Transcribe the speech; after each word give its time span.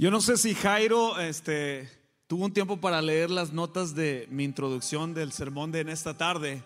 Yo 0.00 0.10
no 0.10 0.22
sé 0.22 0.38
si 0.38 0.54
Jairo 0.54 1.18
este, 1.18 1.86
tuvo 2.26 2.46
un 2.46 2.54
tiempo 2.54 2.78
para 2.80 3.02
leer 3.02 3.28
las 3.28 3.52
notas 3.52 3.94
de 3.94 4.26
mi 4.30 4.44
introducción 4.44 5.12
del 5.12 5.30
sermón 5.30 5.72
de 5.72 5.80
en 5.80 5.90
esta 5.90 6.16
tarde, 6.16 6.62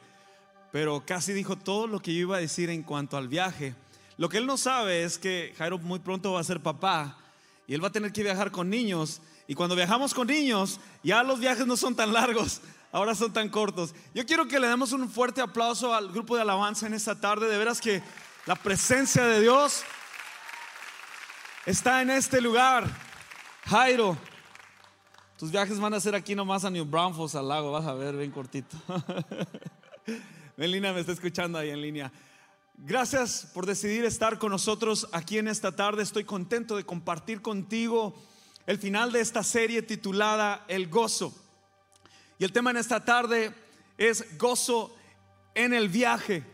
pero 0.71 1.05
casi 1.05 1.33
dijo 1.33 1.57
todo 1.57 1.89
lo 1.89 1.99
que 1.99 2.15
yo 2.15 2.21
iba 2.21 2.37
a 2.37 2.41
decir 2.41 2.71
en 2.71 2.85
cuanto 2.85 3.17
al 3.17 3.27
viaje. 3.27 3.75
Lo 4.19 4.29
que 4.29 4.37
él 4.37 4.47
no 4.47 4.57
sabe 4.57 5.03
es 5.03 5.19
que 5.19 5.53
Jairo 5.59 5.79
muy 5.79 5.99
pronto 5.99 6.35
va 6.35 6.39
a 6.39 6.45
ser 6.45 6.61
papá 6.61 7.19
y 7.67 7.75
él 7.75 7.83
va 7.83 7.89
a 7.89 7.91
tener 7.91 8.13
que 8.13 8.23
viajar 8.23 8.53
con 8.53 8.71
niños. 8.71 9.21
Y 9.49 9.57
cuando 9.57 9.75
viajamos 9.75 10.15
con 10.15 10.29
niños, 10.29 10.79
ya 11.03 11.25
los 11.25 11.41
viajes 11.41 11.67
no 11.67 11.77
son 11.77 11.97
tan 11.97 12.13
largos, 12.13 12.61
ahora 12.93 13.17
son 13.17 13.33
tan 13.33 13.49
cortos. 13.49 13.97
Yo 14.15 14.25
quiero 14.27 14.47
que 14.47 14.61
le 14.61 14.69
demos 14.69 14.93
un 14.93 15.11
fuerte 15.11 15.41
aplauso 15.41 15.93
al 15.93 16.13
grupo 16.13 16.37
de 16.37 16.43
alabanza 16.43 16.87
en 16.87 16.95
esta 16.95 17.21
tarde. 17.21 17.49
De 17.49 17.59
veras 17.59 17.81
que 17.81 18.01
la 18.47 18.55
presencia 18.55 19.25
de 19.25 19.41
Dios 19.41 19.83
está 21.67 22.01
en 22.01 22.11
este 22.11 22.41
lugar. 22.41 23.13
Jairo, 23.67 24.15
tus 25.39 25.51
viajes 25.51 25.81
van 25.81 25.95
a 25.95 26.01
ser 26.01 26.15
aquí 26.15 26.35
nomás 26.35 26.67
a 26.67 26.71
New 26.71 26.85
Braunfels, 26.85 27.35
al 27.35 27.49
lago, 27.49 27.73
vas 27.73 27.87
a 27.87 27.95
ver, 27.95 28.15
bien 28.15 28.31
cortito. 28.31 28.77
Melina 30.59 30.93
me 30.93 31.01
está 31.01 31.13
escuchando 31.13 31.57
ahí 31.57 31.71
en 31.71 31.81
línea. 31.81 32.13
Gracias 32.77 33.51
por 33.55 33.65
decidir 33.65 34.05
estar 34.05 34.39
con 34.39 34.51
nosotros 34.53 35.09
aquí 35.13 35.39
en 35.39 35.49
esta 35.49 35.73
tarde. 35.73 36.03
Estoy 36.03 36.25
contento 36.25 36.77
de 36.77 36.85
compartir 36.85 37.41
contigo 37.41 38.15
el 38.67 38.79
final 38.79 39.13
de 39.13 39.21
esta 39.21 39.43
serie 39.43 39.81
titulada 39.81 40.67
El 40.69 40.89
gozo. 40.91 41.35
Y 42.39 42.45
el 42.45 42.53
tema 42.53 42.71
en 42.71 42.77
esta 42.77 43.03
tarde 43.03 43.55
es 43.97 44.37
gozo 44.37 44.95
en 45.55 45.73
el 45.73 45.89
viaje. 45.89 46.45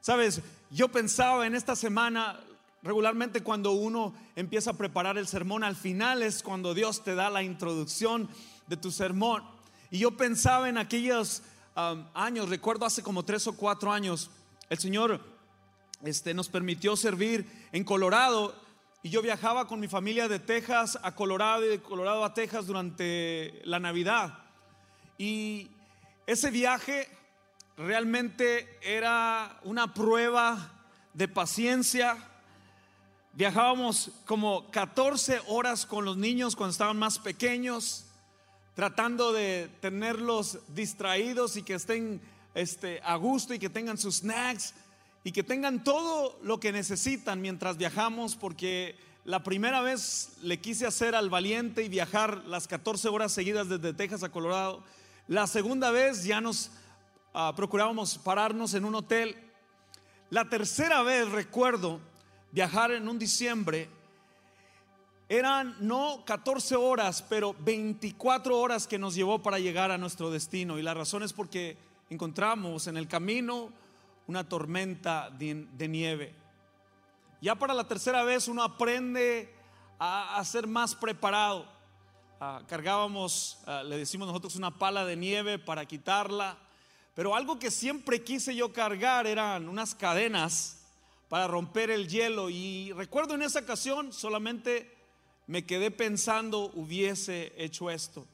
Sabes, 0.00 0.40
yo 0.70 0.88
pensaba 0.88 1.46
en 1.46 1.54
esta 1.54 1.76
semana, 1.76 2.40
regularmente 2.84 3.42
cuando 3.42 3.72
uno 3.72 4.14
empieza 4.36 4.70
a 4.70 4.74
preparar 4.74 5.18
el 5.18 5.26
sermón, 5.26 5.64
al 5.64 5.74
final 5.74 6.22
es 6.22 6.42
cuando 6.42 6.74
Dios 6.74 7.02
te 7.02 7.14
da 7.14 7.30
la 7.30 7.42
introducción 7.42 8.28
de 8.68 8.76
tu 8.76 8.92
sermón. 8.92 9.42
Y 9.90 9.98
yo 9.98 10.16
pensaba 10.16 10.68
en 10.68 10.78
aquellos 10.78 11.42
um, 11.76 12.04
años, 12.14 12.48
recuerdo 12.48 12.84
hace 12.84 13.02
como 13.02 13.24
tres 13.24 13.46
o 13.46 13.56
cuatro 13.56 13.90
años, 13.90 14.30
el 14.68 14.78
Señor 14.78 15.20
este, 16.04 16.34
nos 16.34 16.48
permitió 16.48 16.94
servir 16.96 17.46
en 17.72 17.84
Colorado 17.84 18.54
y 19.02 19.10
yo 19.10 19.22
viajaba 19.22 19.66
con 19.66 19.80
mi 19.80 19.88
familia 19.88 20.28
de 20.28 20.38
Texas 20.38 20.98
a 21.02 21.14
Colorado 21.14 21.64
y 21.64 21.68
de 21.68 21.82
Colorado 21.82 22.24
a 22.24 22.34
Texas 22.34 22.66
durante 22.66 23.62
la 23.64 23.78
Navidad. 23.78 24.38
Y 25.18 25.70
ese 26.26 26.50
viaje 26.50 27.08
realmente 27.76 28.78
era 28.82 29.60
una 29.64 29.92
prueba 29.94 30.86
de 31.12 31.28
paciencia. 31.28 32.16
Viajábamos 33.36 34.12
como 34.26 34.70
14 34.70 35.40
horas 35.48 35.86
con 35.86 36.04
los 36.04 36.16
niños 36.16 36.54
cuando 36.54 36.70
estaban 36.70 36.96
más 36.96 37.18
pequeños, 37.18 38.04
tratando 38.76 39.32
de 39.32 39.68
tenerlos 39.80 40.60
distraídos 40.68 41.56
y 41.56 41.64
que 41.64 41.74
estén 41.74 42.20
este, 42.54 43.00
a 43.02 43.16
gusto 43.16 43.52
y 43.52 43.58
que 43.58 43.68
tengan 43.68 43.98
sus 43.98 44.18
snacks 44.18 44.72
y 45.24 45.32
que 45.32 45.42
tengan 45.42 45.82
todo 45.82 46.38
lo 46.44 46.60
que 46.60 46.70
necesitan 46.70 47.40
mientras 47.40 47.76
viajamos, 47.76 48.36
porque 48.36 48.94
la 49.24 49.42
primera 49.42 49.80
vez 49.80 50.36
le 50.40 50.60
quise 50.60 50.86
hacer 50.86 51.16
al 51.16 51.28
valiente 51.28 51.82
y 51.82 51.88
viajar 51.88 52.44
las 52.46 52.68
14 52.68 53.08
horas 53.08 53.32
seguidas 53.32 53.68
desde 53.68 53.94
Texas 53.94 54.22
a 54.22 54.28
Colorado. 54.28 54.84
La 55.26 55.48
segunda 55.48 55.90
vez 55.90 56.22
ya 56.22 56.40
nos 56.40 56.70
uh, 57.34 57.52
procurábamos 57.56 58.16
pararnos 58.16 58.74
en 58.74 58.84
un 58.84 58.94
hotel. 58.94 59.34
La 60.30 60.48
tercera 60.48 61.02
vez 61.02 61.28
recuerdo 61.32 62.13
viajar 62.54 62.92
en 62.92 63.08
un 63.08 63.18
diciembre. 63.18 63.90
Eran 65.28 65.74
no 65.80 66.24
14 66.24 66.76
horas, 66.76 67.20
pero 67.28 67.54
24 67.58 68.56
horas 68.56 68.86
que 68.86 68.96
nos 68.96 69.16
llevó 69.16 69.42
para 69.42 69.58
llegar 69.58 69.90
a 69.90 69.98
nuestro 69.98 70.30
destino. 70.30 70.78
Y 70.78 70.82
la 70.82 70.94
razón 70.94 71.24
es 71.24 71.32
porque 71.32 71.76
encontramos 72.10 72.86
en 72.86 72.96
el 72.96 73.08
camino 73.08 73.70
una 74.28 74.48
tormenta 74.48 75.30
de, 75.30 75.88
nieve. 75.88 76.32
Ya 77.40 77.56
para 77.56 77.74
la 77.74 77.88
tercera 77.88 78.22
vez 78.22 78.46
uno 78.46 78.62
aprende 78.62 79.52
a, 79.98 80.40
ser 80.44 80.68
más 80.68 80.94
preparado. 80.94 81.66
Ah, 82.38 82.62
cargábamos, 82.68 83.58
ah, 83.66 83.82
le 83.82 83.98
decimos 83.98 84.28
nosotros, 84.28 84.54
una 84.54 84.70
pala 84.70 85.04
de 85.04 85.16
nieve 85.16 85.58
para 85.58 85.86
quitarla. 85.86 86.56
Pero 87.16 87.34
algo 87.34 87.58
que 87.58 87.72
siempre 87.72 88.22
quise 88.22 88.54
yo 88.54 88.72
cargar 88.72 89.26
eran 89.26 89.68
unas 89.68 89.94
cadenas 89.94 90.83
para 91.34 91.48
romper 91.48 91.90
el 91.90 92.06
hielo. 92.06 92.48
Y 92.48 92.92
recuerdo 92.92 93.34
en 93.34 93.42
esa 93.42 93.58
ocasión 93.58 94.12
solamente 94.12 94.88
me 95.48 95.66
quedé 95.66 95.90
pensando 95.90 96.70
hubiese 96.76 97.52
hecho 97.56 97.90
esto. 97.90 98.24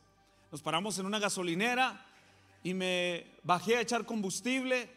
Nos 0.53 0.61
paramos 0.61 0.99
en 0.99 1.07
una 1.07 1.19
gasolinera 1.19 2.05
y 2.63 2.75
me 2.75 3.25
bajé 3.43 3.79
a 3.79 3.81
echar 3.81 4.05
combustible 4.05 4.91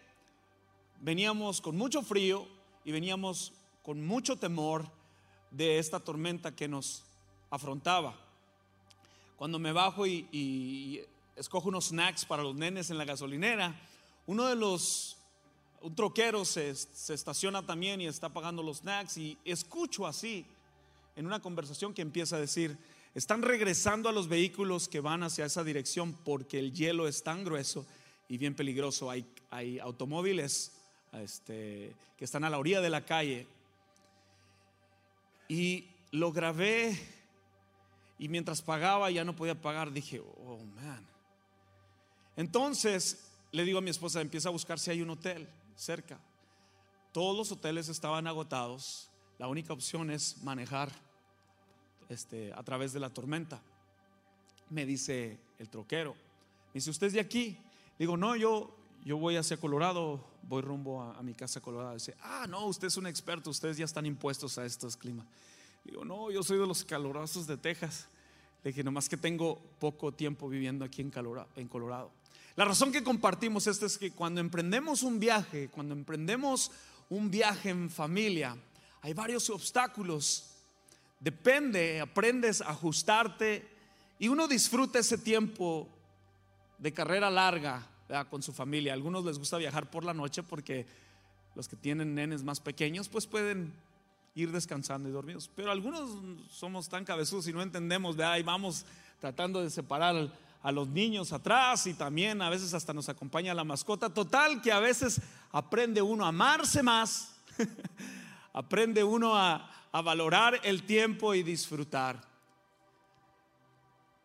veníamos 0.99 1.61
con 1.61 1.77
mucho 1.77 2.01
frío 2.01 2.45
y 2.83 2.91
veníamos 2.91 3.53
con 3.83 4.05
mucho 4.05 4.35
temor 4.35 4.85
de 5.49 5.79
esta 5.79 6.01
tormenta 6.01 6.53
que 6.53 6.67
nos 6.67 7.05
afrontaba. 7.49 8.19
Cuando 9.37 9.59
me 9.59 9.71
bajo 9.71 10.05
y, 10.05 11.05
escojo 11.37 11.69
unos 11.69 11.85
snacks 11.85 12.25
para 12.25 12.43
los 12.43 12.53
nenes 12.53 12.89
en 12.89 12.97
la 12.97 13.05
gasolinera, 13.05 13.79
uno 14.27 14.45
de 14.47 14.57
los, 14.57 15.15
un 15.83 15.95
troquero 15.95 16.45
se, 16.45 16.73
se 16.75 17.13
estaciona 17.13 17.65
también 17.65 17.99
y 17.99 18.07
está 18.07 18.29
pagando 18.29 18.63
los 18.63 18.77
snacks 18.77 19.17
y 19.17 19.37
escucho 19.43 20.07
así 20.07 20.45
en 21.17 21.25
una 21.25 21.41
conversación 21.41 21.93
que 21.93 22.01
empieza 22.01 22.37
a 22.37 22.39
decir, 22.39 22.77
están 23.13 23.41
regresando 23.41 24.07
a 24.07 24.13
los 24.13 24.29
vehículos 24.29 24.87
que 24.87 25.01
van 25.01 25.23
hacia 25.23 25.45
esa 25.45 25.61
dirección 25.61 26.13
porque 26.23 26.57
el 26.57 26.73
hielo 26.73 27.05
es 27.05 27.21
tan 27.21 27.43
grueso 27.43 27.85
y 28.29 28.37
bien 28.37 28.55
peligroso. 28.55 29.11
Hay, 29.11 29.25
hay 29.49 29.77
automóviles 29.77 30.71
este, 31.11 31.93
que 32.17 32.25
están 32.25 32.45
a 32.45 32.49
la 32.49 32.59
orilla 32.59 32.79
de 32.79 32.89
la 32.89 33.03
calle. 33.03 33.45
Y 35.49 35.89
lo 36.11 36.31
grabé 36.31 36.97
y 38.17 38.29
mientras 38.29 38.61
pagaba 38.61 39.11
ya 39.11 39.25
no 39.25 39.35
podía 39.35 39.61
pagar, 39.61 39.91
dije, 39.91 40.21
oh 40.21 40.59
man. 40.77 41.05
Entonces 42.37 43.19
le 43.51 43.65
digo 43.65 43.79
a 43.79 43.81
mi 43.81 43.89
esposa, 43.89 44.21
empieza 44.21 44.47
a 44.47 44.53
buscar 44.53 44.79
si 44.79 44.89
hay 44.89 45.01
un 45.01 45.09
hotel 45.09 45.45
cerca. 45.75 46.19
Todos 47.11 47.37
los 47.37 47.51
hoteles 47.51 47.89
estaban 47.89 48.27
agotados. 48.27 49.09
La 49.37 49.47
única 49.47 49.73
opción 49.73 50.11
es 50.11 50.41
manejar 50.43 50.91
este, 52.09 52.53
a 52.53 52.63
través 52.63 52.93
de 52.93 52.99
la 52.99 53.09
tormenta. 53.09 53.61
Me 54.69 54.85
dice 54.85 55.39
el 55.59 55.69
troquero, 55.69 56.13
me 56.13 56.75
dice, 56.75 56.89
¿usted 56.89 57.07
es 57.07 57.13
de 57.13 57.19
aquí? 57.19 57.57
Digo, 57.99 58.17
no, 58.17 58.35
yo 58.35 58.75
yo 59.05 59.17
voy 59.17 59.35
hacia 59.35 59.57
Colorado, 59.57 60.23
voy 60.43 60.61
rumbo 60.61 61.01
a, 61.01 61.21
mi 61.21 61.33
casa 61.33 61.59
Colorado. 61.59 61.93
Dice, 61.93 62.15
ah, 62.21 62.45
no, 62.47 62.65
usted 62.67 62.87
es 62.87 62.97
un 62.97 63.07
experto, 63.07 63.49
ustedes 63.49 63.77
ya 63.77 63.85
están 63.85 64.05
impuestos 64.05 64.57
a 64.57 64.65
estos 64.65 64.95
climas. 64.95 65.25
Digo, 65.83 66.05
no, 66.05 66.31
yo 66.31 66.41
soy 66.41 66.57
de 66.57 66.65
los 66.65 66.85
calurosos 66.85 67.45
de 67.45 67.57
Texas. 67.57 68.07
Le 68.63 68.71
dije, 68.71 68.83
nomás 68.83 69.09
que 69.09 69.17
tengo 69.17 69.59
poco 69.79 70.13
tiempo 70.13 70.47
viviendo 70.47 70.85
aquí 70.85 71.01
en 71.01 71.11
Colorado. 71.67 72.11
La 72.55 72.65
razón 72.65 72.91
que 72.91 73.03
compartimos 73.03 73.65
esto 73.65 73.87
es 73.87 73.97
que 73.97 74.11
cuando 74.11 74.39
emprendemos 74.39 75.01
un 75.01 75.19
viaje, 75.19 75.69
cuando 75.69 75.95
emprendemos 75.95 76.71
un 77.09 77.31
viaje 77.31 77.69
en 77.69 77.89
familia, 77.89 78.55
hay 79.01 79.13
varios 79.13 79.49
obstáculos. 79.49 80.51
Depende, 81.19 81.99
aprendes 81.99 82.61
a 82.61 82.69
ajustarte 82.69 83.67
y 84.19 84.27
uno 84.27 84.47
disfruta 84.47 84.99
ese 84.99 85.17
tiempo 85.17 85.89
de 86.77 86.93
carrera 86.93 87.31
larga 87.31 87.87
con 88.29 88.43
su 88.43 88.53
familia. 88.53 88.93
A 88.93 88.95
algunos 88.95 89.25
les 89.25 89.39
gusta 89.39 89.57
viajar 89.57 89.89
por 89.89 90.03
la 90.03 90.13
noche 90.13 90.43
porque 90.43 90.85
los 91.55 91.67
que 91.67 91.75
tienen 91.75 92.13
nenes 92.13 92.43
más 92.43 92.59
pequeños 92.59 93.09
pues 93.09 93.25
pueden 93.25 93.73
ir 94.35 94.51
descansando 94.51 95.09
y 95.09 95.11
dormidos. 95.11 95.49
Pero 95.55 95.71
algunos 95.71 96.19
somos 96.51 96.87
tan 96.87 97.03
cabezudos 97.03 97.47
y 97.47 97.53
no 97.53 97.63
entendemos, 97.63 98.15
de 98.15 98.25
ahí 98.25 98.43
vamos 98.43 98.85
tratando 99.19 99.61
de 99.61 99.69
separar 99.69 100.31
a 100.63 100.71
los 100.71 100.87
niños 100.87 101.33
atrás 101.33 101.85
y 101.85 101.93
también 101.93 102.41
a 102.41 102.49
veces 102.49 102.73
hasta 102.73 102.93
nos 102.93 103.09
acompaña 103.09 103.53
la 103.53 103.63
mascota. 103.63 104.11
Total 104.11 104.61
que 104.61 104.71
a 104.71 104.79
veces 104.79 105.21
aprende 105.51 106.01
uno 106.01 106.25
a 106.25 106.29
amarse 106.29 106.81
más, 106.81 107.35
aprende 108.53 109.03
uno 109.03 109.35
a, 109.35 109.69
a 109.91 110.01
valorar 110.01 110.59
el 110.63 110.83
tiempo 110.83 111.35
y 111.35 111.43
disfrutar. 111.43 112.19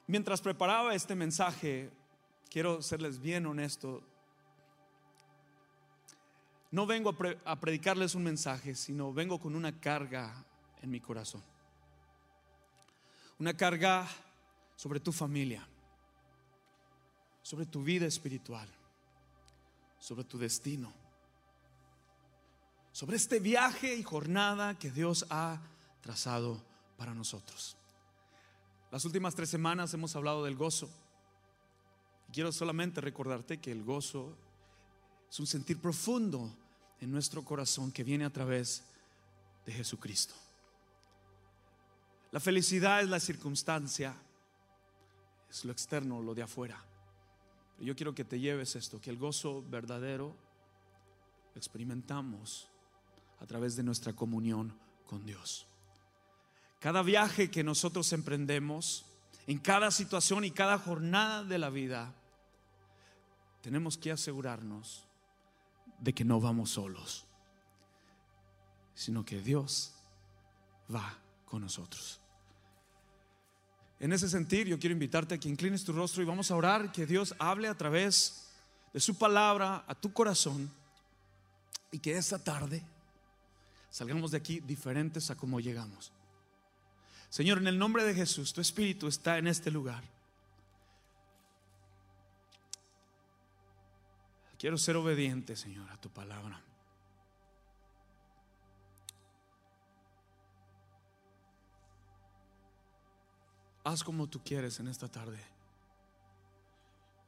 Mientras 0.06 0.40
preparaba 0.40 0.94
este 0.94 1.14
mensaje, 1.14 1.90
quiero 2.48 2.80
serles 2.80 3.20
bien 3.20 3.44
honesto. 3.44 4.02
No 6.70 6.86
vengo 6.86 7.14
a, 7.44 7.60
predicarles 7.60 8.14
un 8.14 8.22
mensaje, 8.22 8.74
sino 8.74 9.12
vengo 9.12 9.38
con 9.38 9.54
una 9.54 9.78
carga 9.80 10.44
en 10.82 10.90
mi 10.90 11.00
corazón. 11.00 11.42
Una 13.38 13.54
carga 13.54 14.08
sobre 14.76 15.00
tu 15.00 15.12
familia, 15.12 15.66
sobre 17.48 17.64
tu 17.64 17.82
vida 17.82 18.04
espiritual, 18.04 18.68
sobre 19.98 20.22
tu 20.24 20.36
destino, 20.36 20.92
sobre 22.92 23.16
este 23.16 23.40
viaje 23.40 23.96
y 23.96 24.02
jornada 24.02 24.78
que 24.78 24.90
Dios 24.90 25.24
ha 25.30 25.58
trazado 26.02 26.62
para 26.98 27.14
nosotros. 27.14 27.74
Las 28.90 29.06
últimas 29.06 29.34
tres 29.34 29.48
semanas 29.48 29.94
hemos 29.94 30.14
hablado 30.14 30.44
del 30.44 30.56
gozo. 30.56 30.90
Quiero 32.34 32.52
solamente 32.52 33.00
recordarte 33.00 33.58
que 33.58 33.72
el 33.72 33.82
gozo 33.82 34.36
es 35.30 35.40
un 35.40 35.46
sentir 35.46 35.80
profundo 35.80 36.54
en 37.00 37.10
nuestro 37.10 37.42
corazón 37.46 37.92
que 37.92 38.04
viene 38.04 38.26
a 38.26 38.30
través 38.30 38.84
de 39.64 39.72
Jesucristo. 39.72 40.34
La 42.30 42.40
felicidad 42.40 43.00
es 43.00 43.08
la 43.08 43.20
circunstancia, 43.20 44.14
es 45.48 45.64
lo 45.64 45.72
externo, 45.72 46.20
lo 46.20 46.34
de 46.34 46.42
afuera. 46.42 46.84
Yo 47.80 47.94
quiero 47.94 48.14
que 48.14 48.24
te 48.24 48.40
lleves 48.40 48.74
esto, 48.76 49.00
que 49.00 49.10
el 49.10 49.18
gozo 49.18 49.62
verdadero 49.68 50.36
experimentamos 51.54 52.68
a 53.40 53.46
través 53.46 53.76
de 53.76 53.82
nuestra 53.82 54.12
comunión 54.14 54.76
con 55.06 55.24
Dios. 55.24 55.66
Cada 56.80 57.02
viaje 57.02 57.50
que 57.50 57.64
nosotros 57.64 58.12
emprendemos, 58.12 59.06
en 59.46 59.58
cada 59.58 59.90
situación 59.90 60.44
y 60.44 60.50
cada 60.50 60.78
jornada 60.78 61.44
de 61.44 61.58
la 61.58 61.70
vida, 61.70 62.14
tenemos 63.62 63.96
que 63.96 64.12
asegurarnos 64.12 65.04
de 65.98 66.12
que 66.14 66.24
no 66.24 66.40
vamos 66.40 66.70
solos, 66.70 67.26
sino 68.94 69.24
que 69.24 69.40
Dios 69.40 69.94
va 70.92 71.18
con 71.44 71.62
nosotros. 71.62 72.20
En 74.00 74.12
ese 74.12 74.28
sentido, 74.28 74.70
yo 74.70 74.78
quiero 74.78 74.92
invitarte 74.92 75.34
a 75.34 75.38
que 75.38 75.48
inclines 75.48 75.84
tu 75.84 75.92
rostro 75.92 76.22
y 76.22 76.26
vamos 76.26 76.50
a 76.50 76.56
orar 76.56 76.92
que 76.92 77.06
Dios 77.06 77.34
hable 77.38 77.68
a 77.68 77.76
través 77.76 78.48
de 78.92 79.00
su 79.00 79.18
palabra 79.18 79.84
a 79.86 79.94
tu 79.94 80.12
corazón 80.12 80.70
y 81.90 81.98
que 81.98 82.16
esta 82.16 82.38
tarde 82.38 82.82
salgamos 83.90 84.30
de 84.30 84.36
aquí 84.36 84.60
diferentes 84.60 85.30
a 85.30 85.36
como 85.36 85.58
llegamos. 85.58 86.12
Señor, 87.28 87.58
en 87.58 87.66
el 87.66 87.78
nombre 87.78 88.04
de 88.04 88.14
Jesús, 88.14 88.52
tu 88.52 88.60
Espíritu 88.60 89.08
está 89.08 89.38
en 89.38 89.48
este 89.48 89.70
lugar. 89.70 90.02
Quiero 94.58 94.78
ser 94.78 94.96
obediente, 94.96 95.56
Señor, 95.56 95.88
a 95.90 96.00
tu 96.00 96.08
palabra. 96.10 96.60
Haz 103.88 104.04
como 104.04 104.26
tú 104.26 104.42
quieres 104.44 104.78
en 104.80 104.88
esta 104.88 105.08
tarde. 105.08 105.42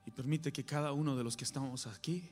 Y 0.05 0.11
permite 0.11 0.53
que 0.53 0.63
cada 0.63 0.93
uno 0.93 1.17
de 1.17 1.25
los 1.25 1.35
que 1.35 1.45
estamos 1.45 1.87
aquí 1.87 2.29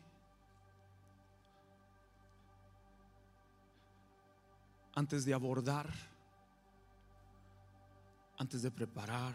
antes 4.94 5.24
de 5.24 5.32
abordar, 5.32 5.90
antes 8.36 8.60
de 8.60 8.70
preparar 8.70 9.34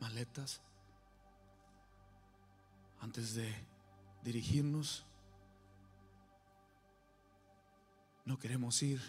maletas, 0.00 0.60
antes 3.00 3.34
de 3.34 3.50
dirigirnos, 4.22 5.06
no 8.26 8.38
queremos 8.38 8.82
ir 8.82 9.00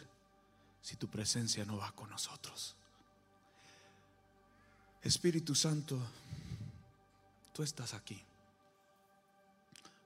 si 0.82 0.96
tu 0.96 1.10
presencia 1.10 1.66
no 1.66 1.76
va 1.76 1.92
con 1.92 2.10
nosotros. 2.10 2.78
Espíritu 5.02 5.56
Santo, 5.56 6.00
tú 7.54 7.64
estás 7.64 7.94
aquí. 7.94 8.22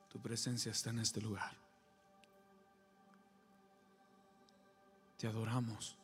Tu 0.10 0.22
presencia 0.22 0.72
está 0.72 0.92
en 0.92 1.00
este 1.00 1.20
lugar. 1.20 1.54
Te 5.18 5.28
adoramos 5.28 5.98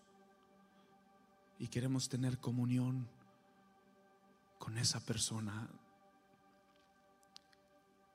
y 1.59 1.67
queremos 1.67 2.09
tener 2.09 2.39
comunión 2.39 3.07
con 4.59 4.77
esa 4.77 4.99
persona, 4.99 5.69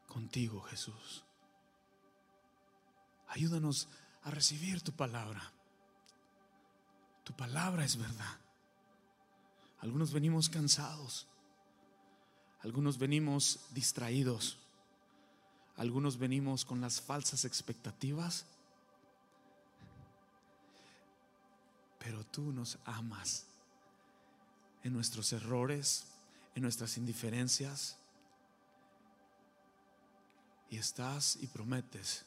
contigo 0.06 0.60
Jesús. 0.62 1.24
Ayúdanos 3.28 3.88
a 4.22 4.30
recibir 4.30 4.82
tu 4.82 4.92
palabra. 4.92 5.52
Tu 7.24 7.34
palabra 7.34 7.84
es 7.84 7.96
verdad. 7.96 8.45
Algunos 9.80 10.12
venimos 10.12 10.48
cansados. 10.48 11.26
Algunos 12.60 12.98
venimos 12.98 13.60
distraídos. 13.70 14.58
Algunos 15.76 16.18
venimos 16.18 16.64
con 16.64 16.80
las 16.80 17.00
falsas 17.00 17.44
expectativas. 17.44 18.46
Pero 21.98 22.24
tú 22.24 22.52
nos 22.52 22.78
amas 22.84 23.46
en 24.82 24.92
nuestros 24.92 25.32
errores, 25.32 26.06
en 26.54 26.62
nuestras 26.62 26.96
indiferencias. 26.96 27.98
Y 30.70 30.78
estás 30.78 31.36
y 31.36 31.46
prometes 31.46 32.24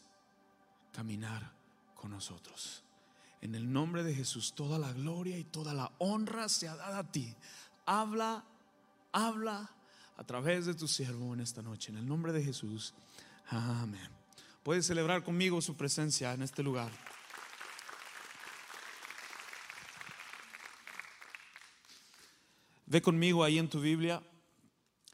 caminar 0.94 1.52
con 1.96 2.12
nosotros. 2.12 2.84
En 3.42 3.56
el 3.56 3.72
nombre 3.72 4.04
de 4.04 4.14
Jesús, 4.14 4.54
toda 4.54 4.78
la 4.78 4.92
gloria 4.92 5.38
y 5.38 5.44
toda 5.46 5.74
la 5.74 5.92
honra 5.98 6.50
sea 6.50 6.76
dada 6.76 7.00
a 7.00 7.12
ti. 7.12 7.36
Habla, 7.86 8.44
habla 9.12 9.72
a 10.18 10.24
través 10.26 10.66
de 10.66 10.74
tu 10.74 10.88
siervo 10.88 11.34
en 11.34 11.40
esta 11.40 11.62
noche. 11.62 11.92
En 11.92 11.98
el 11.98 12.08
nombre 12.08 12.34
de 12.34 12.44
Jesús. 12.44 12.94
Amén. 13.48 14.10
Puedes 14.64 14.86
celebrar 14.86 15.24
conmigo 15.24 15.62
su 15.62 15.78
presencia 15.78 16.34
en 16.34 16.42
este 16.42 16.62
lugar. 16.62 16.92
Ve 22.86 23.02
conmigo 23.02 23.44
ahí 23.44 23.60
en 23.60 23.70
tu 23.70 23.80
Biblia, 23.80 24.22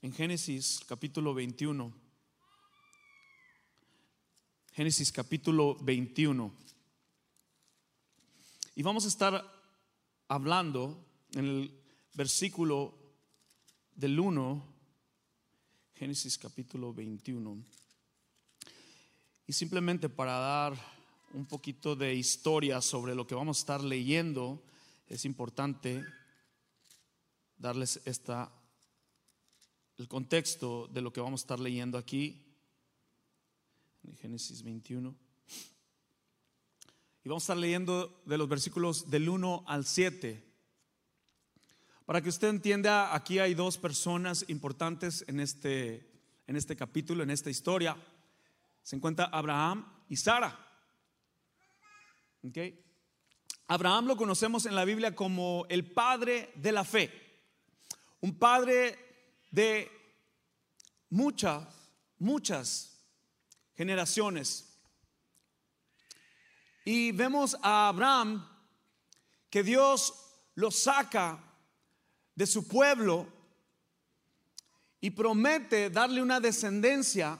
en 0.01 0.13
Génesis 0.13 0.79
capítulo 0.87 1.33
21. 1.33 1.93
Génesis 4.71 5.11
capítulo 5.11 5.75
21. 5.81 6.64
Y 8.77 8.83
vamos 8.83 9.05
a 9.05 9.07
estar 9.07 9.41
hablando 10.27 11.01
en 11.31 11.45
el 11.45 11.83
versículo 12.13 12.93
del 13.95 14.19
1, 14.19 14.65
Génesis 15.93 16.37
capítulo 16.37 16.93
21. 16.93 17.63
Y 19.47 19.53
simplemente 19.53 20.09
para 20.09 20.33
dar 20.33 20.73
un 21.33 21.45
poquito 21.45 21.95
de 21.95 22.15
historia 22.15 22.81
sobre 22.81 23.15
lo 23.15 23.25
que 23.25 23.33
vamos 23.33 23.59
a 23.59 23.61
estar 23.61 23.81
leyendo, 23.81 24.61
es 25.07 25.23
importante 25.23 26.03
darles 27.57 28.01
esta 28.03 28.51
el 29.97 30.09
contexto 30.09 30.87
de 30.87 30.99
lo 30.99 31.13
que 31.13 31.21
vamos 31.21 31.39
a 31.39 31.43
estar 31.45 31.61
leyendo 31.61 31.97
aquí 31.97 32.43
en 34.03 34.17
Génesis 34.17 34.63
21. 34.63 35.15
Y 37.25 37.27
vamos 37.27 37.41
a 37.41 37.45
estar 37.45 37.57
leyendo 37.57 38.21
de 38.27 38.37
los 38.37 38.47
versículos 38.47 39.09
del 39.09 39.27
1 39.27 39.63
al 39.65 39.83
7. 39.83 40.43
Para 42.05 42.21
que 42.21 42.29
usted 42.29 42.49
entienda, 42.49 43.15
aquí 43.15 43.39
hay 43.39 43.55
dos 43.55 43.79
personas 43.79 44.45
importantes 44.47 45.25
en 45.27 45.39
este, 45.39 46.07
en 46.45 46.55
este 46.55 46.75
capítulo, 46.75 47.23
en 47.23 47.31
esta 47.31 47.49
historia. 47.49 47.97
Se 48.83 48.95
encuentra 48.95 49.25
Abraham 49.25 49.91
y 50.07 50.17
Sara. 50.17 50.55
¿Okay? 52.47 52.79
Abraham 53.69 54.05
lo 54.05 54.17
conocemos 54.17 54.67
en 54.67 54.75
la 54.75 54.85
Biblia 54.85 55.15
como 55.15 55.65
el 55.69 55.83
padre 55.83 56.51
de 56.53 56.71
la 56.71 56.83
fe. 56.83 57.11
Un 58.21 58.37
padre 58.37 58.99
de 59.49 59.89
muchas, 61.09 61.89
muchas 62.19 63.01
generaciones. 63.73 64.74
Y 66.87 67.11
vemos 67.11 67.57
a 67.63 67.87
Abraham 67.87 68.47
que 69.49 69.63
Dios 69.63 70.13
lo 70.53 70.69
saca 70.69 71.43
de 72.35 72.45
su 72.45 72.67
pueblo 72.67 73.27
y 75.01 75.09
promete 75.09 75.89
darle 75.89 76.21
una 76.21 76.39
descendencia 76.39 77.39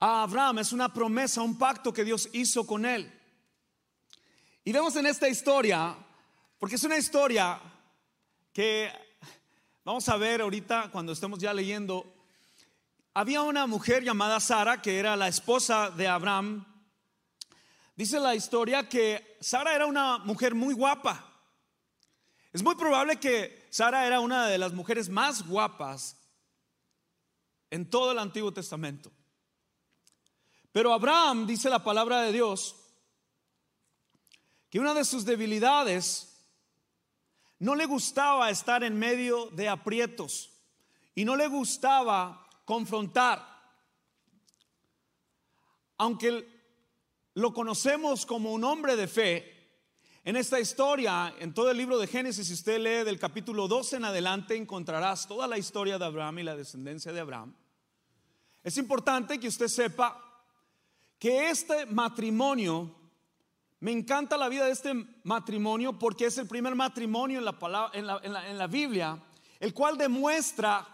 a 0.00 0.22
Abraham. 0.22 0.60
Es 0.60 0.72
una 0.72 0.90
promesa, 0.90 1.42
un 1.42 1.58
pacto 1.58 1.92
que 1.92 2.04
Dios 2.04 2.30
hizo 2.32 2.66
con 2.66 2.86
él. 2.86 3.12
Y 4.64 4.72
vemos 4.72 4.96
en 4.96 5.04
esta 5.04 5.28
historia, 5.28 5.94
porque 6.58 6.76
es 6.76 6.84
una 6.84 6.96
historia 6.96 7.60
que 8.54 8.90
vamos 9.84 10.08
a 10.08 10.16
ver 10.16 10.40
ahorita 10.40 10.90
cuando 10.90 11.12
estemos 11.12 11.38
ya 11.38 11.52
leyendo 11.52 12.13
había 13.14 13.42
una 13.42 13.68
mujer 13.68 14.02
llamada 14.02 14.40
Sara, 14.40 14.82
que 14.82 14.98
era 14.98 15.14
la 15.14 15.28
esposa 15.28 15.90
de 15.90 16.08
Abraham. 16.08 16.66
Dice 17.94 18.18
la 18.18 18.34
historia 18.34 18.88
que 18.88 19.36
Sara 19.40 19.72
era 19.72 19.86
una 19.86 20.18
mujer 20.18 20.56
muy 20.56 20.74
guapa. 20.74 21.32
Es 22.52 22.62
muy 22.62 22.74
probable 22.74 23.20
que 23.20 23.68
Sara 23.70 24.04
era 24.04 24.18
una 24.18 24.48
de 24.48 24.58
las 24.58 24.72
mujeres 24.72 25.08
más 25.08 25.46
guapas 25.46 26.16
en 27.70 27.88
todo 27.88 28.10
el 28.10 28.18
Antiguo 28.18 28.52
Testamento. 28.52 29.12
Pero 30.72 30.92
Abraham, 30.92 31.46
dice 31.46 31.70
la 31.70 31.84
palabra 31.84 32.22
de 32.22 32.32
Dios, 32.32 32.74
que 34.70 34.80
una 34.80 34.92
de 34.92 35.04
sus 35.04 35.24
debilidades 35.24 36.36
no 37.60 37.76
le 37.76 37.86
gustaba 37.86 38.50
estar 38.50 38.82
en 38.82 38.98
medio 38.98 39.46
de 39.50 39.68
aprietos 39.68 40.50
y 41.14 41.24
no 41.24 41.36
le 41.36 41.46
gustaba 41.46 42.43
confrontar. 42.64 43.46
Aunque 45.98 46.46
lo 47.34 47.52
conocemos 47.52 48.26
como 48.26 48.52
un 48.52 48.64
hombre 48.64 48.96
de 48.96 49.08
fe, 49.08 49.54
en 50.26 50.36
esta 50.36 50.58
historia, 50.58 51.34
en 51.38 51.52
todo 51.52 51.70
el 51.70 51.76
libro 51.76 51.98
de 51.98 52.06
Génesis, 52.06 52.46
si 52.46 52.54
usted 52.54 52.78
lee 52.78 53.04
del 53.04 53.18
capítulo 53.18 53.68
12 53.68 53.96
en 53.96 54.06
adelante, 54.06 54.56
encontrarás 54.56 55.28
toda 55.28 55.46
la 55.46 55.58
historia 55.58 55.98
de 55.98 56.04
Abraham 56.06 56.38
y 56.38 56.42
la 56.44 56.56
descendencia 56.56 57.12
de 57.12 57.20
Abraham. 57.20 57.54
Es 58.62 58.78
importante 58.78 59.38
que 59.38 59.48
usted 59.48 59.68
sepa 59.68 60.18
que 61.18 61.50
este 61.50 61.84
matrimonio, 61.84 62.90
me 63.80 63.92
encanta 63.92 64.38
la 64.38 64.48
vida 64.48 64.64
de 64.64 64.72
este 64.72 64.94
matrimonio 65.24 65.98
porque 65.98 66.26
es 66.26 66.38
el 66.38 66.48
primer 66.48 66.74
matrimonio 66.74 67.38
en 67.38 67.44
la, 67.44 67.58
palabra, 67.58 67.90
en 67.92 68.06
la, 68.06 68.18
en 68.22 68.56
la 68.56 68.66
Biblia, 68.66 69.22
el 69.60 69.74
cual 69.74 69.98
demuestra 69.98 70.93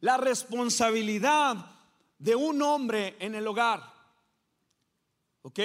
la 0.00 0.16
responsabilidad 0.16 1.56
de 2.18 2.34
un 2.34 2.60
hombre 2.62 3.16
en 3.18 3.34
el 3.34 3.46
hogar. 3.46 3.92
¿Ok? 5.42 5.58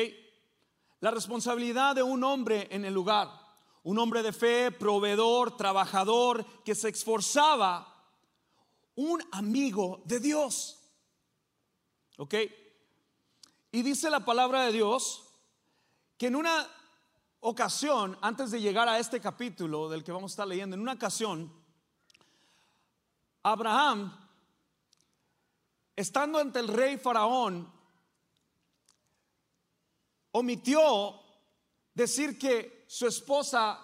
La 1.01 1.11
responsabilidad 1.11 1.95
de 1.95 2.03
un 2.03 2.23
hombre 2.23 2.67
en 2.71 2.85
el 2.85 2.93
lugar. 2.93 3.29
Un 3.83 3.99
hombre 3.99 4.23
de 4.23 4.33
fe, 4.33 4.71
proveedor, 4.71 5.55
trabajador, 5.57 6.45
que 6.63 6.75
se 6.75 6.89
esforzaba. 6.89 7.93
Un 8.95 9.21
amigo 9.31 10.01
de 10.05 10.19
Dios. 10.19 10.79
¿Ok? 12.17 12.35
Y 13.71 13.81
dice 13.81 14.09
la 14.09 14.23
palabra 14.23 14.65
de 14.65 14.71
Dios 14.71 15.21
que 16.17 16.27
en 16.27 16.37
una 16.37 16.65
ocasión, 17.41 18.17
antes 18.21 18.51
de 18.51 18.61
llegar 18.61 18.87
a 18.87 18.99
este 18.99 19.19
capítulo 19.19 19.89
del 19.89 20.03
que 20.03 20.13
vamos 20.13 20.31
a 20.31 20.33
estar 20.33 20.47
leyendo, 20.47 20.75
en 20.75 20.81
una 20.81 20.93
ocasión, 20.93 21.51
Abraham, 23.43 24.24
estando 25.95 26.39
ante 26.39 26.59
el 26.59 26.67
rey 26.67 26.97
Faraón, 26.97 27.71
omitió 30.31 31.21
decir 31.93 32.37
que 32.37 32.85
su 32.87 33.07
esposa 33.07 33.79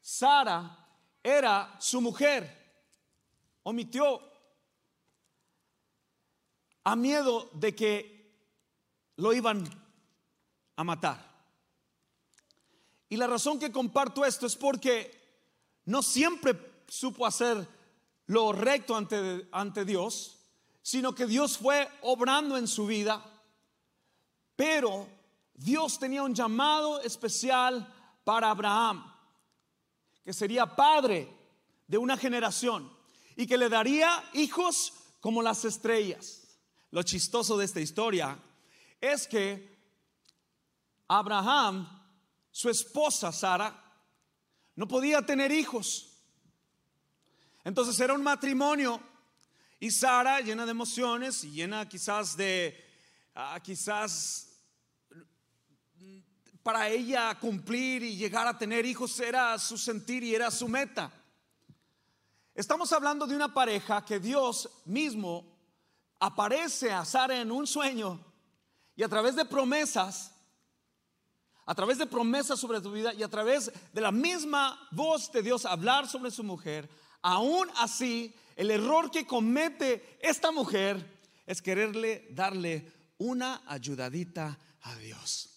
Sara 0.00 0.76
era 1.22 1.76
su 1.78 2.00
mujer. 2.00 2.58
Omitió 3.62 4.20
a 6.84 6.96
miedo 6.96 7.50
de 7.52 7.74
que 7.74 8.20
lo 9.16 9.32
iban 9.32 9.64
a 10.76 10.84
matar. 10.84 11.30
Y 13.10 13.16
la 13.16 13.26
razón 13.26 13.58
que 13.58 13.70
comparto 13.70 14.24
esto 14.24 14.46
es 14.46 14.56
porque 14.56 15.20
no 15.84 16.02
siempre 16.02 16.82
supo 16.88 17.26
hacer 17.26 17.66
lo 18.26 18.52
recto 18.52 18.96
ante, 18.96 19.48
ante 19.52 19.84
Dios, 19.84 20.39
sino 20.82 21.14
que 21.14 21.26
Dios 21.26 21.58
fue 21.58 21.88
obrando 22.02 22.56
en 22.56 22.66
su 22.66 22.86
vida, 22.86 23.24
pero 24.56 25.06
Dios 25.54 25.98
tenía 25.98 26.22
un 26.22 26.34
llamado 26.34 27.00
especial 27.02 27.86
para 28.24 28.50
Abraham, 28.50 29.04
que 30.24 30.32
sería 30.32 30.76
padre 30.76 31.28
de 31.86 31.98
una 31.98 32.16
generación 32.16 32.90
y 33.36 33.46
que 33.46 33.58
le 33.58 33.68
daría 33.68 34.22
hijos 34.34 34.92
como 35.20 35.42
las 35.42 35.64
estrellas. 35.64 36.58
Lo 36.90 37.02
chistoso 37.02 37.56
de 37.56 37.64
esta 37.64 37.80
historia 37.80 38.38
es 39.00 39.26
que 39.26 39.78
Abraham, 41.08 41.88
su 42.50 42.68
esposa 42.68 43.32
Sara, 43.32 43.84
no 44.76 44.86
podía 44.88 45.24
tener 45.24 45.52
hijos. 45.52 46.10
Entonces 47.64 47.98
era 48.00 48.14
un 48.14 48.22
matrimonio 48.22 49.00
y 49.80 49.90
Sara 49.90 50.40
llena 50.40 50.66
de 50.66 50.72
emociones 50.72 51.42
y 51.42 51.52
llena 51.52 51.88
quizás 51.88 52.36
de, 52.36 52.78
ah, 53.34 53.58
quizás 53.62 54.46
para 56.62 56.88
ella 56.90 57.34
cumplir 57.40 58.02
y 58.02 58.14
llegar 58.14 58.46
a 58.46 58.58
tener 58.58 58.84
hijos 58.84 59.18
era 59.18 59.58
su 59.58 59.78
sentir 59.78 60.22
y 60.22 60.34
era 60.34 60.50
su 60.50 60.68
meta. 60.68 61.10
Estamos 62.54 62.92
hablando 62.92 63.26
de 63.26 63.34
una 63.34 63.54
pareja 63.54 64.04
que 64.04 64.20
Dios 64.20 64.68
mismo 64.84 65.58
aparece 66.18 66.92
a 66.92 67.06
Sara 67.06 67.40
en 67.40 67.50
un 67.50 67.66
sueño 67.66 68.22
y 68.94 69.02
a 69.02 69.08
través 69.08 69.34
de 69.34 69.46
promesas, 69.46 70.34
a 71.64 71.74
través 71.74 71.96
de 71.96 72.06
promesas 72.06 72.60
sobre 72.60 72.82
tu 72.82 72.92
vida 72.92 73.14
y 73.14 73.22
a 73.22 73.28
través 73.28 73.72
de 73.94 74.00
la 74.02 74.12
misma 74.12 74.78
voz 74.90 75.32
de 75.32 75.40
Dios 75.40 75.64
hablar 75.64 76.06
sobre 76.06 76.30
su 76.30 76.44
mujer, 76.44 76.86
aún 77.22 77.70
así 77.78 78.34
el 78.60 78.70
error 78.70 79.10
que 79.10 79.26
comete 79.26 80.18
esta 80.20 80.50
mujer 80.50 81.02
es 81.46 81.62
quererle 81.62 82.28
darle 82.32 82.92
una 83.16 83.62
ayudadita 83.66 84.58
a 84.82 84.96
Dios. 84.96 85.48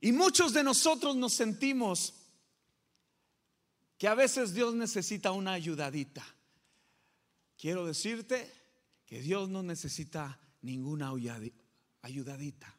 Y 0.00 0.12
muchos 0.12 0.52
de 0.52 0.62
nosotros 0.62 1.16
nos 1.16 1.32
sentimos 1.32 2.14
que 3.98 4.06
a 4.06 4.14
veces 4.14 4.54
Dios 4.54 4.72
necesita 4.76 5.32
una 5.32 5.54
ayudadita. 5.54 6.24
Quiero 7.58 7.84
decirte 7.84 8.48
que 9.06 9.20
Dios 9.20 9.48
no 9.48 9.64
necesita 9.64 10.38
ninguna 10.62 11.10
ayudadita. 12.02 12.78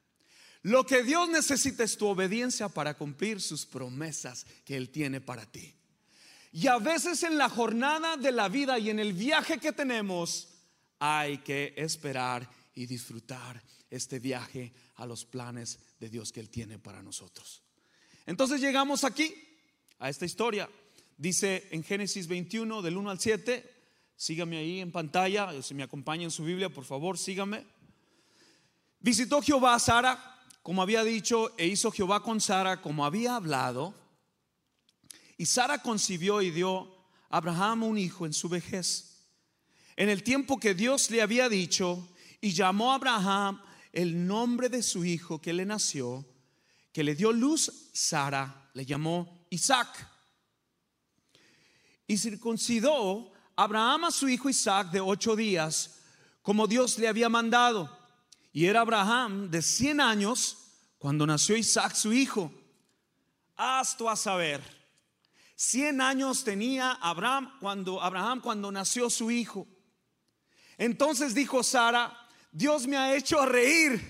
Lo 0.61 0.85
que 0.85 1.03
Dios 1.03 1.27
necesita 1.27 1.83
es 1.83 1.97
tu 1.97 2.07
obediencia 2.07 2.69
para 2.69 2.97
cumplir 2.97 3.41
sus 3.41 3.65
promesas 3.65 4.45
que 4.63 4.77
Él 4.77 4.91
tiene 4.91 5.19
para 5.19 5.45
ti. 5.45 5.75
Y 6.51 6.67
a 6.67 6.77
veces 6.79 7.23
en 7.23 7.37
la 7.37 7.49
jornada 7.49 8.17
de 8.17 8.31
la 8.31 8.49
vida 8.49 8.77
y 8.77 8.89
en 8.89 8.99
el 8.99 9.13
viaje 9.13 9.57
que 9.57 9.71
tenemos, 9.71 10.49
hay 10.99 11.39
que 11.39 11.73
esperar 11.77 12.49
y 12.75 12.85
disfrutar 12.85 13.61
este 13.89 14.19
viaje 14.19 14.73
a 14.95 15.05
los 15.05 15.25
planes 15.25 15.79
de 15.99 16.09
Dios 16.09 16.31
que 16.31 16.39
Él 16.39 16.49
tiene 16.49 16.77
para 16.77 17.01
nosotros. 17.01 17.61
Entonces 18.25 18.61
llegamos 18.61 19.03
aquí, 19.03 19.33
a 20.01 20.09
esta 20.09 20.25
historia. 20.25 20.69
Dice 21.17 21.67
en 21.71 21.83
Génesis 21.83 22.27
21, 22.27 22.81
del 22.81 22.97
1 22.97 23.11
al 23.11 23.19
7, 23.19 23.71
sígame 24.15 24.57
ahí 24.57 24.79
en 24.81 24.91
pantalla, 24.91 25.61
si 25.61 25.73
me 25.73 25.83
acompaña 25.83 26.23
en 26.23 26.31
su 26.31 26.43
Biblia, 26.43 26.69
por 26.69 26.83
favor, 26.83 27.17
sígame. 27.17 27.65
Visitó 28.99 29.41
Jehová 29.41 29.75
a 29.75 29.79
Sara, 29.79 30.39
como 30.63 30.81
había 30.81 31.03
dicho, 31.03 31.53
e 31.57 31.67
hizo 31.67 31.91
Jehová 31.91 32.23
con 32.23 32.41
Sara 32.41 32.81
como 32.81 33.05
había 33.05 33.35
hablado. 33.35 33.93
Y 35.41 35.47
Sara 35.47 35.79
concibió 35.79 36.39
y 36.43 36.51
dio 36.51 36.81
a 37.31 37.37
Abraham 37.37 37.81
un 37.81 37.97
hijo 37.97 38.27
en 38.27 38.31
su 38.31 38.47
vejez. 38.47 39.25
En 39.95 40.07
el 40.07 40.21
tiempo 40.21 40.59
que 40.59 40.75
Dios 40.75 41.09
le 41.09 41.19
había 41.19 41.49
dicho, 41.49 42.07
y 42.39 42.53
llamó 42.53 42.91
a 42.91 42.95
Abraham 42.97 43.59
el 43.91 44.27
nombre 44.27 44.69
de 44.69 44.83
su 44.83 45.03
hijo 45.03 45.41
que 45.41 45.51
le 45.51 45.65
nació, 45.65 46.23
que 46.93 47.03
le 47.03 47.15
dio 47.15 47.31
luz 47.31 47.89
Sara, 47.91 48.69
le 48.75 48.85
llamó 48.85 49.47
Isaac. 49.49 50.07
Y 52.05 52.19
circuncidó 52.19 53.33
Abraham 53.55 54.03
a 54.03 54.11
su 54.11 54.29
hijo 54.29 54.47
Isaac 54.47 54.91
de 54.91 55.01
ocho 55.01 55.35
días, 55.35 56.01
como 56.43 56.67
Dios 56.67 56.99
le 56.99 57.07
había 57.07 57.29
mandado. 57.29 57.89
Y 58.53 58.65
era 58.65 58.81
Abraham 58.81 59.49
de 59.49 59.63
cien 59.63 60.01
años 60.01 60.57
cuando 60.99 61.25
nació 61.25 61.57
Isaac 61.57 61.95
su 61.95 62.13
hijo. 62.13 62.53
Hasta 63.55 64.11
a 64.11 64.15
saber, 64.15 64.80
cien 65.61 66.01
años 66.01 66.43
tenía 66.43 66.93
Abraham 66.93 67.55
cuando 67.59 68.01
Abraham 68.01 68.41
cuando 68.41 68.71
nació 68.71 69.11
su 69.11 69.29
hijo. 69.29 69.67
Entonces 70.75 71.35
dijo 71.35 71.61
Sara, 71.61 72.17
Dios 72.51 72.87
me 72.87 72.97
ha 72.97 73.15
hecho 73.15 73.45
reír. 73.45 74.01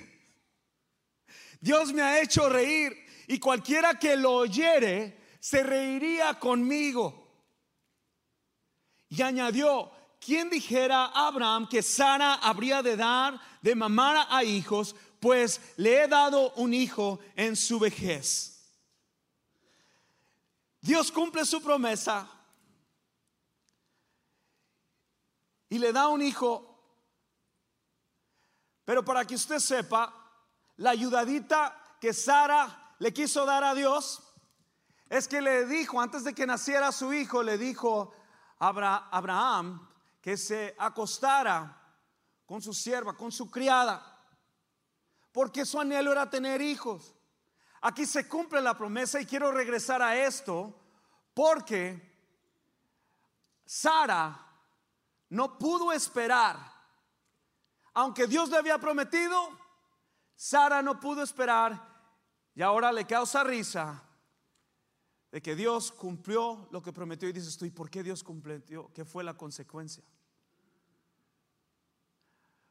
Dios 1.59 1.91
me 1.91 2.01
ha 2.01 2.21
hecho 2.21 2.47
reír. 2.47 2.95
Y 3.27 3.37
cualquiera 3.37 3.99
que 3.99 4.15
lo 4.15 4.31
oyere 4.31 5.19
se 5.41 5.61
reiría 5.61 6.39
conmigo. 6.39 7.45
Y 9.09 9.21
añadió, 9.21 9.91
¿quién 10.25 10.49
dijera 10.49 11.07
a 11.07 11.27
Abraham 11.27 11.67
que 11.67 11.83
Sara 11.83 12.35
habría 12.35 12.81
de 12.81 12.95
dar 12.95 13.37
de 13.61 13.75
mamar 13.75 14.25
a 14.29 14.41
hijos? 14.45 14.95
Pues 15.19 15.59
le 15.75 16.03
he 16.03 16.07
dado 16.07 16.53
un 16.53 16.73
hijo 16.73 17.19
en 17.35 17.57
su 17.57 17.77
vejez. 17.77 18.50
Dios 20.81 21.11
cumple 21.11 21.45
su 21.45 21.61
promesa 21.61 22.27
y 25.69 25.77
le 25.77 25.93
da 25.93 26.07
un 26.07 26.21
hijo 26.21 26.71
pero 28.91 29.05
para 29.05 29.25
que 29.25 29.35
usted 29.35 29.59
sepa, 29.59 30.13
la 30.75 30.89
ayudadita 30.89 31.95
que 31.99 32.13
Sara 32.13 32.95
le 32.99 33.13
quiso 33.13 33.45
dar 33.45 33.63
a 33.63 33.73
Dios 33.73 34.21
es 35.07 35.27
que 35.27 35.41
le 35.41 35.65
dijo, 35.65 36.01
antes 36.01 36.23
de 36.23 36.33
que 36.33 36.45
naciera 36.45 36.91
su 36.91 37.13
hijo, 37.13 37.43
le 37.43 37.57
dijo 37.57 38.13
a 38.59 38.67
Abraham 39.11 39.87
que 40.19 40.35
se 40.35 40.75
acostara 40.77 41.77
con 42.45 42.61
su 42.61 42.73
sierva, 42.73 43.15
con 43.15 43.31
su 43.31 43.49
criada, 43.49 44.03
porque 45.31 45.65
su 45.65 45.79
anhelo 45.79 46.11
era 46.11 46.29
tener 46.29 46.61
hijos. 46.61 47.15
Aquí 47.81 48.05
se 48.05 48.27
cumple 48.27 48.61
la 48.61 48.77
promesa 48.77 49.19
y 49.19 49.25
quiero 49.25 49.51
regresar 49.51 50.01
a 50.01 50.15
esto 50.15 50.79
Porque 51.33 52.09
Sara 53.65 54.47
no 55.29 55.57
pudo 55.57 55.93
esperar. 55.93 56.57
Aunque 57.93 58.27
Dios 58.27 58.49
le 58.49 58.57
había 58.57 58.77
prometido, 58.77 59.57
Sara 60.35 60.81
no 60.81 60.99
pudo 60.99 61.23
esperar 61.23 61.89
y 62.53 62.61
ahora 62.61 62.91
le 62.91 63.05
causa 63.05 63.43
risa 63.43 64.03
de 65.31 65.41
que 65.41 65.55
Dios 65.55 65.91
cumplió 65.91 66.67
lo 66.71 66.81
que 66.81 66.91
prometió 66.91 67.29
y 67.29 67.33
dices 67.33 67.57
tú, 67.57 67.63
¿y 67.63 67.71
por 67.71 67.89
qué 67.89 68.03
Dios 68.03 68.23
cumplió? 68.23 68.91
¿Qué 68.93 69.05
fue 69.05 69.23
la 69.23 69.35
consecuencia? 69.35 70.03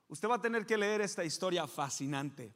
Usted 0.08 0.28
va 0.28 0.34
a 0.34 0.40
tener 0.42 0.66
que 0.66 0.76
leer 0.76 1.00
esta 1.00 1.24
historia 1.24 1.66
fascinante. 1.66 2.52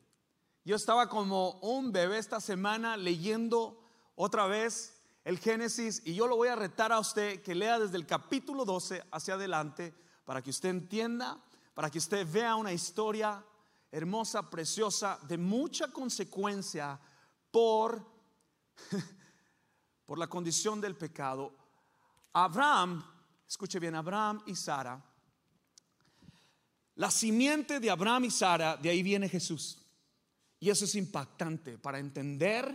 Yo 0.64 0.76
estaba 0.76 1.08
como 1.08 1.52
un 1.60 1.92
bebé 1.92 2.18
esta 2.18 2.40
semana 2.40 2.96
leyendo 2.96 3.82
otra 4.14 4.46
vez 4.46 5.02
el 5.24 5.38
Génesis 5.38 6.02
y 6.04 6.14
yo 6.14 6.26
lo 6.26 6.36
voy 6.36 6.48
a 6.48 6.56
retar 6.56 6.92
a 6.92 6.98
usted 6.98 7.42
que 7.42 7.54
lea 7.54 7.78
desde 7.78 7.96
el 7.96 8.06
capítulo 8.06 8.64
12 8.64 9.04
hacia 9.10 9.34
adelante 9.34 9.94
para 10.24 10.40
que 10.42 10.50
usted 10.50 10.70
entienda, 10.70 11.38
para 11.74 11.90
que 11.90 11.98
usted 11.98 12.26
vea 12.30 12.56
una 12.56 12.72
historia 12.72 13.44
hermosa, 13.92 14.48
preciosa, 14.48 15.18
de 15.28 15.38
mucha 15.38 15.88
consecuencia 15.88 16.98
por 17.50 18.04
por 20.06 20.18
la 20.18 20.26
condición 20.26 20.80
del 20.80 20.96
pecado, 20.96 21.52
Abraham, 22.32 23.04
escuche 23.46 23.78
bien, 23.78 23.94
Abraham 23.94 24.42
y 24.46 24.54
Sara, 24.54 25.02
la 26.96 27.10
simiente 27.10 27.80
de 27.80 27.90
Abraham 27.90 28.24
y 28.24 28.30
Sara, 28.30 28.76
de 28.76 28.90
ahí 28.90 29.02
viene 29.02 29.28
Jesús. 29.28 29.83
Y 30.64 30.70
eso 30.70 30.86
es 30.86 30.94
impactante 30.94 31.76
para 31.76 31.98
entender 31.98 32.74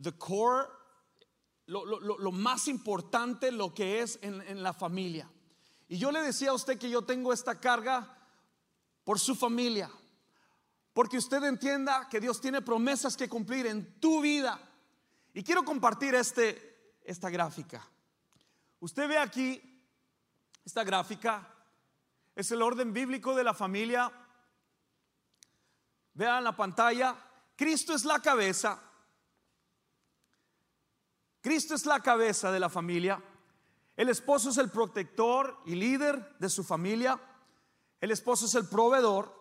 the 0.00 0.12
core, 0.12 0.68
lo, 1.66 2.30
más 2.30 2.68
importante, 2.68 3.50
lo 3.50 3.74
que 3.74 4.02
es 4.02 4.20
en, 4.22 4.40
en 4.42 4.62
la 4.62 4.72
familia. 4.72 5.28
Y 5.88 5.98
yo 5.98 6.12
le 6.12 6.22
decía 6.22 6.50
a 6.50 6.52
usted 6.52 6.78
que 6.78 6.88
yo 6.88 7.02
tengo 7.02 7.32
esta 7.32 7.58
carga 7.58 8.16
por 9.02 9.18
su 9.18 9.34
familia, 9.34 9.90
porque 10.92 11.18
usted 11.18 11.42
entienda 11.42 12.08
que 12.08 12.20
Dios 12.20 12.40
tiene 12.40 12.62
promesas 12.62 13.16
que 13.16 13.28
cumplir 13.28 13.66
en 13.66 13.98
tu 13.98 14.20
vida. 14.20 14.60
Y 15.34 15.42
quiero 15.42 15.64
compartir 15.64 16.14
este, 16.14 16.94
esta 17.02 17.30
gráfica. 17.30 17.84
Usted 18.78 19.08
ve 19.08 19.18
aquí, 19.18 19.60
esta 20.64 20.84
gráfica 20.84 21.52
es 22.36 22.48
el 22.52 22.62
orden 22.62 22.92
bíblico 22.92 23.34
de 23.34 23.42
la 23.42 23.54
familia. 23.54 24.12
Vean 26.14 26.44
la 26.44 26.56
pantalla, 26.56 27.16
Cristo 27.56 27.94
es 27.94 28.04
la 28.04 28.20
cabeza. 28.20 28.80
Cristo 31.40 31.74
es 31.74 31.86
la 31.86 32.00
cabeza 32.00 32.50
de 32.50 32.60
la 32.60 32.68
familia. 32.68 33.22
El 33.96 34.08
esposo 34.08 34.50
es 34.50 34.56
el 34.58 34.70
protector 34.70 35.60
y 35.66 35.74
líder 35.74 36.38
de 36.38 36.48
su 36.48 36.64
familia. 36.64 37.20
El 38.00 38.10
esposo 38.10 38.46
es 38.46 38.54
el 38.54 38.66
proveedor. 38.66 39.38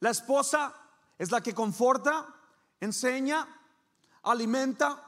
La 0.00 0.10
esposa 0.10 0.74
es 1.18 1.30
la 1.30 1.40
que 1.40 1.54
conforta, 1.54 2.26
enseña, 2.80 3.46
alimenta. 4.22 5.04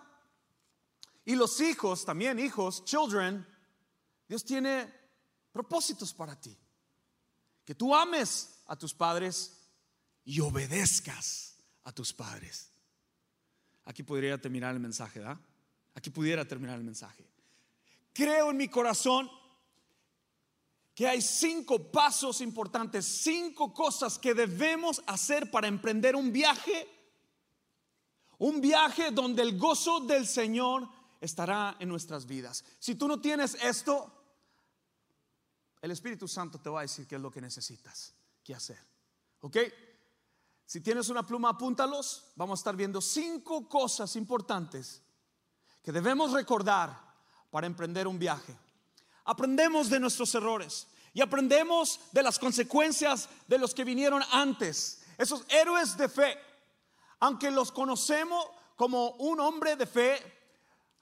Y 1.27 1.37
los 1.37 1.61
hijos, 1.61 2.05
también 2.05 2.39
hijos, 2.39 2.85
children, 2.85 3.47
Dios 4.27 4.45
tiene 4.45 4.93
propósitos 5.53 6.15
para 6.15 6.41
ti. 6.41 6.57
Que 7.65 7.75
tú 7.75 7.95
ames 7.95 8.63
a 8.67 8.77
tus 8.77 8.95
padres 8.95 9.60
y 10.31 10.39
obedezcas 10.39 11.57
a 11.83 11.91
tus 11.91 12.13
padres. 12.13 12.71
Aquí 13.85 14.05
podría 14.05 14.41
terminar 14.41 14.73
el 14.73 14.79
mensaje, 14.79 15.19
¿verdad? 15.19 15.41
Aquí 15.93 16.09
pudiera 16.11 16.47
terminar 16.47 16.77
el 16.77 16.85
mensaje. 16.85 17.27
Creo 18.13 18.53
en 18.53 18.57
mi 18.57 18.69
corazón 18.69 19.29
que 20.95 21.09
hay 21.09 21.21
cinco 21.21 21.91
pasos 21.91 22.41
importantes, 22.41 23.07
cinco 23.07 23.75
cosas 23.75 24.21
que 24.21 24.33
debemos 24.33 25.03
hacer 25.09 25.51
para 25.51 25.67
emprender 25.67 26.15
un 26.15 26.33
viaje 26.33 26.87
un 28.39 28.61
viaje 28.61 29.11
donde 29.11 29.43
el 29.43 29.59
gozo 29.59 30.01
del 30.01 30.27
Señor 30.27 30.89
estará 31.21 31.77
en 31.79 31.91
nuestras 31.91 32.25
vidas. 32.25 32.65
Si 32.79 32.95
tú 32.95 33.07
no 33.07 33.21
tienes 33.21 33.55
esto, 33.63 34.11
el 35.83 35.91
Espíritu 35.91 36.27
Santo 36.27 36.59
te 36.59 36.71
va 36.71 36.79
a 36.79 36.83
decir 36.83 37.07
qué 37.07 37.17
es 37.17 37.21
lo 37.21 37.31
que 37.31 37.43
necesitas 37.43 38.15
que 38.43 38.55
hacer. 38.55 38.79
¿Ok? 39.41 39.59
Si 40.71 40.81
tienes 40.81 41.09
una 41.09 41.27
pluma, 41.27 41.49
apúntalos. 41.49 42.31
Vamos 42.37 42.59
a 42.59 42.61
estar 42.61 42.77
viendo 42.77 43.01
cinco 43.01 43.69
cosas 43.69 44.15
importantes 44.15 45.03
que 45.83 45.91
debemos 45.91 46.31
recordar 46.31 46.97
para 47.51 47.67
emprender 47.67 48.07
un 48.07 48.21
viaje. 48.21 48.57
Aprendemos 49.25 49.91
de 49.91 49.99
nuestros 49.99 50.33
errores 50.37 50.87
y 51.13 51.23
aprendemos 51.23 51.99
de 52.13 52.23
las 52.23 52.39
consecuencias 52.39 53.29
de 53.49 53.59
los 53.59 53.75
que 53.75 53.83
vinieron 53.83 54.23
antes. 54.31 55.03
Esos 55.19 55.45
héroes 55.49 55.97
de 55.97 56.09
fe 56.09 56.39
aunque 57.21 57.51
los 57.51 57.71
conocemos 57.71 58.47
como 58.77 59.11
un 59.11 59.41
hombre 59.41 59.77
de 59.77 59.87
fe, 59.87 60.19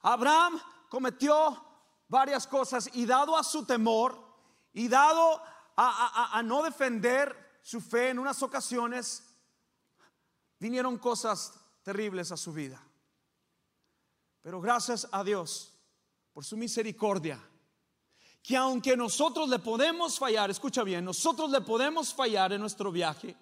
Abraham 0.01 0.59
cometió 0.89 1.65
varias 2.07 2.45
cosas 2.45 2.89
y 2.93 3.05
dado 3.05 3.37
a 3.37 3.43
su 3.43 3.65
temor 3.65 4.19
y 4.73 4.87
dado 4.87 5.41
a, 5.77 6.41
no 6.43 6.61
defender 6.61 7.59
su 7.63 7.79
fe 7.79 8.09
en 8.09 8.19
unas 8.19 8.43
ocasiones, 8.43 9.28
vinieron 10.59 10.97
cosas 10.97 11.53
terribles 11.83 12.31
a 12.31 12.37
su 12.37 12.53
vida. 12.53 12.81
Pero 14.41 14.61
gracias 14.61 15.07
a 15.11 15.23
Dios 15.23 15.73
por 16.33 16.45
su 16.45 16.57
misericordia, 16.57 17.41
que 18.41 18.55
aunque 18.55 18.95
nosotros 18.95 19.49
le 19.49 19.59
podemos 19.59 20.17
fallar, 20.17 20.49
escucha 20.49 20.83
bien, 20.83 21.03
nosotros 21.03 21.49
le 21.49 21.61
podemos 21.61 22.13
fallar 22.13 22.53
en 22.53 22.61
nuestro 22.61 22.91
viaje, 22.91 23.35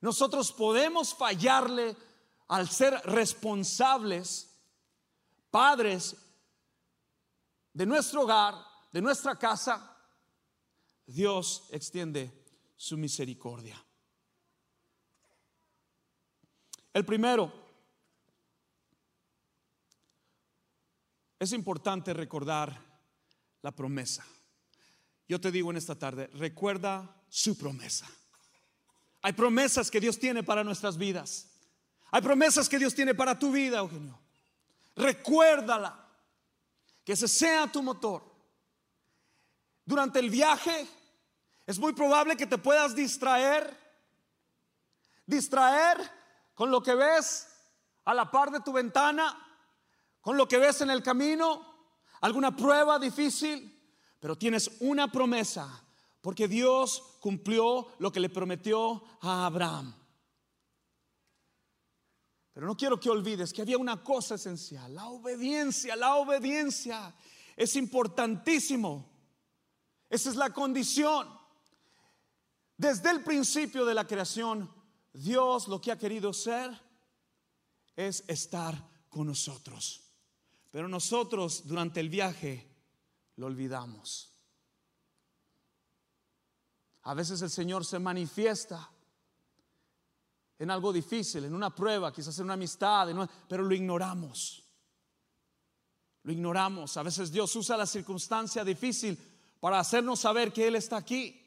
nosotros 0.00 0.52
podemos 0.52 1.14
fallarle 1.14 1.96
al 2.48 2.68
ser 2.68 2.94
responsables, 3.04 4.50
padres 5.50 6.16
de 7.72 7.86
nuestro 7.86 8.22
hogar, 8.22 8.54
de 8.90 9.00
nuestra 9.00 9.38
casa. 9.38 9.96
Dios 11.06 11.68
extiende 11.70 12.44
su 12.76 12.96
misericordia. 12.96 13.82
El 16.92 17.04
primero, 17.04 17.52
es 21.38 21.52
importante 21.52 22.12
recordar 22.12 22.78
la 23.62 23.72
promesa. 23.72 24.24
Yo 25.26 25.40
te 25.40 25.50
digo 25.50 25.70
en 25.70 25.76
esta 25.76 25.98
tarde, 25.98 26.28
recuerda 26.34 27.16
su 27.28 27.56
promesa. 27.56 28.06
Hay 29.22 29.32
promesas 29.32 29.90
que 29.90 30.00
Dios 30.00 30.18
tiene 30.18 30.42
para 30.42 30.62
nuestras 30.62 30.98
vidas. 30.98 31.48
Hay 32.10 32.20
promesas 32.20 32.68
que 32.68 32.78
Dios 32.78 32.94
tiene 32.94 33.14
para 33.14 33.38
tu 33.38 33.50
vida, 33.50 33.78
Eugenio. 33.78 34.18
Recuérdala. 34.94 35.98
Que 37.04 37.14
ese 37.14 37.26
sea 37.26 37.66
tu 37.66 37.82
motor. 37.82 38.22
Durante 39.84 40.20
el 40.20 40.30
viaje 40.30 40.86
es 41.66 41.78
muy 41.78 41.92
probable 41.92 42.36
que 42.36 42.46
te 42.46 42.58
puedas 42.58 42.94
distraer. 42.94 43.76
Distraer 45.26 45.98
con 46.62 46.70
lo 46.70 46.80
que 46.80 46.94
ves 46.94 47.48
a 48.04 48.14
la 48.14 48.30
par 48.30 48.52
de 48.52 48.60
tu 48.60 48.72
ventana, 48.72 49.36
con 50.20 50.36
lo 50.36 50.46
que 50.46 50.58
ves 50.58 50.80
en 50.82 50.90
el 50.90 51.02
camino, 51.02 51.60
alguna 52.20 52.54
prueba 52.54 53.00
difícil, 53.00 53.84
pero 54.20 54.38
tienes 54.38 54.70
una 54.78 55.10
promesa 55.10 55.84
porque 56.20 56.46
Dios 56.46 57.16
cumplió 57.18 57.88
lo 57.98 58.12
que 58.12 58.20
le 58.20 58.28
prometió 58.28 59.02
a 59.22 59.46
Abraham. 59.46 59.92
Pero 62.52 62.64
no 62.64 62.76
quiero 62.76 63.00
que 63.00 63.10
olvides 63.10 63.52
que 63.52 63.62
había 63.62 63.76
una 63.76 64.04
cosa 64.04 64.36
esencial, 64.36 64.94
la 64.94 65.08
obediencia, 65.08 65.96
la 65.96 66.14
obediencia 66.14 67.12
es 67.56 67.74
importantísimo. 67.74 69.10
Esa 70.08 70.30
es 70.30 70.36
la 70.36 70.50
condición. 70.50 71.26
Desde 72.76 73.10
el 73.10 73.24
principio 73.24 73.84
de 73.84 73.94
la 73.94 74.06
creación, 74.06 74.72
Dios 75.12 75.68
lo 75.68 75.80
que 75.80 75.92
ha 75.92 75.98
querido 75.98 76.32
ser 76.32 76.70
es 77.94 78.24
estar 78.26 78.74
con 79.08 79.26
nosotros. 79.26 80.00
Pero 80.70 80.88
nosotros 80.88 81.66
durante 81.66 82.00
el 82.00 82.08
viaje 82.08 82.66
lo 83.36 83.46
olvidamos. 83.46 84.32
A 87.02 87.14
veces 87.14 87.42
el 87.42 87.50
Señor 87.50 87.84
se 87.84 87.98
manifiesta 87.98 88.90
en 90.58 90.70
algo 90.70 90.92
difícil, 90.92 91.44
en 91.44 91.54
una 91.54 91.74
prueba, 91.74 92.12
quizás 92.12 92.38
en 92.38 92.44
una 92.44 92.54
amistad, 92.54 93.08
pero 93.48 93.64
lo 93.64 93.74
ignoramos. 93.74 94.64
Lo 96.22 96.32
ignoramos. 96.32 96.96
A 96.96 97.02
veces 97.02 97.32
Dios 97.32 97.54
usa 97.56 97.76
la 97.76 97.86
circunstancia 97.86 98.64
difícil 98.64 99.18
para 99.58 99.80
hacernos 99.80 100.20
saber 100.20 100.52
que 100.52 100.68
Él 100.68 100.76
está 100.76 100.98
aquí. 100.98 101.38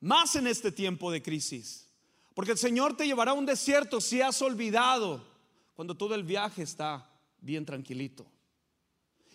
Más 0.00 0.34
en 0.36 0.46
este 0.46 0.72
tiempo 0.72 1.10
de 1.10 1.22
crisis. 1.22 1.83
Porque 2.34 2.52
el 2.52 2.58
Señor 2.58 2.96
te 2.96 3.06
llevará 3.06 3.30
a 3.30 3.34
un 3.34 3.46
desierto 3.46 4.00
si 4.00 4.20
has 4.20 4.42
olvidado 4.42 5.24
cuando 5.74 5.96
todo 5.96 6.14
el 6.14 6.24
viaje 6.24 6.62
está 6.62 7.08
bien 7.40 7.64
tranquilito. 7.64 8.26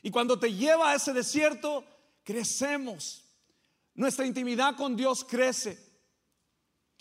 Y 0.02 0.12
cuando 0.12 0.38
te 0.38 0.54
lleva 0.54 0.92
a 0.92 0.96
ese 0.96 1.14
desierto, 1.14 1.84
crecemos. 2.24 3.24
Nuestra 3.96 4.26
intimidad 4.26 4.76
con 4.76 4.96
Dios 4.96 5.26
crece. 5.26 5.90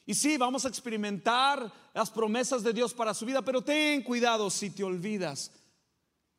Y 0.07 0.15
sí, 0.15 0.37
vamos 0.37 0.65
a 0.65 0.69
experimentar 0.69 1.71
las 1.93 2.11
promesas 2.11 2.63
de 2.63 2.73
Dios 2.73 2.95
para 2.95 3.13
su 3.13 3.27
vida, 3.27 3.43
pero 3.43 3.63
ten 3.63 4.03
cuidado 4.03 4.51
si 4.51 4.71
te 4.71 4.83
olvidas 4.83 5.53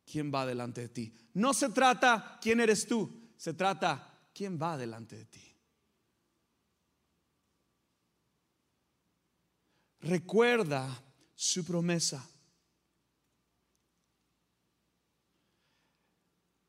quién 0.04 0.32
va 0.34 0.44
delante 0.44 0.82
de 0.82 0.88
ti. 0.88 1.14
No 1.34 1.54
se 1.54 1.68
trata 1.68 2.38
quién 2.42 2.60
eres 2.60 2.86
tú, 2.86 3.10
se 3.36 3.54
trata 3.54 4.18
quién 4.34 4.60
va 4.60 4.76
delante 4.76 5.16
de 5.16 5.24
ti. 5.26 5.49
Recuerda 10.00 10.88
su 11.34 11.64
promesa. 11.64 12.26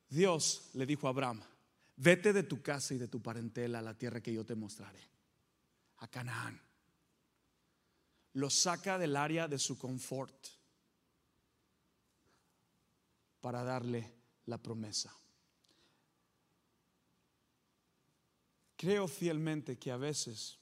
Dios 0.10 0.72
le 0.74 0.86
dijo 0.86 1.08
a 1.08 1.12
Abraham, 1.12 1.42
vete 1.96 2.34
de 2.34 2.44
tu 2.44 2.62
casa 2.62 2.94
y 2.94 2.98
de 2.98 3.08
tu 3.08 3.22
parentela 3.22 3.80
a 3.80 3.82
la 3.82 3.98
tierra 3.98 4.22
que 4.22 4.34
yo 4.34 4.46
te 4.46 4.56
mostraré, 4.56 5.00
a 5.98 6.08
Canaán. 6.10 6.62
Lo 8.34 8.50
saca 8.50 8.98
del 8.98 9.16
área 9.16 9.48
de 9.48 9.58
su 9.58 9.78
confort 9.78 10.48
para 13.40 13.64
darle 13.64 14.14
la 14.46 14.58
promesa. 14.58 15.16
Creo 18.76 19.08
fielmente 19.08 19.78
que 19.78 19.92
a 19.92 19.98
veces 19.98 20.61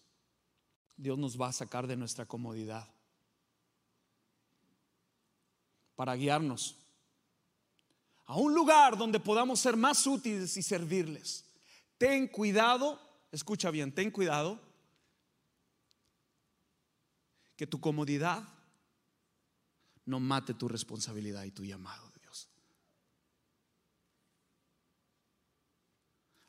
Dios 0.99 1.17
nos 1.17 1.39
va 1.39 1.47
a 1.47 1.53
sacar 1.53 1.87
de 1.87 1.95
nuestra 1.95 2.25
comodidad 2.25 2.85
para 5.95 6.13
guiarnos 6.15 6.75
a 8.25 8.35
un 8.35 8.53
lugar 8.53 8.97
donde 8.97 9.19
podamos 9.19 9.61
ser 9.61 9.77
más 9.77 10.05
útiles 10.05 10.57
y 10.57 10.61
servirles. 10.61 11.45
Ten 11.97 12.27
cuidado, 12.27 12.99
escucha 13.31 13.71
bien, 13.71 13.93
ten 13.95 14.11
cuidado 14.11 14.59
que 17.55 17.65
tu 17.65 17.79
comodidad 17.79 18.43
no 20.05 20.19
mate 20.19 20.53
tu 20.53 20.67
responsabilidad 20.67 21.45
y 21.45 21.51
tu 21.51 21.63
llamado 21.63 22.09
de 22.09 22.19
Dios. 22.19 22.49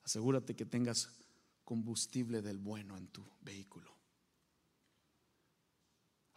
Asegúrate 0.03 0.57
que 0.57 0.67
tengas 0.67 1.09
combustible 1.65 2.43
del 2.43 2.59
bueno 2.59 2.97
en 2.97 3.07
tu 3.07 3.25
vehículo. 3.43 4.00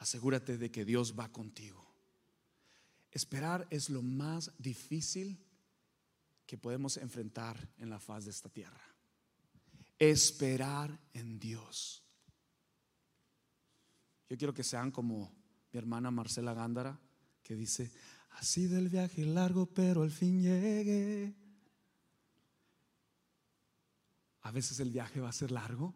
Asegúrate 0.03 0.57
de 0.57 0.69
que 0.69 0.83
Dios 0.83 1.17
va 1.17 1.31
contigo. 1.31 1.81
Esperar 3.09 3.65
es 3.69 3.89
lo 3.89 4.01
más 4.01 4.51
difícil 4.57 5.41
que 6.45 6.57
podemos 6.57 6.97
enfrentar 6.97 7.69
en 7.77 7.89
la 7.89 8.01
faz 8.01 8.25
de 8.25 8.31
esta 8.31 8.49
tierra. 8.49 8.83
Esperar 9.97 10.99
en 11.13 11.39
Dios. 11.39 12.03
Yo 14.27 14.37
quiero 14.37 14.53
que 14.53 14.65
sean 14.65 14.91
como 14.91 15.33
mi 15.71 15.79
hermana 15.79 16.11
Marcela 16.11 16.53
Gándara, 16.53 16.99
que 17.41 17.55
dice, 17.55 17.89
ha 18.31 18.43
sido 18.43 18.77
el 18.77 18.89
viaje 18.89 19.23
largo, 19.23 19.67
pero 19.67 20.03
al 20.03 20.11
fin 20.11 20.41
llegue. 20.41 21.33
A 24.41 24.51
veces 24.51 24.81
el 24.81 24.91
viaje 24.91 25.21
va 25.21 25.29
a 25.29 25.31
ser 25.31 25.51
largo, 25.51 25.93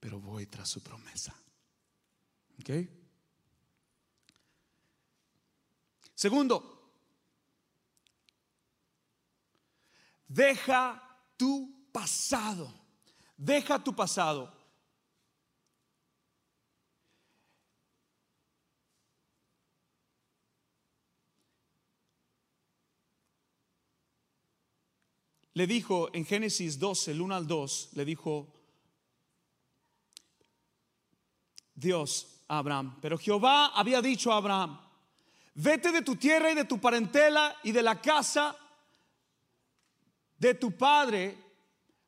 pero 0.00 0.18
voy 0.18 0.46
tras 0.46 0.70
su 0.70 0.82
promesa. 0.82 1.36
¿Ok? 2.60 2.70
Segundo, 6.14 6.92
deja 10.28 11.02
tu 11.38 11.88
pasado. 11.90 12.70
Deja 13.36 13.82
tu 13.82 13.96
pasado. 13.96 14.54
Le 25.54 25.66
dijo 25.66 26.10
en 26.12 26.26
Génesis 26.26 26.78
12, 26.78 27.12
el 27.12 27.20
1 27.22 27.34
al 27.34 27.46
2, 27.46 27.90
le 27.94 28.04
dijo 28.04 28.54
Dios 31.74 32.39
Abraham, 32.58 32.98
pero 33.00 33.16
Jehová 33.16 33.66
había 33.66 34.02
dicho 34.02 34.32
a 34.32 34.36
Abraham, 34.36 34.78
Vete 35.54 35.92
de 35.92 36.02
tu 36.02 36.16
tierra 36.16 36.50
y 36.50 36.54
de 36.54 36.64
tu 36.64 36.80
parentela 36.80 37.56
y 37.62 37.72
de 37.72 37.82
la 37.82 38.00
casa 38.00 38.56
de 40.38 40.54
tu 40.54 40.76
padre 40.76 41.36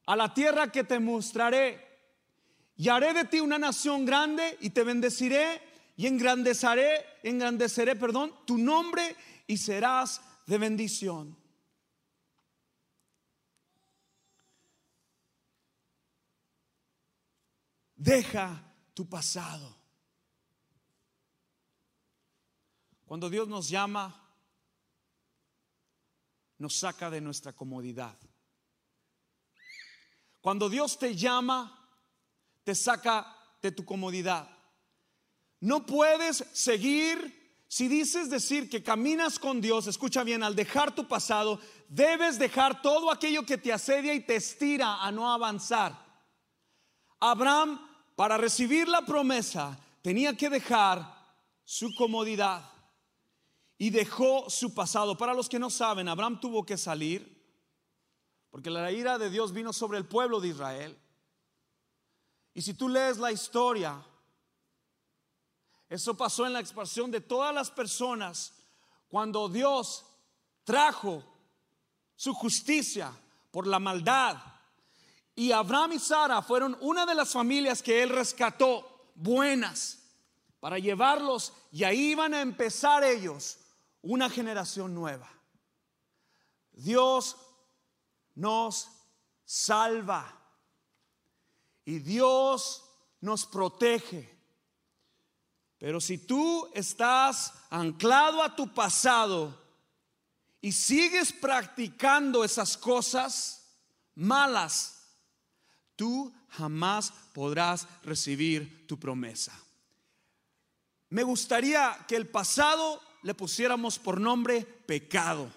a 0.07 0.17
la 0.17 0.33
tierra 0.33 0.71
que 0.73 0.85
te 0.85 0.99
mostraré. 0.99 1.91
Y 2.77 2.89
haré 2.89 3.13
de 3.13 3.25
ti 3.25 3.41
una 3.41 3.59
nación 3.59 4.05
grande 4.05 4.57
y 4.61 4.71
te 4.71 4.85
bendeciré 4.85 5.61
y 5.97 6.07
engrandeceré, 6.07 7.05
engrandeceré, 7.23 7.95
perdón, 7.95 8.35
tu 8.47 8.57
nombre 8.57 9.15
y 9.47 9.59
serás 9.59 10.23
de 10.47 10.59
bendición. 10.59 11.37
Deja 17.95 18.65
tu 18.95 19.09
pasado. 19.09 19.82
Cuando 23.13 23.29
Dios 23.29 23.47
nos 23.47 23.69
llama, 23.69 24.19
nos 26.57 26.75
saca 26.75 27.11
de 27.11 27.21
nuestra 27.21 27.53
comodidad. 27.53 28.19
Cuando 30.41 30.71
Dios 30.71 30.99
te 30.99 31.15
llama, 31.15 31.91
te 32.65 32.75
saca 32.75 33.37
de 33.61 33.71
tu 33.71 33.85
comodidad. 33.85 34.49
No 35.61 35.85
puedes 35.85 36.39
seguir, 36.55 37.63
si 37.69 37.87
dices 37.87 38.31
decir 38.31 38.71
que 38.71 38.83
caminas 38.83 39.39
con 39.39 39.61
Dios, 39.61 39.87
escucha 39.89 40.25
bien, 40.25 40.43
al 40.43 40.57
dejar 40.57 40.95
tu 40.95 41.07
pasado, 41.07 41.61
debes 41.91 42.39
dejar 42.39 42.81
todo 42.81 43.11
aquello 43.11 43.45
que 43.45 43.59
te 43.59 43.75
asedia 43.75 44.15
y 44.15 44.21
te 44.21 44.37
estira 44.37 45.03
a 45.05 45.13
no 45.13 45.31
avanzar. 45.31 46.03
Abraham, 47.21 47.79
para 48.17 48.39
recibir 48.39 48.89
la 48.89 49.03
promesa, 49.03 49.79
tenía 50.01 50.35
que 50.35 50.49
dejar 50.49 51.15
su 51.63 51.95
comodidad 51.95 52.72
y 53.83 53.91
dejó 53.91 54.49
su 54.49 54.73
pasado. 54.73 55.19
Para 55.19 55.35
los 55.35 55.49
que 55.49 55.59
no 55.59 55.69
saben, 55.69 56.07
Abraham 56.09 56.39
tuvo 56.39 56.65
que 56.65 56.79
salir 56.79 57.37
porque 58.49 58.71
la 58.71 58.93
ira 58.93 59.19
de 59.19 59.29
Dios 59.29 59.53
vino 59.53 59.73
sobre 59.73 59.99
el 59.99 60.07
pueblo 60.07 60.39
de 60.39 60.47
Israel. 60.47 60.97
Y 62.55 62.63
si 62.63 62.75
tú 62.75 62.89
lees 62.89 63.19
la 63.19 63.33
historia, 63.33 64.01
eso 65.89 66.17
pasó 66.17 66.47
en 66.47 66.53
la 66.53 66.61
expansión 66.61 67.11
de 67.11 67.23
todas 67.23 67.53
las 67.53 67.73
personas 67.73 68.55
cuando 69.09 69.49
Dios 69.49 70.05
trajo 70.63 71.25
su 72.15 72.35
justicia 72.35 73.13
por 73.51 73.67
la 73.67 73.81
maldad. 73.81 74.37
Y 75.35 75.51
Abraham 75.51 75.95
y 75.95 75.99
Sara 75.99 76.41
fueron 76.41 76.79
una 76.83 77.05
de 77.05 77.17
las 77.17 77.33
familias 77.33 77.83
que 77.83 78.01
él 78.05 78.11
rescató, 78.11 79.11
buenas, 79.17 79.99
para 80.61 80.79
llevarlos 80.79 81.53
y 81.73 81.83
ahí 81.83 82.13
iban 82.13 82.33
a 82.33 82.43
empezar 82.43 83.03
ellos 83.03 83.59
una 84.03 84.29
generación 84.29 84.95
nueva. 84.95 85.29
Dios 86.73 87.37
nos 88.35 88.91
salva 89.45 90.41
y 91.85 91.99
Dios 91.99 92.85
nos 93.21 93.47
protege. 93.47 94.29
Pero 95.79 96.01
si 96.01 96.19
tú 96.19 96.71
estás 96.75 97.53
anclado 97.71 98.43
a 98.43 98.55
tu 98.55 98.73
pasado 98.73 99.61
y 100.61 100.73
sigues 100.73 101.33
practicando 101.33 102.45
esas 102.45 102.77
cosas 102.77 103.67
malas, 104.15 105.03
tú 105.97 106.33
jamás 106.51 107.13
podrás 107.33 107.87
recibir 108.03 108.87
tu 108.87 108.99
promesa. 108.99 109.53
Me 111.09 111.25
gustaría 111.25 112.05
que 112.07 112.17
el 112.17 112.29
pasado 112.29 113.03
le 113.23 113.35
pusiéramos 113.35 113.99
por 113.99 114.21
nombre 114.21 114.65
pecado. 114.65 115.51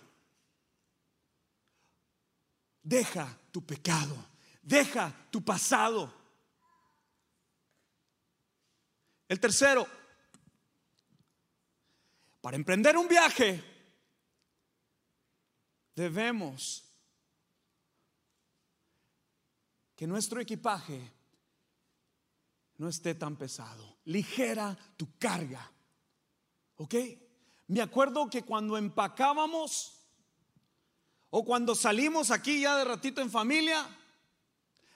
Deja 2.81 3.37
tu 3.51 3.65
pecado, 3.65 4.15
deja 4.61 5.11
tu 5.31 5.43
pasado. 5.43 6.13
El 9.27 9.39
tercero, 9.39 9.87
para 12.41 12.55
emprender 12.55 12.95
un 12.95 13.07
viaje, 13.07 13.63
debemos 15.95 16.83
que 19.95 20.05
nuestro 20.05 20.39
equipaje 20.39 21.11
no 22.77 22.89
esté 22.89 23.15
tan 23.15 23.35
pesado. 23.35 23.97
Ligera 24.05 24.77
tu 24.97 25.17
carga. 25.17 25.71
¿Ok? 26.75 26.93
Me 27.67 27.81
acuerdo 27.81 28.29
que 28.29 28.43
cuando 28.43 28.77
empacábamos 28.77 29.93
o 31.29 31.43
cuando 31.43 31.75
salimos 31.75 32.31
aquí 32.31 32.61
ya 32.61 32.77
de 32.77 32.85
ratito 32.85 33.21
en 33.21 33.31
familia, 33.31 33.85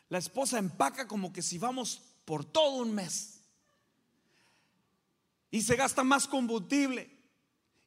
la 0.10 0.20
esposa 0.20 0.58
empaca 0.58 1.08
como 1.08 1.34
que 1.34 1.42
si 1.42 1.58
vamos 1.58 2.02
por 2.26 2.46
todo 2.46 2.76
un 2.76 2.94
mes. 2.94 3.42
Y 5.52 5.62
se 5.64 5.76
gasta 5.76 6.04
más 6.04 6.28
combustible. 6.28 7.10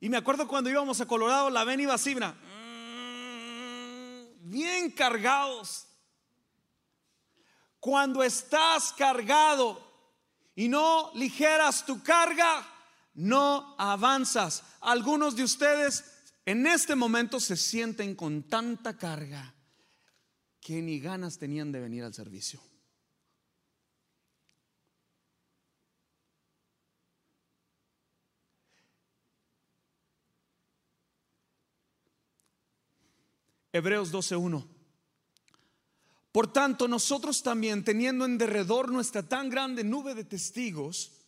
Y 0.01 0.09
me 0.09 0.17
acuerdo 0.17 0.49
cuando 0.49 0.69
íbamos 0.69 1.01
a 1.01 1.07
Colorado, 1.07 1.49
la 1.49 1.63
ven 1.63 1.79
iba 1.79 1.95
así, 1.95 2.17
mm, 2.17 2.21
bien 4.51 4.91
cargados. 4.91 5.87
Cuando 7.79 8.25
estás 8.25 8.93
cargado 8.93 9.81
y 10.57 10.69
no 10.69 11.13
ligeras 11.15 11.87
tu 11.87 12.03
carga, 12.03 12.67
no 13.15 13.75
avanzas. 13.79 14.63
Algunos 14.81 15.37
de 15.37 15.45
ustedes 15.45 16.05
en 16.45 16.67
este 16.67 16.95
momento 16.95 17.41
se 17.41 17.57
sienten 17.57 18.15
con 18.15 18.45
tanta 18.45 18.97
carga 18.97 19.55
que 20.61 20.81
ni 20.81 21.01
ganas 21.01 21.39
tenían 21.39 21.73
de 21.73 21.81
venir 21.81 22.05
al 22.05 22.15
servicio. 22.15 22.61
Hebreos 33.73 34.13
12.1. 34.13 34.69
Por 36.31 36.53
tanto, 36.53 36.89
nosotros 36.89 37.43
también, 37.43 37.85
teniendo 37.85 38.25
en 38.25 38.39
derredor 38.39 38.91
nuestra 38.91 39.23
tan 39.23 39.49
grande 39.51 39.83
nube 39.83 40.15
de 40.15 40.25
testigos, 40.25 41.22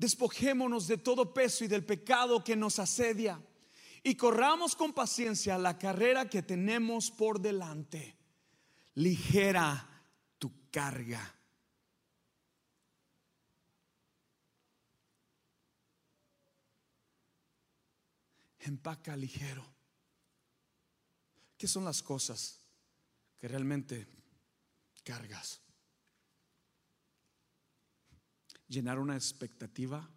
despojémonos 0.00 0.88
de 0.88 0.96
todo 0.96 1.34
peso 1.34 1.62
y 1.62 1.68
del 1.68 1.84
pecado 1.84 2.42
que 2.42 2.56
nos 2.56 2.78
asedia 2.78 3.38
y 4.02 4.14
corramos 4.14 4.74
con 4.74 4.94
paciencia 4.94 5.58
la 5.58 5.78
carrera 5.78 6.30
que 6.30 6.42
tenemos 6.42 7.10
por 7.10 7.38
delante. 7.38 8.16
Ligera 8.94 10.02
tu 10.38 10.70
carga. 10.70 11.36
Empaca 18.60 19.14
ligero. 19.14 19.66
¿Qué 21.58 21.68
son 21.68 21.84
las 21.84 22.02
cosas 22.02 22.58
que 23.38 23.48
realmente 23.48 24.06
cargas. 25.02 25.60
Llenar 28.70 28.98
una 28.98 29.14
expectativa. 29.14 30.08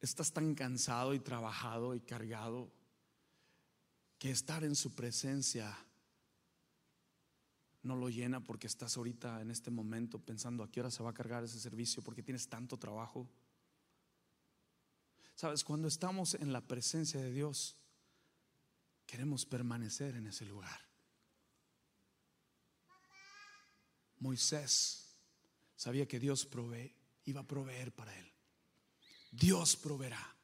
Estás 0.00 0.32
tan 0.32 0.54
cansado 0.54 1.12
y 1.12 1.18
trabajado 1.18 1.96
y 1.96 2.00
cargado 2.00 2.70
que 4.20 4.30
estar 4.30 4.62
en 4.62 4.76
su 4.76 4.94
presencia 4.94 5.76
no 7.82 7.96
lo 7.96 8.08
llena 8.08 8.38
porque 8.38 8.68
estás 8.68 8.96
ahorita 8.96 9.40
en 9.40 9.50
este 9.50 9.72
momento 9.72 10.20
pensando 10.20 10.62
a 10.62 10.70
qué 10.70 10.78
hora 10.78 10.92
se 10.92 11.02
va 11.02 11.10
a 11.10 11.14
cargar 11.14 11.42
ese 11.42 11.58
servicio 11.58 12.04
porque 12.04 12.22
tienes 12.22 12.48
tanto 12.48 12.78
trabajo. 12.78 13.28
Sabes, 15.34 15.64
cuando 15.64 15.88
estamos 15.88 16.34
en 16.34 16.52
la 16.52 16.60
presencia 16.60 17.20
de 17.20 17.32
Dios, 17.32 17.80
Queremos 19.10 19.44
permanecer 19.44 20.14
en 20.14 20.28
ese 20.28 20.44
lugar. 20.44 20.89
Moisés 24.20 25.16
sabía 25.76 26.06
que 26.06 26.20
Dios 26.20 26.48
iba 27.24 27.40
a 27.40 27.46
proveer 27.46 27.92
para 27.92 28.16
él. 28.16 28.32
Dios 29.30 29.76
proveerá. 29.76 30.36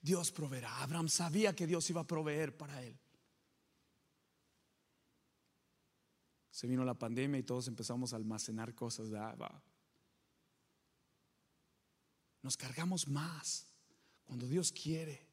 Dios 0.00 0.30
proveerá. 0.30 0.82
Abraham 0.82 1.08
sabía 1.08 1.54
que 1.54 1.66
Dios 1.66 1.88
iba 1.90 2.00
a 2.00 2.06
proveer 2.06 2.56
para 2.56 2.82
él. 2.82 2.98
Se 6.50 6.66
vino 6.66 6.84
la 6.84 6.94
pandemia 6.94 7.38
y 7.38 7.44
todos 7.44 7.68
empezamos 7.68 8.12
a 8.12 8.16
almacenar 8.16 8.74
cosas. 8.74 9.08
Nos 12.42 12.56
cargamos 12.56 13.06
más 13.06 13.66
cuando 14.24 14.46
Dios 14.46 14.72
quiere 14.72 15.28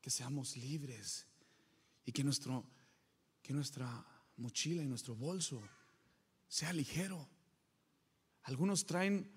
que 0.00 0.10
seamos 0.10 0.56
libres 0.56 1.26
y 2.04 2.12
que, 2.12 2.22
nuestro, 2.22 2.64
que 3.42 3.52
nuestra 3.52 4.17
mochila 4.38 4.82
y 4.82 4.86
nuestro 4.86 5.14
bolso 5.14 5.62
sea 6.48 6.72
ligero. 6.72 7.28
Algunos 8.44 8.86
traen 8.86 9.30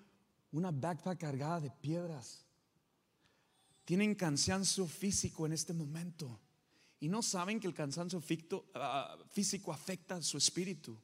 una 0.52 0.70
backpack 0.70 1.20
cargada 1.20 1.60
de 1.60 1.70
piedras. 1.70 2.44
Tienen 3.84 4.14
cansancio 4.14 4.86
físico 4.86 5.44
en 5.44 5.52
este 5.52 5.72
momento 5.72 6.40
y 7.00 7.08
no 7.08 7.20
saben 7.22 7.58
que 7.58 7.66
el 7.66 7.74
cansancio 7.74 8.22
ah, 8.74 9.18
físico 9.30 9.72
afecta 9.72 10.16
a 10.16 10.22
su 10.22 10.38
espíritu. 10.38 10.96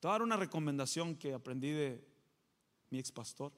Te 0.00 0.08
voy 0.08 0.10
a 0.10 0.12
dar 0.14 0.22
una 0.22 0.36
recomendación 0.36 1.14
que 1.16 1.34
aprendí 1.34 1.70
de 1.70 2.04
mi 2.90 2.98
ex 2.98 3.12
pastor. 3.12 3.52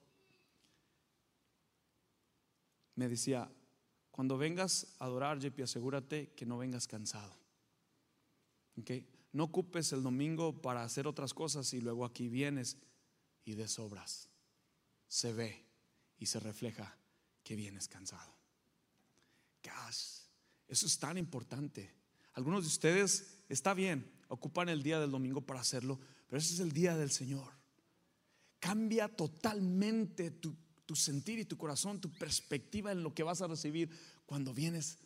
Me 2.96 3.08
decía, 3.08 3.50
cuando 4.10 4.36
vengas 4.36 4.94
a 4.98 5.06
adorar, 5.06 5.38
JP, 5.38 5.62
asegúrate 5.62 6.32
que 6.34 6.46
no 6.46 6.58
vengas 6.58 6.86
cansado. 6.86 7.43
¿Okay? 8.80 9.06
No 9.32 9.44
ocupes 9.44 9.92
el 9.92 10.02
domingo 10.02 10.60
para 10.60 10.84
hacer 10.84 11.06
otras 11.06 11.34
cosas 11.34 11.72
y 11.74 11.80
luego 11.80 12.04
aquí 12.04 12.28
vienes 12.28 12.76
y 13.44 13.54
de 13.54 13.68
sobras. 13.68 14.28
Se 15.08 15.32
ve 15.32 15.64
y 16.18 16.26
se 16.26 16.40
refleja 16.40 16.96
que 17.42 17.56
vienes 17.56 17.88
cansado. 17.88 18.34
Gas, 19.62 20.28
eso 20.68 20.86
es 20.86 20.98
tan 20.98 21.18
importante. 21.18 21.94
Algunos 22.34 22.62
de 22.62 22.68
ustedes, 22.68 23.42
está 23.48 23.74
bien, 23.74 24.10
ocupan 24.28 24.68
el 24.68 24.82
día 24.82 25.00
del 25.00 25.10
domingo 25.10 25.40
para 25.40 25.60
hacerlo, 25.60 26.00
pero 26.26 26.38
ese 26.38 26.54
es 26.54 26.60
el 26.60 26.72
día 26.72 26.96
del 26.96 27.10
Señor. 27.10 27.52
Cambia 28.58 29.08
totalmente 29.08 30.30
tu 30.30 30.56
tu 30.86 30.94
sentir 30.94 31.38
y 31.38 31.44
tu 31.44 31.56
corazón, 31.56 32.00
tu 32.00 32.10
perspectiva 32.12 32.92
en 32.92 33.02
lo 33.02 33.14
que 33.14 33.22
vas 33.22 33.40
a 33.42 33.46
recibir 33.46 33.90
cuando 34.26 34.52
vienes. 34.52 34.98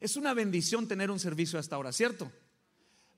Es 0.00 0.16
una 0.16 0.34
bendición 0.34 0.86
tener 0.86 1.10
un 1.10 1.18
servicio 1.18 1.58
a 1.58 1.60
esta 1.60 1.78
hora, 1.78 1.92
¿cierto? 1.92 2.30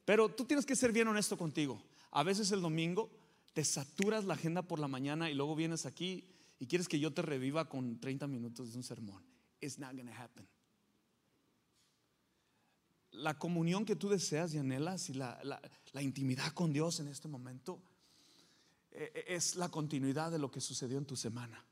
Pero 0.04 0.28
tú 0.28 0.44
tienes 0.44 0.66
que 0.66 0.76
ser 0.76 0.92
bien 0.92 1.08
honesto 1.08 1.36
contigo. 1.36 1.82
A 2.10 2.22
veces 2.22 2.50
el 2.52 2.60
domingo 2.60 3.10
te 3.52 3.64
saturas 3.64 4.24
la 4.24 4.34
agenda 4.34 4.62
por 4.62 4.78
la 4.78 4.88
mañana 4.88 5.30
y 5.30 5.34
luego 5.34 5.54
vienes 5.54 5.86
aquí 5.86 6.24
y 6.58 6.66
quieres 6.66 6.88
que 6.88 6.98
yo 6.98 7.12
te 7.12 7.22
reviva 7.22 7.68
con 7.68 8.00
30 8.00 8.26
minutos 8.26 8.72
de 8.72 8.78
un 8.78 8.84
sermón. 8.84 9.22
It's 9.60 9.78
not 9.78 9.94
gonna 9.94 10.16
happen. 10.16 10.48
La 13.12 13.38
comunión 13.38 13.84
que 13.84 13.96
tú 13.96 14.08
deseas 14.08 14.54
y 14.54 14.58
anhelas 14.58 15.10
y 15.10 15.14
la, 15.14 15.40
la 15.92 16.02
intimidad 16.02 16.52
con 16.52 16.72
Dios 16.72 17.00
en 17.00 17.08
este 17.08 17.28
momento 17.28 17.82
e, 18.92 19.12
e, 19.14 19.34
es 19.34 19.56
la 19.56 19.68
continuidad 19.68 20.30
de 20.30 20.38
lo 20.38 20.50
que 20.50 20.60
sucedió 20.60 20.98
en 20.98 21.06
tu 21.06 21.16
semana. 21.16 21.64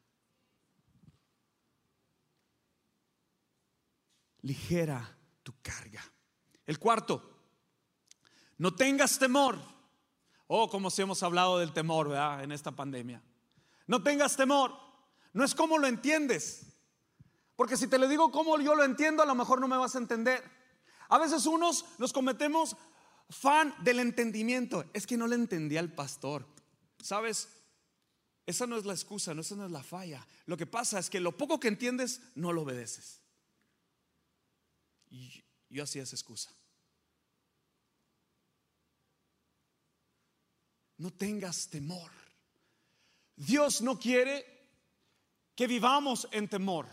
Ligera 4.48 5.14
tu 5.42 5.52
carga. 5.60 6.02
El 6.64 6.78
cuarto, 6.78 7.22
no 8.56 8.74
tengas 8.74 9.18
temor. 9.18 9.58
Oh, 10.46 10.70
como 10.70 10.88
si 10.90 11.02
hemos 11.02 11.22
hablado 11.22 11.58
del 11.58 11.74
temor, 11.74 12.08
¿verdad? 12.08 12.42
En 12.42 12.52
esta 12.52 12.72
pandemia. 12.72 13.22
No 13.86 14.02
tengas 14.02 14.36
temor. 14.36 14.72
No 15.34 15.44
es 15.44 15.54
como 15.54 15.76
lo 15.76 15.86
entiendes. 15.86 16.62
Porque 17.56 17.76
si 17.76 17.88
te 17.88 17.98
le 17.98 18.08
digo 18.08 18.32
cómo 18.32 18.58
yo 18.58 18.74
lo 18.74 18.84
entiendo, 18.84 19.22
a 19.22 19.26
lo 19.26 19.34
mejor 19.34 19.60
no 19.60 19.68
me 19.68 19.76
vas 19.76 19.94
a 19.94 19.98
entender. 19.98 20.42
A 21.10 21.18
veces 21.18 21.44
unos 21.44 21.84
nos 21.98 22.14
cometemos 22.14 22.74
fan 23.28 23.74
del 23.80 24.00
entendimiento. 24.00 24.86
Es 24.94 25.06
que 25.06 25.18
no 25.18 25.26
le 25.26 25.34
entendía 25.34 25.80
al 25.80 25.92
pastor. 25.92 26.46
¿Sabes? 27.02 27.50
Esa 28.46 28.66
no 28.66 28.78
es 28.78 28.86
la 28.86 28.94
excusa, 28.94 29.34
no, 29.34 29.42
esa 29.42 29.56
no 29.56 29.66
es 29.66 29.72
la 29.72 29.82
falla. 29.82 30.26
Lo 30.46 30.56
que 30.56 30.64
pasa 30.64 30.98
es 30.98 31.10
que 31.10 31.20
lo 31.20 31.36
poco 31.36 31.60
que 31.60 31.68
entiendes 31.68 32.22
no 32.34 32.54
lo 32.54 32.62
obedeces. 32.62 33.17
Yo 35.70 35.82
hacía 35.82 36.02
esa 36.02 36.16
excusa. 36.16 36.50
No 40.96 41.12
tengas 41.12 41.68
temor. 41.68 42.10
Dios 43.36 43.80
no 43.82 43.98
quiere 43.98 44.44
que 45.54 45.66
vivamos 45.66 46.28
en 46.32 46.48
temor. 46.48 46.86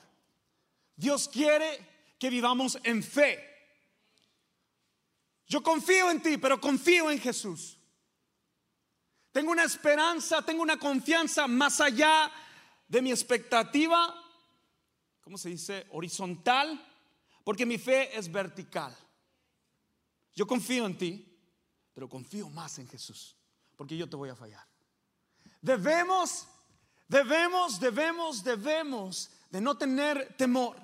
Dios 0.95 1.27
quiere 1.27 2.15
que 2.19 2.29
vivamos 2.29 2.77
en 2.83 3.03
fe. 3.03 3.39
Yo 5.47 5.61
confío 5.61 6.09
en 6.11 6.21
ti, 6.21 6.37
pero 6.37 6.59
confío 6.59 7.11
en 7.11 7.19
Jesús. 7.19 7.77
Tengo 9.31 9.51
una 9.51 9.63
esperanza, 9.63 10.41
tengo 10.43 10.61
una 10.61 10.79
confianza 10.79 11.47
más 11.47 11.81
allá 11.81 12.31
de 12.87 13.01
mi 13.01 13.11
expectativa, 13.11 14.15
¿cómo 15.21 15.37
se 15.37 15.49
dice? 15.49 15.85
Horizontal, 15.89 16.81
porque 17.45 17.65
mi 17.65 17.77
fe 17.77 18.17
es 18.17 18.29
vertical. 18.29 18.93
Yo 20.33 20.45
confío 20.45 20.85
en 20.87 20.97
ti, 20.97 21.39
pero 21.93 22.09
confío 22.09 22.49
más 22.49 22.77
en 22.79 22.87
Jesús, 22.89 23.37
porque 23.77 23.95
yo 23.95 24.09
te 24.09 24.17
voy 24.17 24.29
a 24.29 24.35
fallar. 24.35 24.67
Debemos, 25.61 26.47
debemos, 27.07 27.79
debemos, 27.79 28.43
debemos 28.43 29.29
de 29.49 29.61
no 29.61 29.77
tener 29.77 30.35
temor. 30.35 30.75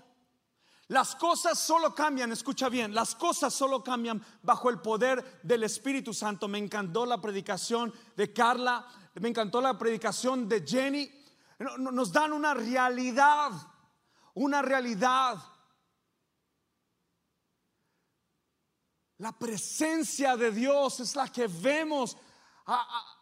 Las 0.87 1.15
cosas 1.15 1.57
solo 1.57 1.95
cambian, 1.95 2.31
escucha 2.31 2.69
bien, 2.69 2.93
las 2.93 3.15
cosas 3.15 3.53
solo 3.53 3.83
cambian 3.83 4.23
bajo 4.43 4.69
el 4.69 4.79
poder 4.81 5.41
del 5.41 5.63
Espíritu 5.63 6.13
Santo. 6.13 6.47
Me 6.47 6.59
encantó 6.59 7.07
la 7.07 7.19
predicación 7.19 7.91
de 8.15 8.31
Carla, 8.31 8.87
me 9.15 9.29
encantó 9.29 9.61
la 9.61 9.77
predicación 9.79 10.47
de 10.47 10.63
Jenny. 10.65 11.11
Nos 11.79 12.11
dan 12.11 12.33
una 12.33 12.53
realidad, 12.53 13.51
una 14.35 14.61
realidad. 14.61 15.41
La 19.21 19.31
presencia 19.31 20.35
de 20.35 20.49
Dios 20.49 20.99
es 20.99 21.15
la 21.15 21.31
que 21.31 21.45
vemos 21.45 22.17
a, 22.65 23.17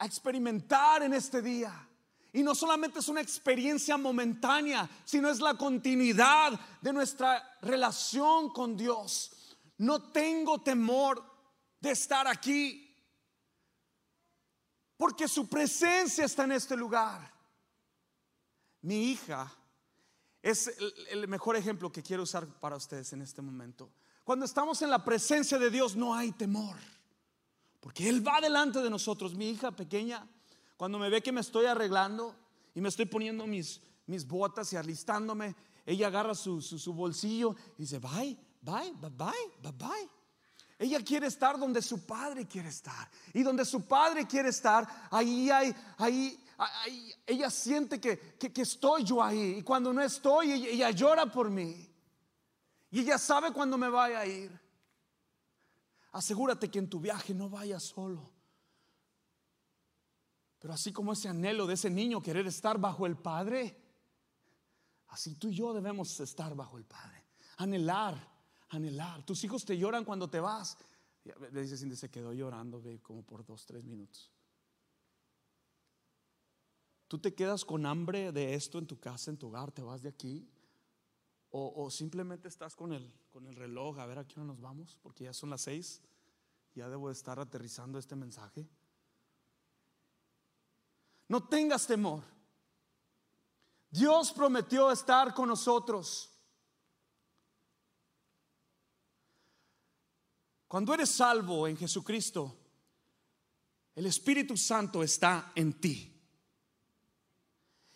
experimentar 0.00 1.04
en 1.04 1.14
este 1.14 1.40
día. 1.40 1.88
Y 2.32 2.42
no 2.42 2.56
solamente 2.56 2.98
es 2.98 3.08
una 3.08 3.20
experiencia 3.20 3.96
momentánea, 3.96 4.90
sino 5.04 5.28
es 5.28 5.38
la 5.38 5.54
continuidad 5.54 6.58
de 6.80 6.92
nuestra 6.92 7.56
relación 7.62 8.52
con 8.52 8.76
Dios. 8.76 9.30
No 9.78 10.10
tengo 10.10 10.60
temor 10.60 11.24
de 11.78 11.92
estar 11.92 12.26
aquí, 12.26 12.92
porque 14.96 15.28
su 15.28 15.48
presencia 15.48 16.24
está 16.24 16.44
en 16.44 16.52
este 16.52 16.76
lugar. 16.76 17.32
Mi 18.82 19.12
hija 19.12 19.52
es 20.42 20.66
el, 21.10 21.28
mejor 21.28 21.54
ejemplo 21.54 21.92
que 21.92 22.02
quiero 22.02 22.24
usar 22.24 22.44
para 22.58 22.74
ustedes 22.74 23.12
en 23.12 23.22
este 23.22 23.40
momento. 23.40 23.88
Cuando 24.28 24.44
estamos 24.44 24.82
en 24.82 24.90
la 24.90 25.02
presencia 25.02 25.58
de 25.58 25.70
Dios 25.70 25.96
no 25.96 26.14
hay 26.14 26.32
temor, 26.32 26.76
porque 27.80 28.10
Él 28.10 28.22
va 28.28 28.42
delante 28.42 28.82
de 28.82 28.90
nosotros. 28.90 29.34
Mi 29.34 29.48
hija 29.48 29.70
pequeña 29.70 30.28
cuando 30.76 30.98
me 30.98 31.08
ve 31.08 31.22
que 31.22 31.32
me 31.32 31.40
estoy 31.40 31.64
arreglando 31.64 32.36
y 32.74 32.82
me 32.82 32.90
estoy 32.90 33.06
poniendo 33.06 33.46
mis, 33.46 33.80
mis 34.04 34.28
botas 34.28 34.70
y 34.74 34.76
alistándome, 34.76 35.56
ella 35.86 36.08
agarra 36.08 36.34
su, 36.34 36.60
su, 36.60 36.92
bolsillo 36.92 37.56
y 37.78 37.84
dice, 37.84 38.00
bye, 38.00 38.38
bye, 38.60 38.92
bye, 39.00 39.10
bye, 39.16 39.32
bye, 39.62 39.72
bye. 39.72 40.10
Ella 40.78 41.02
quiere 41.02 41.26
estar 41.26 41.58
donde 41.58 41.80
su 41.80 42.04
padre 42.04 42.46
quiere 42.46 42.68
estar. 42.68 43.08
Y 43.32 43.42
donde 43.42 43.64
su 43.64 43.80
padre 43.86 44.26
quiere 44.26 44.50
estar, 44.50 44.86
ahí 45.10 45.48
hay, 45.48 45.74
ahí, 45.96 46.38
ahí 46.58 47.14
ella 47.26 47.48
siente 47.48 47.98
que, 47.98 48.36
que, 48.38 48.52
que, 48.52 48.60
estoy 48.60 49.04
yo 49.04 49.22
ahí. 49.22 49.56
Y 49.60 49.62
cuando 49.62 49.90
no 49.90 50.02
estoy, 50.02 50.52
ella, 50.52 50.68
ella 50.68 50.90
llora 50.90 51.32
por 51.32 51.48
mí. 51.48 51.87
Y 52.90 53.00
ella 53.00 53.18
sabe 53.18 53.52
cuando 53.52 53.76
me 53.76 53.88
vaya 53.88 54.20
a 54.20 54.26
ir. 54.26 54.58
Asegúrate 56.12 56.70
que 56.70 56.78
en 56.78 56.88
tu 56.88 57.00
viaje 57.00 57.34
no 57.34 57.50
vayas 57.50 57.82
solo. 57.82 58.32
Pero 60.58 60.74
así 60.74 60.92
como 60.92 61.12
ese 61.12 61.28
anhelo 61.28 61.66
de 61.66 61.74
ese 61.74 61.90
niño 61.90 62.22
querer 62.22 62.46
estar 62.46 62.78
bajo 62.78 63.06
el 63.06 63.16
Padre, 63.16 63.76
así 65.08 65.36
tú 65.36 65.48
y 65.48 65.54
yo 65.54 65.72
debemos 65.72 66.18
estar 66.20 66.54
bajo 66.54 66.78
el 66.78 66.84
Padre. 66.84 67.24
Anhelar, 67.58 68.16
anhelar. 68.70 69.24
Tus 69.24 69.44
hijos 69.44 69.64
te 69.64 69.76
lloran 69.76 70.04
cuando 70.04 70.28
te 70.28 70.40
vas. 70.40 70.76
Le 71.52 71.62
dices, 71.62 71.98
se 71.98 72.10
quedó 72.10 72.32
llorando, 72.32 72.80
ve, 72.80 73.00
como 73.00 73.22
por 73.22 73.44
dos, 73.44 73.66
tres 73.66 73.84
minutos. 73.84 74.32
Tú 77.06 77.18
te 77.18 77.34
quedas 77.34 77.64
con 77.64 77.86
hambre 77.86 78.32
de 78.32 78.54
esto 78.54 78.78
en 78.78 78.86
tu 78.86 78.98
casa, 78.98 79.30
en 79.30 79.38
tu 79.38 79.48
hogar, 79.48 79.72
te 79.72 79.82
vas 79.82 80.02
de 80.02 80.08
aquí. 80.08 80.48
O, 81.50 81.90
simplemente 81.90 82.46
estás 82.46 82.76
con 82.76 82.92
el, 82.92 83.10
con 83.30 83.46
el 83.46 83.56
reloj 83.56 83.98
a 83.98 84.06
ver 84.06 84.18
a 84.18 84.26
qué 84.26 84.34
hora 84.38 84.46
nos 84.46 84.60
vamos, 84.60 84.98
porque 85.02 85.24
ya 85.24 85.32
son 85.32 85.50
las 85.50 85.62
seis. 85.62 86.02
Ya 86.74 86.88
debo 86.88 87.10
estar 87.10 87.40
aterrizando 87.40 87.98
este 87.98 88.14
mensaje. 88.16 88.68
No 91.26 91.48
tengas 91.48 91.86
temor. 91.86 92.22
Dios 93.90 94.32
prometió 94.32 94.90
estar 94.90 95.32
con 95.32 95.48
nosotros. 95.48 96.30
Cuando 100.68 100.92
eres 100.92 101.08
salvo 101.08 101.66
en 101.66 101.78
Jesucristo, 101.78 102.54
el 103.94 104.04
Espíritu 104.04 104.56
Santo 104.56 105.02
está 105.02 105.52
en 105.54 105.80
ti. 105.80 106.17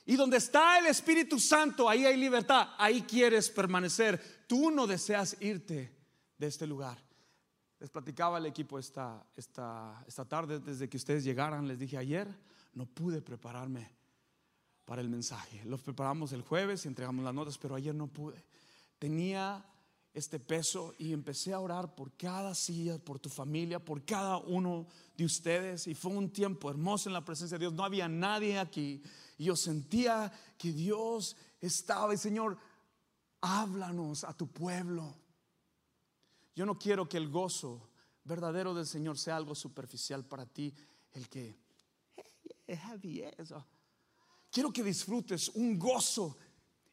Y 0.04 0.16
donde 0.16 0.38
está 0.38 0.78
el 0.78 0.86
Espíritu 0.86 1.38
Santo, 1.38 1.88
ahí 1.88 2.04
hay 2.04 2.16
libertad, 2.16 2.70
ahí 2.76 3.02
quieres 3.02 3.50
permanecer. 3.50 4.44
Tú 4.48 4.70
no 4.70 4.86
deseas 4.86 5.36
irte 5.40 5.94
de 6.36 6.46
este 6.46 6.66
lugar. 6.66 6.98
Les 7.78 7.90
platicaba 7.90 8.36
al 8.36 8.46
equipo 8.46 8.78
esta, 8.78 9.24
esta, 9.36 10.04
esta 10.06 10.24
tarde, 10.24 10.58
desde 10.58 10.88
que 10.88 10.96
ustedes 10.96 11.24
llegaran, 11.24 11.66
les 11.66 11.78
dije 11.78 11.96
ayer, 11.96 12.28
no 12.74 12.86
pude 12.86 13.22
prepararme 13.22 13.90
para 14.84 15.00
el 15.00 15.08
mensaje. 15.08 15.64
Los 15.64 15.82
preparamos 15.82 16.32
el 16.32 16.42
jueves 16.42 16.84
y 16.84 16.88
entregamos 16.88 17.24
las 17.24 17.34
notas, 17.34 17.58
pero 17.58 17.74
ayer 17.74 17.94
no 17.94 18.08
pude. 18.08 18.44
Tenía 18.98 19.64
este 20.14 20.38
peso 20.38 20.94
y 20.98 21.12
empecé 21.12 21.52
a 21.52 21.60
orar 21.60 21.94
por 21.94 22.12
cada 22.12 22.54
silla, 22.54 22.98
por 22.98 23.18
tu 23.18 23.28
familia, 23.28 23.82
por 23.82 24.04
cada 24.04 24.38
uno 24.38 24.86
de 25.16 25.24
ustedes. 25.24 25.86
Y 25.86 25.94
fue 25.94 26.12
un 26.12 26.30
tiempo 26.30 26.70
hermoso 26.70 27.08
en 27.08 27.14
la 27.14 27.24
presencia 27.24 27.56
de 27.56 27.62
Dios. 27.62 27.72
No 27.72 27.84
había 27.84 28.08
nadie 28.08 28.58
aquí. 28.58 29.02
Y 29.38 29.44
yo 29.44 29.56
sentía 29.56 30.32
que 30.58 30.72
Dios 30.72 31.36
estaba. 31.60 32.12
Y 32.14 32.18
Señor, 32.18 32.58
háblanos 33.40 34.24
a 34.24 34.36
tu 34.36 34.48
pueblo. 34.48 35.14
Yo 36.54 36.66
no 36.66 36.78
quiero 36.78 37.08
que 37.08 37.16
el 37.16 37.30
gozo 37.30 37.88
verdadero 38.24 38.74
del 38.74 38.86
Señor 38.86 39.18
sea 39.18 39.36
algo 39.36 39.54
superficial 39.54 40.24
para 40.24 40.46
ti, 40.46 40.74
el 41.12 41.28
que 41.28 41.62
Quiero 44.50 44.72
que 44.72 44.82
disfrutes 44.82 45.48
un 45.50 45.78
gozo 45.78 46.36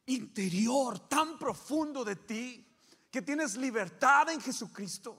interior 0.06 1.08
tan 1.08 1.38
profundo 1.38 2.04
de 2.04 2.16
ti, 2.16 2.66
que 3.10 3.22
tienes 3.22 3.56
libertad 3.56 4.30
en 4.30 4.40
Jesucristo, 4.40 5.16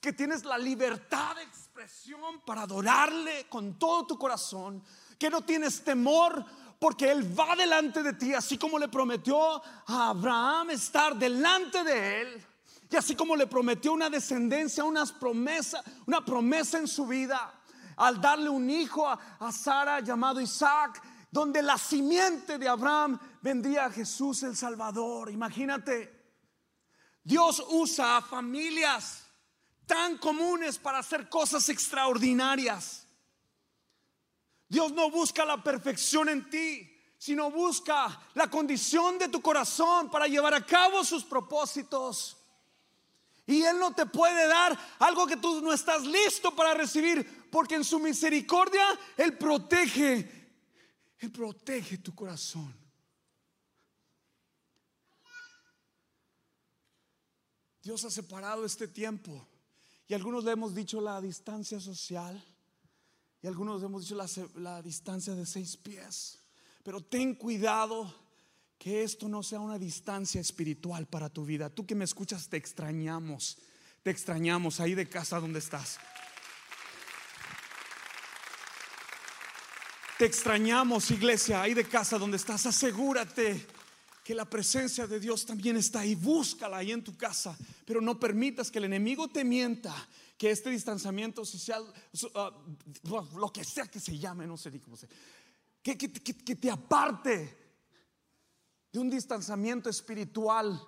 que 0.00 0.12
tienes 0.12 0.44
la 0.44 0.58
libertad 0.58 1.36
de 1.36 1.42
expresión 1.42 2.40
para 2.44 2.62
adorarle 2.62 3.46
con 3.48 3.78
todo 3.78 4.06
tu 4.06 4.18
corazón, 4.18 4.82
que 5.18 5.30
no 5.30 5.42
tienes 5.42 5.82
temor 5.82 6.44
porque 6.78 7.10
Él 7.10 7.38
va 7.38 7.56
delante 7.56 8.02
de 8.02 8.12
ti, 8.12 8.34
así 8.34 8.58
como 8.58 8.78
le 8.78 8.88
prometió 8.88 9.62
a 9.86 10.08
Abraham 10.10 10.70
estar 10.70 11.16
delante 11.16 11.82
de 11.82 12.20
Él. 12.20 12.46
Y 12.90 12.96
así 12.96 13.16
como 13.16 13.34
le 13.34 13.46
prometió 13.46 13.92
una 13.92 14.10
descendencia, 14.10 14.84
unas 14.84 15.10
promesa, 15.10 15.82
una 16.06 16.24
promesa 16.24 16.78
en 16.78 16.86
su 16.86 17.06
vida 17.06 17.52
al 17.96 18.20
darle 18.20 18.48
un 18.48 18.68
hijo 18.68 19.08
a, 19.08 19.50
Sara 19.50 20.00
llamado 20.00 20.40
Isaac, 20.40 21.02
donde 21.30 21.62
la 21.62 21.78
simiente 21.78 22.58
de 22.58 22.68
Abraham 22.68 23.18
vendría 23.42 23.86
a 23.86 23.90
Jesús 23.90 24.42
el 24.42 24.56
Salvador. 24.56 25.30
Imagínate, 25.30 26.15
Dios 27.26 27.60
usa 27.70 28.18
a 28.18 28.22
familias 28.22 29.24
tan 29.84 30.16
comunes 30.16 30.78
para 30.78 31.00
hacer 31.00 31.28
cosas 31.28 31.68
extraordinarias. 31.68 33.04
Dios 34.68 34.92
no 34.92 35.10
busca 35.10 35.44
la 35.44 35.60
perfección 35.60 36.28
en 36.28 36.48
ti, 36.48 36.88
sino 37.18 37.50
busca 37.50 38.16
la 38.34 38.48
condición 38.48 39.18
de 39.18 39.28
tu 39.28 39.42
corazón 39.42 40.08
para 40.08 40.28
llevar 40.28 40.54
a 40.54 40.64
cabo 40.64 41.02
sus 41.02 41.24
propósitos. 41.24 42.36
Y 43.44 43.64
Él 43.64 43.80
no 43.80 43.92
te 43.92 44.06
puede 44.06 44.46
dar 44.46 44.78
algo 45.00 45.26
que 45.26 45.36
tú 45.36 45.60
no 45.62 45.72
estás 45.72 46.06
listo 46.06 46.54
para 46.54 46.74
recibir, 46.74 47.48
porque 47.50 47.74
en 47.74 47.82
su 47.82 47.98
misericordia 47.98 48.86
Él 49.16 49.36
protege, 49.36 50.52
Él 51.18 51.32
protege 51.32 51.98
tu 51.98 52.14
corazón. 52.14 52.85
Dios 57.86 58.04
ha 58.04 58.10
separado 58.10 58.64
este 58.64 58.88
tiempo. 58.88 59.46
Y 60.08 60.14
algunos 60.14 60.42
le 60.42 60.50
hemos 60.50 60.74
dicho 60.74 61.00
la 61.00 61.20
distancia 61.20 61.78
social. 61.78 62.44
Y 63.40 63.46
algunos 63.46 63.80
le 63.80 63.86
hemos 63.86 64.02
dicho 64.02 64.16
la, 64.16 64.26
la 64.56 64.82
distancia 64.82 65.36
de 65.36 65.46
seis 65.46 65.76
pies. 65.76 66.40
Pero 66.82 67.00
ten 67.00 67.36
cuidado 67.36 68.12
que 68.76 69.04
esto 69.04 69.28
no 69.28 69.40
sea 69.44 69.60
una 69.60 69.78
distancia 69.78 70.40
espiritual 70.40 71.06
para 71.06 71.28
tu 71.28 71.44
vida. 71.44 71.70
Tú 71.70 71.86
que 71.86 71.94
me 71.94 72.04
escuchas, 72.04 72.48
te 72.48 72.56
extrañamos, 72.56 73.56
te 74.02 74.10
extrañamos 74.10 74.80
ahí 74.80 74.96
de 74.96 75.08
casa 75.08 75.38
donde 75.38 75.60
estás. 75.60 76.00
Te 80.18 80.24
extrañamos, 80.24 81.08
iglesia, 81.12 81.62
ahí 81.62 81.72
de 81.72 81.86
casa 81.86 82.18
donde 82.18 82.38
estás. 82.38 82.66
Asegúrate 82.66 83.75
que 84.26 84.34
la 84.34 84.50
presencia 84.50 85.06
de 85.06 85.20
Dios 85.20 85.46
también 85.46 85.76
está 85.76 86.00
ahí. 86.00 86.16
Búscala 86.16 86.78
ahí 86.78 86.90
en 86.90 87.04
tu 87.04 87.16
casa, 87.16 87.56
pero 87.84 88.00
no 88.00 88.18
permitas 88.18 88.72
que 88.72 88.78
el 88.78 88.86
enemigo 88.86 89.28
te 89.28 89.44
mienta. 89.44 89.94
Que 90.36 90.50
este 90.50 90.68
distanciamiento 90.68 91.44
social, 91.44 91.84
uh, 91.84 93.38
lo 93.38 93.52
que 93.52 93.62
sea 93.62 93.86
que 93.86 94.00
se 94.00 94.18
llame, 94.18 94.44
no 94.44 94.56
sé 94.56 94.80
cómo 94.80 94.96
se, 94.96 95.08
que, 95.80 95.96
que 95.96 96.56
te 96.56 96.68
aparte 96.68 97.56
de 98.92 98.98
un 98.98 99.08
distanciamiento 99.08 99.88
espiritual, 99.88 100.82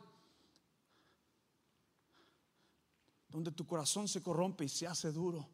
donde 3.29 3.53
tu 3.53 3.65
corazón 3.65 4.09
se 4.09 4.21
corrompe 4.21 4.65
y 4.65 4.69
se 4.69 4.89
hace 4.89 5.13
duro. 5.13 5.49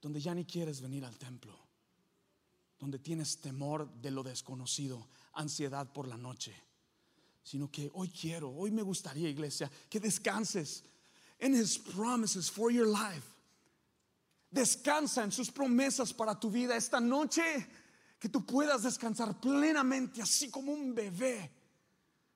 donde 0.00 0.20
ya 0.20 0.34
ni 0.34 0.44
quieres 0.44 0.80
venir 0.80 1.04
al 1.04 1.16
templo, 1.16 1.61
donde 2.82 2.98
tienes 2.98 3.38
temor 3.38 3.88
de 4.02 4.10
lo 4.10 4.24
desconocido, 4.24 5.06
ansiedad 5.34 5.92
por 5.92 6.08
la 6.08 6.16
noche, 6.16 6.52
sino 7.40 7.70
que 7.70 7.88
hoy 7.94 8.08
quiero, 8.08 8.50
hoy 8.50 8.72
me 8.72 8.82
gustaría, 8.82 9.28
iglesia, 9.28 9.70
que 9.88 10.00
descanses 10.00 10.82
en 11.38 11.54
His 11.54 11.78
promises 11.78 12.50
for 12.50 12.72
your 12.72 12.88
life. 12.88 13.22
Descansa 14.50 15.22
en 15.22 15.30
sus 15.30 15.48
promesas 15.48 16.12
para 16.12 16.34
tu 16.40 16.50
vida 16.50 16.76
esta 16.76 16.98
noche, 16.98 17.68
que 18.18 18.28
tú 18.28 18.44
puedas 18.44 18.82
descansar 18.82 19.40
plenamente, 19.40 20.20
así 20.20 20.50
como 20.50 20.72
un 20.72 20.92
bebé, 20.92 21.52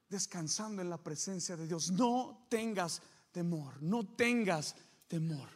descansando 0.09 0.81
en 0.81 0.89
la 0.89 1.03
presencia 1.03 1.57
de 1.57 1.67
Dios. 1.67 1.91
No 1.91 2.47
tengas 2.49 3.03
temor, 3.33 3.83
no 3.83 4.15
tengas 4.15 4.77
temor. 5.09 5.49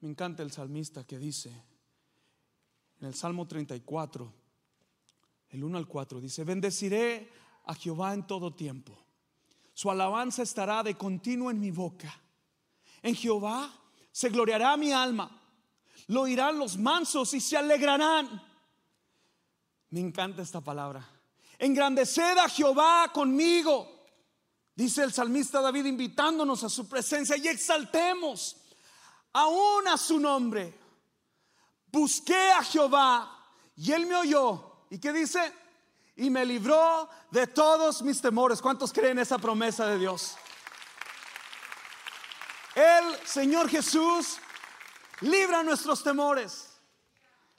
Me 0.00 0.08
encanta 0.08 0.42
el 0.42 0.52
salmista 0.52 1.04
que 1.04 1.18
dice 1.18 1.50
en 3.00 3.08
el 3.08 3.14
Salmo 3.14 3.46
34, 3.46 4.32
el 5.50 5.64
1 5.64 5.78
al 5.78 5.86
4, 5.86 6.20
dice, 6.20 6.44
bendeciré 6.44 7.30
a 7.64 7.74
Jehová 7.74 8.14
en 8.14 8.26
todo 8.26 8.54
tiempo. 8.54 8.96
Su 9.74 9.90
alabanza 9.90 10.42
estará 10.42 10.82
de 10.82 10.96
continuo 10.96 11.50
en 11.50 11.60
mi 11.60 11.70
boca. 11.70 12.12
En 13.02 13.14
Jehová 13.14 13.70
se 14.10 14.30
gloriará 14.30 14.76
mi 14.76 14.92
alma. 14.92 15.42
Lo 16.08 16.22
oirán 16.22 16.58
los 16.58 16.78
mansos 16.78 17.34
y 17.34 17.40
se 17.40 17.56
alegrarán. 17.56 18.42
Me 19.90 20.00
encanta 20.00 20.42
esta 20.42 20.62
palabra. 20.62 21.06
Engrandeced 21.58 22.38
a 22.38 22.48
Jehová 22.48 23.10
conmigo. 23.12 24.06
Dice 24.74 25.02
el 25.02 25.12
salmista 25.12 25.60
David 25.60 25.84
invitándonos 25.84 26.64
a 26.64 26.68
su 26.68 26.88
presencia 26.88 27.36
y 27.36 27.48
exaltemos 27.48 28.56
aún 29.36 29.86
a 29.86 29.98
su 29.98 30.18
nombre. 30.18 30.72
Busqué 31.92 32.52
a 32.52 32.62
Jehová 32.64 33.46
y 33.76 33.92
él 33.92 34.06
me 34.06 34.16
oyó. 34.16 34.86
¿Y 34.88 34.98
qué 34.98 35.12
dice? 35.12 35.52
Y 36.16 36.30
me 36.30 36.46
libró 36.46 37.08
de 37.30 37.46
todos 37.46 38.00
mis 38.00 38.20
temores. 38.22 38.62
¿Cuántos 38.62 38.92
creen 38.94 39.18
esa 39.18 39.36
promesa 39.36 39.86
de 39.86 39.98
Dios? 39.98 40.36
El 42.74 43.14
Señor 43.26 43.68
Jesús 43.68 44.38
libra 45.20 45.62
nuestros 45.62 46.02
temores. 46.02 46.78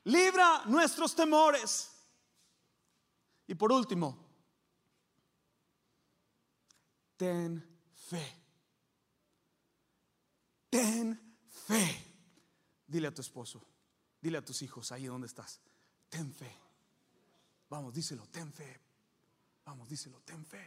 Libra 0.05 0.63
nuestros 0.65 1.15
temores. 1.15 1.91
Y 3.45 3.53
por 3.53 3.71
último, 3.71 4.17
ten 7.17 7.63
fe. 7.93 8.36
Ten 10.69 11.26
fe. 11.68 12.03
Dile 12.88 13.07
a 13.07 13.13
tu 13.13 13.22
esposo, 13.22 13.61
dile 14.22 14.38
a 14.38 14.45
tus 14.45 14.61
hijos 14.61 14.91
ahí 14.91 15.05
donde 15.05 15.28
estás, 15.28 15.59
ten 16.09 16.34
fe. 16.34 16.49
Vamos, 17.70 17.93
díselo, 17.93 18.26
ten 18.28 18.51
fe. 18.53 18.80
Vamos, 19.65 19.89
díselo, 19.89 20.22
ten 20.22 20.45
fe. 20.45 20.65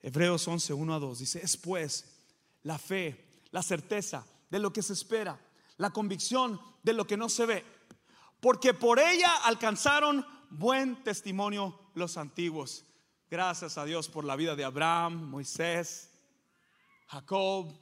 Hebreos 0.00 0.48
11, 0.48 0.72
1 0.72 0.94
a 0.94 0.98
2 0.98 1.18
dice, 1.20 1.40
es 1.40 1.56
pues 1.56 2.04
la 2.62 2.78
fe, 2.78 3.42
la 3.52 3.62
certeza 3.62 4.26
de 4.48 4.58
lo 4.58 4.72
que 4.72 4.82
se 4.82 4.94
espera, 4.94 5.38
la 5.76 5.90
convicción 5.90 6.60
de 6.82 6.94
lo 6.94 7.06
que 7.06 7.16
no 7.16 7.28
se 7.28 7.46
ve, 7.46 7.64
porque 8.40 8.74
por 8.74 8.98
ella 8.98 9.44
alcanzaron 9.44 10.26
buen 10.50 11.04
testimonio 11.04 11.78
los 11.94 12.16
antiguos. 12.16 12.84
Gracias 13.30 13.78
a 13.78 13.84
Dios 13.84 14.08
por 14.08 14.24
la 14.24 14.34
vida 14.34 14.56
de 14.56 14.64
Abraham, 14.64 15.30
Moisés, 15.30 16.10
Jacob, 17.06 17.72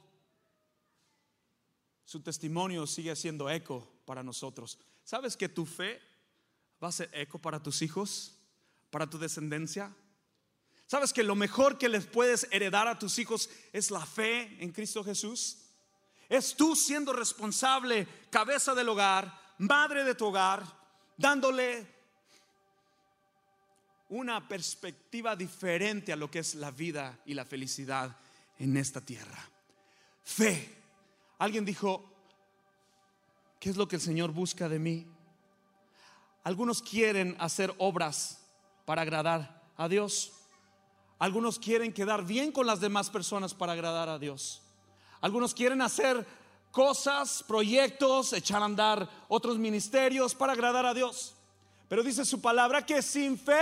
su 2.09 2.21
testimonio 2.21 2.87
sigue 2.87 3.15
siendo 3.15 3.51
eco 3.51 3.87
para 4.03 4.23
nosotros. 4.23 4.79
¿Sabes 5.03 5.37
que 5.37 5.47
tu 5.47 5.67
fe 5.67 6.01
va 6.83 6.87
a 6.87 6.91
ser 6.91 7.07
eco 7.13 7.37
para 7.37 7.61
tus 7.61 7.83
hijos, 7.83 8.35
para 8.89 9.07
tu 9.07 9.19
descendencia? 9.19 9.95
¿Sabes 10.87 11.13
que 11.13 11.21
lo 11.21 11.35
mejor 11.35 11.77
que 11.77 11.87
les 11.87 12.07
puedes 12.07 12.47
heredar 12.49 12.87
a 12.87 12.97
tus 12.97 13.19
hijos 13.19 13.47
es 13.73 13.91
la 13.91 14.03
fe 14.03 14.57
en 14.59 14.71
Cristo 14.71 15.03
Jesús? 15.03 15.59
Es 16.27 16.55
tú 16.55 16.75
siendo 16.75 17.13
responsable, 17.13 18.07
cabeza 18.31 18.73
del 18.73 18.89
hogar, 18.89 19.55
madre 19.59 20.03
de 20.03 20.15
tu 20.15 20.25
hogar, 20.25 20.63
dándole 21.15 21.85
una 24.07 24.47
perspectiva 24.47 25.35
diferente 25.35 26.11
a 26.11 26.15
lo 26.15 26.31
que 26.31 26.39
es 26.39 26.55
la 26.55 26.71
vida 26.71 27.19
y 27.27 27.35
la 27.35 27.45
felicidad 27.45 28.17
en 28.57 28.77
esta 28.77 28.99
tierra. 28.99 29.47
Fe 30.23 30.78
Alguien 31.39 31.63
dijo, 31.63 32.03
¿qué 33.59 33.69
es 33.69 33.77
lo 33.77 33.87
que 33.87 33.95
el 33.95 34.01
Señor 34.01 34.31
busca 34.31 34.67
de 34.67 34.77
mí? 34.77 35.07
Algunos 36.43 36.81
quieren 36.81 37.35
hacer 37.39 37.73
obras 37.77 38.45
para 38.85 39.03
agradar 39.03 39.63
a 39.77 39.87
Dios. 39.87 40.33
Algunos 41.17 41.57
quieren 41.57 41.93
quedar 41.93 42.25
bien 42.25 42.51
con 42.51 42.67
las 42.67 42.81
demás 42.81 43.09
personas 43.09 43.53
para 43.53 43.71
agradar 43.71 44.09
a 44.09 44.19
Dios. 44.19 44.61
Algunos 45.21 45.53
quieren 45.53 45.81
hacer 45.81 46.27
cosas, 46.71 47.43
proyectos, 47.47 48.33
echar 48.33 48.61
a 48.61 48.65
andar 48.65 49.09
otros 49.29 49.57
ministerios 49.57 50.35
para 50.35 50.53
agradar 50.53 50.85
a 50.85 50.93
Dios. 50.93 51.35
Pero 51.87 52.03
dice 52.03 52.25
su 52.25 52.41
palabra 52.41 52.85
que 52.85 53.01
sin 53.01 53.37
fe 53.37 53.61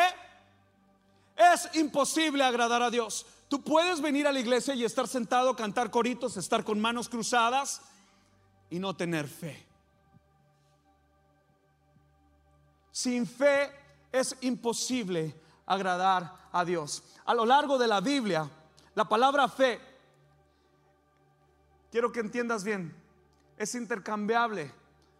es 1.36 1.70
imposible 1.76 2.44
agradar 2.44 2.82
a 2.82 2.90
Dios. 2.90 3.26
Tú 3.48 3.62
puedes 3.62 4.02
venir 4.02 4.28
a 4.28 4.32
la 4.32 4.40
iglesia 4.40 4.76
y 4.76 4.84
estar 4.84 5.08
sentado, 5.08 5.56
cantar 5.56 5.90
coritos, 5.90 6.36
estar 6.36 6.64
con 6.64 6.80
manos 6.80 7.08
cruzadas 7.08 7.82
y 8.70 8.80
no 8.80 8.96
tener 8.96 9.28
fe. 9.28 9.66
Sin 12.92 13.26
fe 13.26 13.72
es 14.12 14.36
imposible 14.42 15.34
agradar 15.66 16.50
a 16.52 16.66
Dios. 16.66 17.04
A 17.26 17.34
lo 17.34 17.46
largo 17.46 17.78
de 17.78 17.88
la 17.88 18.02
Biblia, 18.02 18.50
la 18.96 19.08
palabra 19.08 19.48
fe, 19.48 19.80
quiero 21.92 22.12
que 22.12 22.20
entiendas 22.20 22.64
bien, 22.64 22.94
es 23.58 23.76
intercambiable 23.76 24.74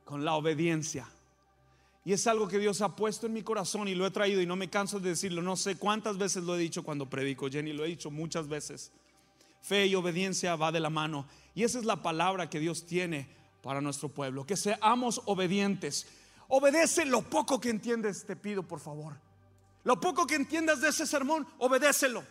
con 0.04 0.26
la 0.26 0.34
obediencia. 0.34 1.08
Y 2.08 2.14
es 2.14 2.26
algo 2.26 2.48
que 2.48 2.58
Dios 2.58 2.80
ha 2.80 2.96
puesto 2.96 3.28
en 3.28 3.34
mi 3.34 3.44
corazón 3.44 3.90
y 3.90 3.94
lo 3.94 4.08
he 4.08 4.12
traído 4.12 4.42
y 4.42 4.46
no 4.46 4.56
me 4.56 4.70
canso 4.70 4.98
de 5.02 5.10
decirlo. 5.10 5.42
No 5.42 5.58
sé 5.58 5.76
cuántas 5.76 6.18
veces 6.18 6.42
lo 6.46 6.56
he 6.56 6.58
dicho 6.58 6.82
cuando 6.82 7.10
predico, 7.10 7.50
Jenny, 7.50 7.74
lo 7.74 7.84
he 7.84 7.90
dicho 7.90 8.10
muchas 8.10 8.48
veces. 8.48 8.94
Fe 9.62 9.88
y 9.88 9.96
obediencia 9.96 10.56
va 10.56 10.72
de 10.72 10.80
la 10.80 10.90
mano. 10.90 11.28
Y 11.54 11.66
esa 11.66 11.80
es 11.80 11.84
la 11.84 12.02
palabra 12.02 12.50
que 12.50 12.62
Dios 12.62 12.86
tiene 12.86 13.28
para 13.62 13.82
nuestro 13.82 14.08
pueblo. 14.08 14.46
Que 14.46 14.56
seamos 14.56 15.22
obedientes. 15.26 16.08
Obedece 16.48 17.04
lo 17.04 17.24
poco 17.24 17.60
que 17.60 17.72
entiendes, 17.72 18.26
te 18.26 18.38
pido 18.38 18.64
por 18.64 18.80
favor. 18.80 19.20
Lo 19.84 20.00
poco 20.00 20.26
que 20.26 20.36
entiendas 20.36 20.80
de 20.80 20.88
ese 20.88 21.06
sermón, 21.06 21.46
obedécelo. 21.58 22.24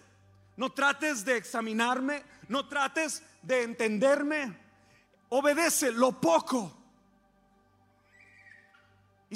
No 0.57 0.72
trates 0.72 1.22
de 1.22 1.37
examinarme, 1.37 2.22
no 2.49 2.66
trates 2.66 3.22
de 3.43 3.64
entenderme. 3.64 4.59
Obedece 5.29 5.93
lo 5.93 6.18
poco. 6.18 6.86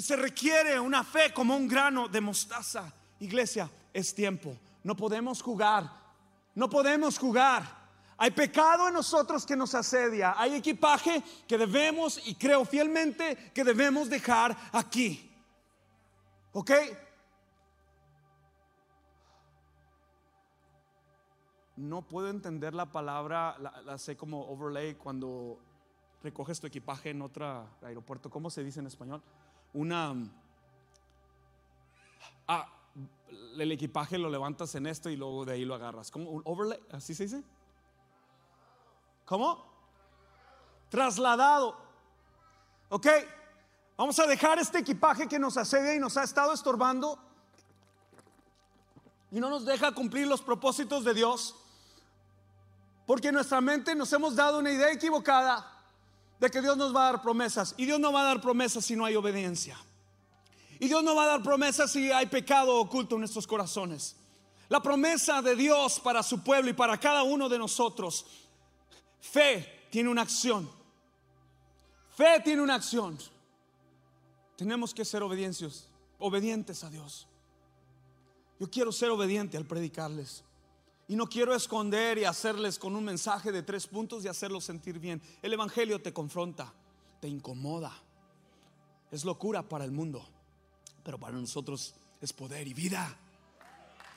Se 0.01 0.15
requiere 0.15 0.79
una 0.79 1.03
fe 1.03 1.31
como 1.31 1.55
un 1.55 1.67
grano 1.67 2.07
de 2.07 2.19
mostaza. 2.19 2.91
Iglesia, 3.19 3.69
es 3.93 4.15
tiempo. 4.15 4.57
No 4.83 4.95
podemos 4.95 5.41
jugar. 5.43 5.89
No 6.55 6.69
podemos 6.69 7.19
jugar. 7.19 7.81
Hay 8.17 8.31
pecado 8.31 8.87
en 8.87 8.95
nosotros 8.95 9.45
que 9.45 9.55
nos 9.55 9.75
asedia. 9.75 10.33
Hay 10.37 10.55
equipaje 10.55 11.23
que 11.47 11.57
debemos, 11.57 12.19
y 12.27 12.35
creo 12.35 12.65
fielmente, 12.65 13.51
que 13.53 13.63
debemos 13.63 14.09
dejar 14.09 14.57
aquí. 14.71 15.31
¿Ok? 16.53 16.71
No 21.77 22.01
puedo 22.01 22.29
entender 22.29 22.73
la 22.73 22.91
palabra, 22.91 23.55
la, 23.59 23.97
sé 23.97 24.17
como 24.17 24.47
overlay 24.47 24.95
cuando 24.95 25.59
recoges 26.23 26.59
tu 26.59 26.67
equipaje 26.67 27.11
en 27.11 27.21
otro 27.21 27.67
aeropuerto. 27.81 28.29
¿Cómo 28.29 28.49
se 28.49 28.63
dice 28.63 28.79
en 28.79 28.87
español? 28.87 29.21
Una... 29.73 30.15
Ah, 32.47 32.67
el 33.57 33.71
equipaje 33.71 34.17
lo 34.17 34.29
levantas 34.29 34.75
en 34.75 34.87
esto 34.87 35.09
y 35.09 35.15
luego 35.15 35.45
de 35.45 35.53
ahí 35.53 35.65
lo 35.65 35.75
agarras. 35.75 36.11
¿Cómo? 36.11 36.29
¿Un 36.29 36.41
overlay? 36.45 36.79
¿Así 36.91 37.13
se 37.13 37.23
dice? 37.23 37.43
¿Cómo? 39.25 39.65
Trasladado. 40.89 41.77
Ok, 42.89 43.07
vamos 43.95 44.19
a 44.19 44.27
dejar 44.27 44.59
este 44.59 44.79
equipaje 44.79 45.27
que 45.27 45.39
nos 45.39 45.55
asedia 45.57 45.95
y 45.95 45.99
nos 45.99 46.17
ha 46.17 46.23
estado 46.23 46.53
estorbando 46.53 47.17
y 49.31 49.39
no 49.39 49.49
nos 49.49 49.65
deja 49.65 49.93
cumplir 49.93 50.27
los 50.27 50.41
propósitos 50.41 51.05
de 51.05 51.13
Dios. 51.13 51.55
Porque 53.05 53.29
en 53.29 53.35
nuestra 53.35 53.61
mente 53.61 53.95
nos 53.95 54.11
hemos 54.11 54.35
dado 54.35 54.59
una 54.59 54.71
idea 54.71 54.91
equivocada 54.91 55.80
de 56.41 56.49
que 56.49 56.61
Dios 56.61 56.75
nos 56.75 56.93
va 56.93 57.07
a 57.07 57.11
dar 57.11 57.21
promesas. 57.21 57.75
Y 57.77 57.85
Dios 57.85 57.99
no 57.99 58.11
va 58.11 58.21
a 58.21 58.25
dar 58.25 58.41
promesas 58.41 58.83
si 58.83 58.95
no 58.95 59.05
hay 59.05 59.15
obediencia. 59.15 59.77
Y 60.79 60.87
Dios 60.87 61.03
no 61.03 61.15
va 61.15 61.25
a 61.25 61.27
dar 61.27 61.43
promesas 61.43 61.91
si 61.91 62.11
hay 62.11 62.25
pecado 62.25 62.77
oculto 62.77 63.15
en 63.15 63.21
nuestros 63.21 63.45
corazones. 63.45 64.15
La 64.67 64.81
promesa 64.81 65.43
de 65.43 65.55
Dios 65.55 65.99
para 65.99 66.23
su 66.23 66.43
pueblo 66.43 66.71
y 66.71 66.73
para 66.73 66.99
cada 66.99 67.23
uno 67.23 67.47
de 67.47 67.59
nosotros 67.59 68.25
Fe 69.19 69.87
tiene 69.91 70.09
una 70.09 70.23
acción. 70.23 70.67
Fe 72.17 72.41
tiene 72.43 72.63
una 72.63 72.73
acción. 72.73 73.19
Tenemos 74.57 74.95
que 74.95 75.05
ser 75.05 75.21
obedientes, 75.21 75.87
obedientes 76.17 76.83
a 76.83 76.89
Dios. 76.89 77.27
Yo 78.59 78.69
quiero 78.69 78.91
ser 78.91 79.11
obediente 79.11 79.57
al 79.57 79.65
predicarles. 79.65 80.43
Y 81.11 81.15
no 81.17 81.27
quiero 81.27 81.53
esconder 81.53 82.19
y 82.19 82.23
hacerles 82.23 82.79
con 82.79 82.95
un 82.95 83.03
mensaje 83.03 83.51
de 83.51 83.63
tres 83.63 83.85
puntos 83.85 84.23
y 84.23 84.29
hacerlos 84.29 84.63
sentir 84.63 84.97
bien. 84.97 85.21
El 85.41 85.51
Evangelio 85.51 86.01
te 86.01 86.13
confronta, 86.13 86.71
te 87.19 87.27
incomoda. 87.27 87.91
Es 89.11 89.25
locura 89.25 89.61
para 89.61 89.83
el 89.83 89.91
mundo, 89.91 90.25
pero 91.03 91.17
para 91.19 91.33
nosotros 91.33 91.95
es 92.21 92.31
poder 92.31 92.65
y 92.65 92.73
vida. 92.73 93.13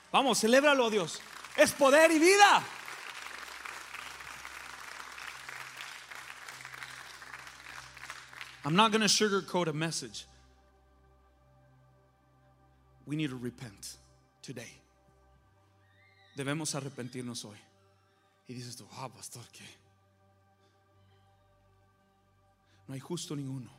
Vamos, 0.09 0.39
celébralo 0.39 0.89
Dios. 0.89 1.19
Es 1.57 1.73
poder 1.73 2.11
y 2.11 2.17
vida. 2.17 2.63
I'm 8.63 8.73
not 8.73 8.93
going 8.93 9.01
to 9.01 9.09
sugarcoat 9.09 9.67
a 9.67 9.73
message. 9.73 10.25
We 13.05 13.17
need 13.17 13.31
to 13.31 13.37
repent 13.37 13.97
today. 14.41 14.79
Debemos 16.35 16.75
arrepentirnos 16.75 17.45
hoy. 17.45 17.57
Y 18.47 18.53
dices 18.53 18.75
tú, 18.75 18.87
ah, 18.93 19.09
pastor, 19.09 19.47
¿qué? 19.51 19.65
No 22.87 22.93
hay 22.93 22.99
justo 22.99 23.35
ninguno. 23.35 23.71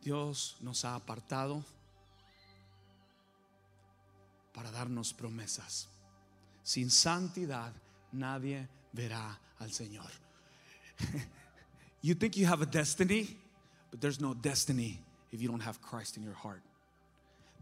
Dios 0.00 0.56
nos 0.60 0.84
ha 0.84 0.96
apartado 0.96 1.64
para 4.52 4.70
darnos 4.72 5.12
promesas. 5.12 5.88
Sin 6.64 6.90
santidad 6.90 7.72
nadie 8.10 8.68
verá 8.92 9.38
al 9.58 9.72
Señor. 9.72 10.10
you 12.02 12.14
think 12.14 12.36
you 12.36 12.46
have 12.46 12.62
a 12.62 12.66
destiny, 12.66 13.36
but 13.90 14.00
there's 14.00 14.20
no 14.20 14.34
destiny 14.34 15.00
if 15.30 15.40
you 15.40 15.48
don't 15.48 15.62
have 15.62 15.80
Christ 15.80 16.16
in 16.16 16.24
your 16.24 16.34
heart. 16.34 16.62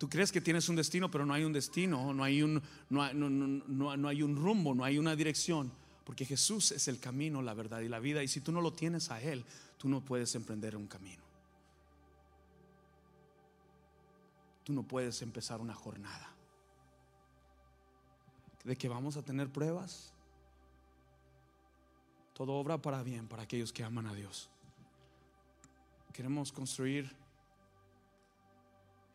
Tú 0.00 0.08
crees 0.08 0.32
que 0.32 0.40
tienes 0.40 0.66
un 0.70 0.76
destino, 0.76 1.10
pero 1.10 1.26
no 1.26 1.34
hay 1.34 1.44
un 1.44 1.52
destino, 1.52 2.14
no 2.14 2.24
hay 2.24 2.40
un, 2.40 2.62
no 2.88 3.12
no, 3.12 3.28
no, 3.28 3.96
no 3.98 4.08
hay 4.08 4.22
un 4.22 4.34
rumbo, 4.34 4.74
no 4.74 4.82
hay 4.82 4.96
una 4.96 5.14
dirección, 5.14 5.70
porque 6.06 6.24
Jesús 6.24 6.72
es 6.72 6.88
el 6.88 6.98
camino, 6.98 7.42
la 7.42 7.52
verdad 7.52 7.80
y 7.80 7.88
la 7.88 7.98
vida. 7.98 8.22
Y 8.22 8.28
si 8.28 8.40
tú 8.40 8.50
no 8.50 8.62
lo 8.62 8.72
tienes 8.72 9.10
a 9.10 9.20
Él, 9.20 9.44
tú 9.76 9.90
no 9.90 10.00
puedes 10.00 10.34
emprender 10.34 10.74
un 10.74 10.86
camino. 10.86 11.22
Tú 14.64 14.72
no 14.72 14.84
puedes 14.84 15.20
empezar 15.20 15.60
una 15.60 15.74
jornada. 15.74 16.34
De 18.64 18.76
que 18.76 18.88
vamos 18.88 19.18
a 19.18 19.22
tener 19.22 19.50
pruebas. 19.50 20.14
Todo 22.32 22.54
obra 22.54 22.78
para 22.78 23.02
bien 23.02 23.28
para 23.28 23.42
aquellos 23.42 23.70
que 23.70 23.84
aman 23.84 24.06
a 24.06 24.14
Dios. 24.14 24.48
Queremos 26.14 26.52
construir 26.52 27.14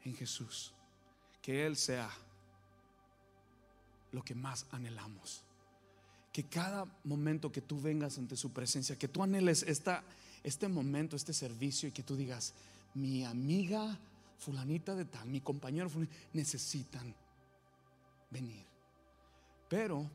en 0.04 0.16
Jesús 0.16 0.75
que 1.46 1.64
Él 1.64 1.78
sea 1.78 2.10
lo 4.12 4.24
que 4.24 4.34
más 4.34 4.66
anhelamos. 4.72 5.44
Que 6.34 6.46
cada 6.46 6.86
momento 7.04 7.52
que 7.52 7.62
tú 7.62 7.80
vengas 7.80 8.18
ante 8.18 8.36
su 8.36 8.52
presencia, 8.52 8.98
que 8.98 9.08
tú 9.08 9.22
anheles 9.22 9.62
esta, 9.62 10.04
este 10.44 10.68
momento, 10.68 11.16
este 11.16 11.34
servicio 11.34 11.88
y 11.88 11.92
que 11.92 12.02
tú 12.02 12.16
digas, 12.16 12.56
mi 12.96 13.24
amiga 13.24 13.96
fulanita 14.40 14.96
de 14.96 15.06
tal, 15.06 15.28
mi 15.28 15.40
compañero 15.40 15.88
necesitan 16.34 17.14
venir. 18.32 18.66
Pero 19.70 20.10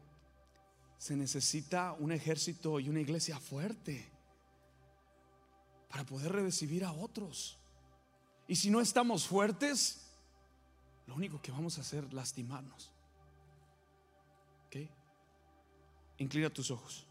se 0.99 1.14
necesita 1.14 1.93
un 1.93 2.11
ejército 2.11 2.81
y 2.81 2.89
una 2.89 3.03
iglesia 3.03 3.39
fuerte 3.39 4.05
para 5.89 6.05
poder 6.05 6.33
recibir 6.33 6.85
a 6.85 6.91
otros. 6.93 7.57
Y 8.49 8.57
si 8.57 8.68
no 8.68 8.81
estamos 8.81 9.28
fuertes, 9.28 10.09
lo 11.11 11.16
único 11.16 11.42
que 11.42 11.50
vamos 11.50 11.76
a 11.76 11.80
hacer 11.80 12.04
es 12.04 12.12
lastimarnos. 12.12 12.92
¿Ok? 14.68 14.76
Inclina 16.18 16.48
tus 16.50 16.70
ojos. 16.70 17.04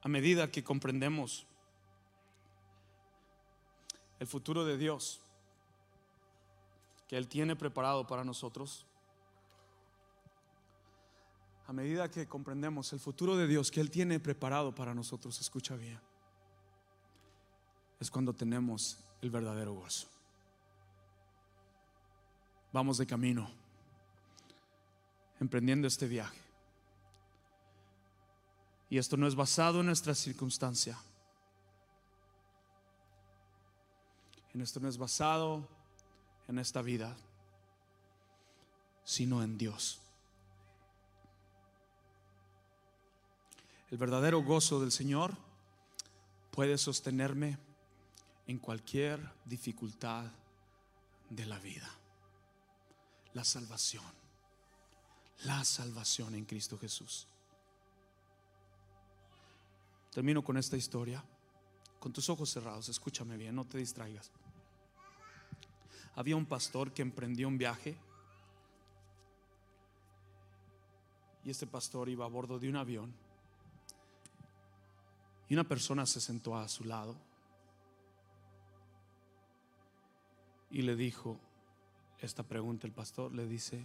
A 0.00 0.08
medida 0.08 0.50
que 0.50 0.64
comprendemos 0.64 1.46
el 4.18 4.26
futuro 4.26 4.64
de 4.64 4.78
Dios 4.78 5.20
que 7.06 7.18
Él 7.18 7.28
tiene 7.28 7.54
preparado 7.54 8.06
para 8.06 8.24
nosotros, 8.24 8.86
a 11.70 11.72
medida 11.72 12.10
que 12.10 12.26
comprendemos 12.26 12.92
el 12.92 12.98
futuro 12.98 13.36
de 13.36 13.46
Dios 13.46 13.70
que 13.70 13.80
Él 13.80 13.92
tiene 13.92 14.18
preparado 14.18 14.74
para 14.74 14.92
nosotros, 14.92 15.40
escucha 15.40 15.76
bien, 15.76 16.00
es 18.00 18.10
cuando 18.10 18.34
tenemos 18.34 18.98
el 19.22 19.30
verdadero 19.30 19.74
gozo. 19.74 20.08
Vamos 22.72 22.98
de 22.98 23.06
camino, 23.06 23.48
emprendiendo 25.38 25.86
este 25.86 26.08
viaje. 26.08 26.40
Y 28.88 28.98
esto 28.98 29.16
no 29.16 29.28
es 29.28 29.36
basado 29.36 29.78
en 29.78 29.86
nuestra 29.86 30.16
circunstancia. 30.16 30.98
En 34.52 34.60
esto 34.60 34.80
no 34.80 34.88
es 34.88 34.98
basado 34.98 35.68
en 36.48 36.58
esta 36.58 36.82
vida, 36.82 37.16
sino 39.04 39.40
en 39.44 39.56
Dios. 39.56 40.00
El 43.90 43.98
verdadero 43.98 44.40
gozo 44.42 44.80
del 44.80 44.92
Señor 44.92 45.36
puede 46.52 46.78
sostenerme 46.78 47.58
en 48.46 48.58
cualquier 48.58 49.20
dificultad 49.44 50.30
de 51.28 51.46
la 51.46 51.58
vida. 51.58 51.90
La 53.34 53.42
salvación, 53.42 54.04
la 55.44 55.64
salvación 55.64 56.36
en 56.36 56.44
Cristo 56.44 56.78
Jesús. 56.78 57.26
Termino 60.12 60.42
con 60.42 60.56
esta 60.56 60.76
historia. 60.76 61.24
Con 61.98 62.12
tus 62.12 62.30
ojos 62.30 62.48
cerrados, 62.48 62.88
escúchame 62.88 63.36
bien, 63.36 63.54
no 63.54 63.66
te 63.66 63.76
distraigas. 63.76 64.30
Había 66.14 66.34
un 66.34 66.46
pastor 66.46 66.92
que 66.92 67.02
emprendió 67.02 67.46
un 67.46 67.58
viaje 67.58 67.98
y 71.44 71.50
este 71.50 71.66
pastor 71.66 72.08
iba 72.08 72.24
a 72.24 72.28
bordo 72.28 72.58
de 72.58 72.68
un 72.68 72.76
avión 72.76 73.12
y 75.50 75.54
una 75.54 75.64
persona 75.64 76.06
se 76.06 76.20
sentó 76.20 76.56
a 76.56 76.68
su 76.68 76.84
lado 76.84 77.16
y 80.70 80.82
le 80.82 80.94
dijo 80.94 81.40
esta 82.20 82.44
pregunta, 82.44 82.86
el 82.86 82.92
pastor 82.92 83.34
le 83.34 83.48
dice, 83.48 83.84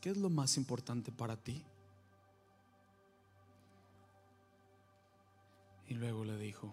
¿qué 0.00 0.10
es 0.10 0.16
lo 0.16 0.30
más 0.30 0.56
importante 0.56 1.10
para 1.10 1.36
ti? 1.36 1.64
Y 5.88 5.94
luego 5.94 6.24
le 6.24 6.38
dijo, 6.38 6.72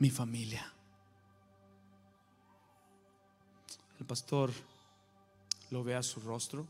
mi 0.00 0.10
familia. 0.10 0.72
El 4.00 4.06
pastor 4.06 4.50
lo 5.70 5.84
ve 5.84 5.94
a 5.94 6.02
su 6.02 6.18
rostro. 6.18 6.66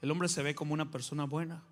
El 0.00 0.10
hombre 0.10 0.28
se 0.28 0.42
ve 0.42 0.54
como 0.54 0.72
una 0.72 0.90
persona 0.90 1.24
buena 1.24 1.62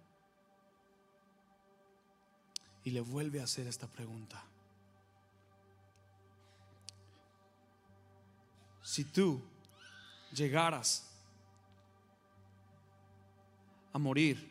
y 2.87 2.93
le 2.93 3.01
vuelve 3.01 3.41
a 3.41 3.45
hacer 3.45 3.67
esta 3.67 3.89
pregunta. 3.89 4.41
Si 8.81 9.03
tú 9.07 9.43
llegaras 10.33 11.11
a 13.93 13.99
morir, 13.99 14.49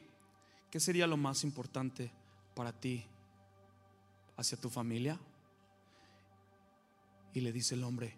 ¿qué 0.69 0.81
sería 0.81 1.07
lo 1.07 1.15
más 1.15 1.45
importante 1.45 2.11
para 2.53 2.73
ti 2.73 3.05
hacia 4.35 4.59
tu 4.59 4.69
familia? 4.69 5.17
Y 7.33 7.39
le 7.39 7.53
dice 7.53 7.75
el 7.75 7.85
hombre, 7.85 8.17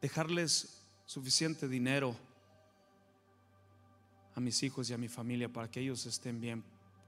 dejarles 0.00 0.82
suficiente 1.04 1.68
dinero 1.68 2.16
a 4.34 4.40
mis 4.40 4.62
hijos 4.62 4.88
y 4.88 4.94
a 4.94 4.98
mi 4.98 5.08
familia 5.08 5.52
para 5.52 5.70
que 5.70 5.80
ellos 5.80 6.06
estén 6.06 6.40
bien 6.40 6.64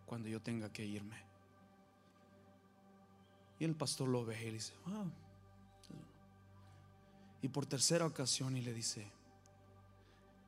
cuando 0.09 0.29
yo 0.29 0.41
tenga 0.41 0.73
que 0.73 0.85
irme. 0.85 1.23
Y 3.61 3.65
el 3.65 3.75
pastor 3.75 4.09
lo 4.09 4.25
ve 4.25 4.41
y 4.41 4.47
le 4.47 4.53
dice, 4.53 4.73
ah". 4.87 5.05
y 7.43 7.49
por 7.49 7.67
tercera 7.67 8.07
ocasión 8.07 8.57
y 8.57 8.63
le 8.63 8.73
dice, 8.73 9.11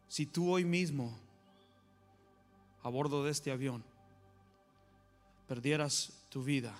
si 0.08 0.26
tú 0.26 0.50
hoy 0.50 0.64
mismo 0.64 1.16
a 2.82 2.88
bordo 2.88 3.22
de 3.22 3.30
este 3.30 3.52
avión 3.52 3.84
perdieras 5.46 6.24
tu 6.30 6.42
vida, 6.42 6.74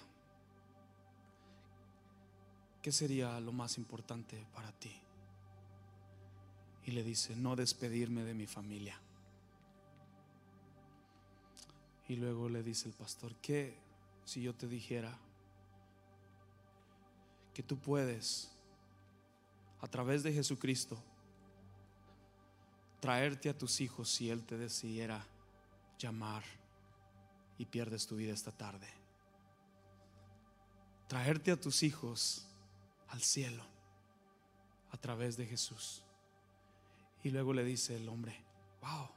¿qué 2.81 2.93
sería 2.93 3.39
lo 3.41 3.53
más 3.53 3.77
importante 3.77 4.47
para 4.55 4.73
ti? 4.73 4.97
Y 6.87 6.93
le 6.93 7.03
dice, 7.05 7.37
no 7.37 7.57
despedirme 7.57 8.25
de 8.25 8.35
mi 8.35 8.47
familia. 8.47 8.99
Y 12.11 12.17
luego 12.17 12.49
le 12.49 12.65
dice 12.65 12.89
el 12.89 12.95
pastor, 12.95 13.37
¿qué 13.37 13.79
si 14.25 14.43
yo 14.43 14.53
te 14.53 14.67
dijera 14.67 15.17
que 17.55 17.63
tú 17.63 17.79
puedes, 17.79 18.51
a 19.81 19.87
través 19.87 20.25
de 20.25 20.33
Jesucristo, 20.33 21.01
traerte 22.99 23.49
a 23.49 23.57
tus 23.57 23.81
hijos 23.81 24.11
si 24.11 24.29
Él 24.29 24.45
te 24.45 24.59
decidiera 24.59 25.25
llamar 26.01 26.43
y 27.59 27.67
pierdes 27.67 28.09
tu 28.09 28.17
vida 28.17 28.33
esta 28.33 28.51
tarde? 28.51 28.89
Traerte 31.07 31.53
a 31.53 31.61
tus 31.61 31.85
hijos 31.85 32.45
al 33.11 33.23
cielo 33.23 33.63
a 34.91 34.97
través 34.97 35.37
de 35.37 35.47
Jesús. 35.47 36.03
Y 37.23 37.31
luego 37.31 37.53
le 37.53 37.63
dice 37.63 37.97
el 37.97 38.09
hombre, 38.09 38.43
wow, 38.81 39.11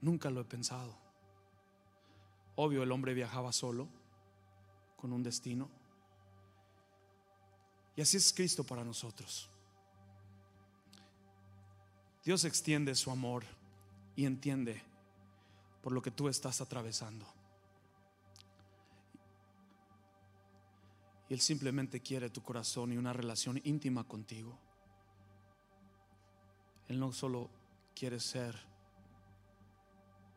nunca 0.00 0.30
lo 0.30 0.40
he 0.40 0.44
pensado. 0.44 0.96
Obvio, 2.56 2.82
el 2.82 2.92
hombre 2.92 3.14
viajaba 3.14 3.52
solo, 3.52 3.88
con 4.96 5.12
un 5.12 5.22
destino. 5.22 5.68
Y 7.94 8.00
así 8.00 8.16
es 8.16 8.32
Cristo 8.32 8.64
para 8.64 8.84
nosotros. 8.84 9.48
Dios 12.24 12.44
extiende 12.44 12.94
su 12.94 13.10
amor 13.10 13.44
y 14.16 14.24
entiende 14.24 14.82
por 15.82 15.92
lo 15.92 16.02
que 16.02 16.10
tú 16.10 16.28
estás 16.28 16.60
atravesando. 16.60 17.24
Y 21.28 21.34
Él 21.34 21.40
simplemente 21.40 22.00
quiere 22.00 22.30
tu 22.30 22.42
corazón 22.42 22.92
y 22.92 22.96
una 22.96 23.12
relación 23.12 23.60
íntima 23.64 24.04
contigo. 24.04 24.58
Él 26.88 27.00
no 27.00 27.12
solo 27.12 27.50
quiere 27.94 28.20
ser 28.20 28.56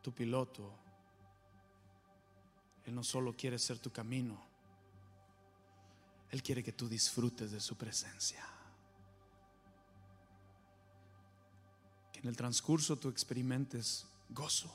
tu 0.02 0.12
piloto, 0.12 0.72
Él 2.84 2.94
no 2.94 3.04
solo 3.04 3.36
quiere 3.36 3.58
ser 3.58 3.78
tu 3.78 3.90
camino, 3.90 4.42
Él 6.30 6.42
quiere 6.42 6.62
que 6.62 6.72
tú 6.72 6.88
disfrutes 6.88 7.50
de 7.50 7.60
su 7.60 7.76
presencia. 7.76 8.44
Que 12.12 12.20
en 12.20 12.28
el 12.28 12.36
transcurso 12.36 12.96
tú 12.96 13.08
experimentes 13.08 14.06
gozo 14.28 14.74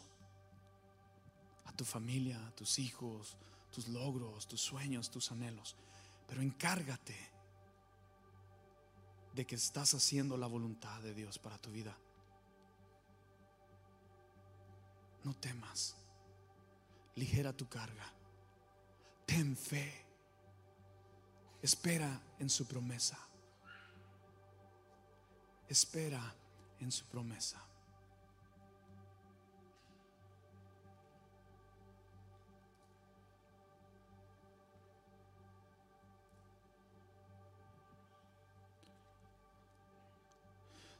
a 1.65 1.71
tu 1.71 1.85
familia, 1.85 2.45
a 2.45 2.51
tus 2.51 2.79
hijos, 2.79 3.37
tus 3.71 3.87
logros, 3.87 4.47
tus 4.47 4.61
sueños, 4.61 5.09
tus 5.09 5.31
anhelos 5.31 5.75
pero 6.27 6.41
encárgate 6.41 7.15
de 9.33 9.45
que 9.45 9.55
estás 9.55 9.93
haciendo 9.93 10.37
la 10.37 10.47
voluntad 10.47 11.01
de 11.01 11.13
Dios 11.13 11.39
para 11.39 11.57
tu 11.57 11.71
vida. 11.71 11.95
No 15.25 15.33
temas. 15.33 15.95
Ligera 17.15 17.51
tu 17.51 17.67
carga. 17.67 18.05
Ten 19.25 19.57
fe. 19.57 20.05
Espera 21.63 22.21
en 22.37 22.47
su 22.47 22.67
promesa. 22.67 23.17
Espera 25.67 26.21
en 26.79 26.91
su 26.91 27.03
promesa. 27.05 27.59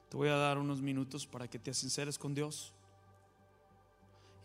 Te 0.09 0.17
voy 0.17 0.29
a 0.29 0.35
dar 0.35 0.57
unos 0.57 0.81
minutos 0.81 1.27
para 1.27 1.47
que 1.47 1.59
te 1.59 1.75
sinceres 1.75 2.17
con 2.17 2.33
Dios. 2.33 2.73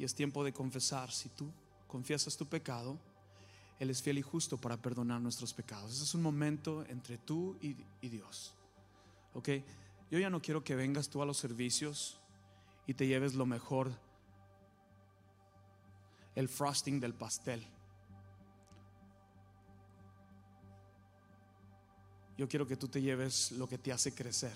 Y 0.01 0.05
es 0.05 0.15
tiempo 0.15 0.43
de 0.43 0.55
confesar. 0.55 1.11
Si 1.13 1.29
tú 1.29 1.53
confiesas 1.87 2.35
tu 2.35 2.47
pecado, 2.47 2.99
Él 3.79 3.91
es 3.91 4.01
fiel 4.01 4.17
y 4.17 4.23
justo 4.23 4.57
para 4.57 4.79
perdonar 4.79 5.21
nuestros 5.21 5.53
pecados. 5.53 5.93
Ese 5.93 6.05
es 6.05 6.15
un 6.15 6.23
momento 6.23 6.87
entre 6.89 7.19
tú 7.19 7.59
y, 7.61 7.77
y 8.01 8.09
Dios. 8.09 8.55
¿Ok? 9.35 9.51
Yo 10.11 10.19
ya 10.19 10.31
no 10.31 10.41
quiero 10.41 10.65
que 10.65 10.75
vengas 10.75 11.11
tú 11.11 11.21
a 11.21 11.27
los 11.27 11.37
servicios 11.37 12.19
y 12.87 12.95
te 12.95 13.07
lleves 13.07 13.35
lo 13.35 13.45
mejor, 13.45 13.93
el 16.35 16.49
frosting 16.49 16.99
del 16.99 17.13
pastel. 17.13 17.63
Yo 22.39 22.49
quiero 22.49 22.67
que 22.67 22.79
tú 22.79 22.89
te 22.89 23.03
lleves 23.03 23.53
lo 23.53 23.69
que 23.69 23.77
te 23.77 23.93
hace 23.93 24.15
crecer 24.15 24.55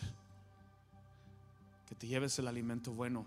que 1.86 1.94
te 1.94 2.06
lleves 2.06 2.38
el 2.38 2.48
alimento 2.48 2.92
bueno 2.92 3.26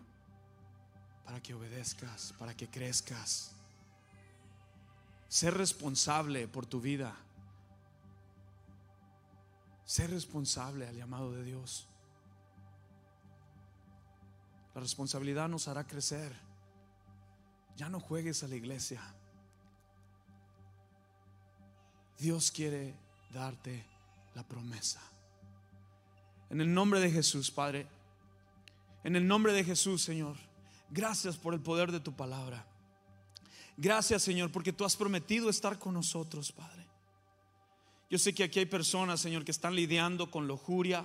para 1.28 1.44
que 1.44 1.54
obedezcas, 1.54 2.34
para 2.40 2.56
que 2.56 2.70
crezcas. 2.70 3.52
Ser 5.28 5.56
responsable 5.56 6.48
por 6.48 6.66
tu 6.66 6.80
vida. 6.80 7.14
Ser 9.84 10.10
responsable 10.10 10.88
al 10.88 10.96
llamado 10.96 11.34
de 11.34 11.44
Dios. 11.44 11.86
La 14.74 14.80
responsabilidad 14.80 15.50
nos 15.50 15.68
hará 15.68 15.86
crecer. 15.86 16.34
Ya 17.76 17.90
no 17.90 18.00
juegues 18.00 18.42
a 18.44 18.48
la 18.48 18.56
iglesia. 18.56 19.02
Dios 22.18 22.52
quiere 22.52 22.96
darte 23.34 23.86
la 24.34 24.44
promesa. 24.44 25.02
En 26.50 26.62
el 26.62 26.74
nombre 26.74 27.02
de 27.02 27.12
Jesús, 27.12 27.52
Padre. 27.52 27.86
En 29.04 29.18
el 29.18 29.28
nombre 29.28 29.52
de 29.52 29.66
Jesús, 29.66 30.02
Señor, 30.02 30.47
gracias 30.90 31.38
por 31.38 31.54
el 31.54 31.62
poder 31.62 31.92
de 31.92 32.00
tu 32.00 32.14
palabra. 32.14 32.66
Gracias, 33.78 34.24
Señor, 34.24 34.52
porque 34.52 34.74
tú 34.74 34.86
has 34.86 34.96
prometido 34.96 35.50
estar 35.50 35.78
con 35.78 35.94
nosotros, 35.94 36.52
Padre. 36.52 36.86
Yo 38.10 38.18
sé 38.18 38.34
que 38.34 38.44
aquí 38.44 38.60
hay 38.60 38.66
personas, 38.66 39.20
Señor, 39.20 39.44
que 39.46 39.52
están 39.52 39.76
lidiando 39.76 40.32
con 40.32 40.48
lujuria, 40.48 41.04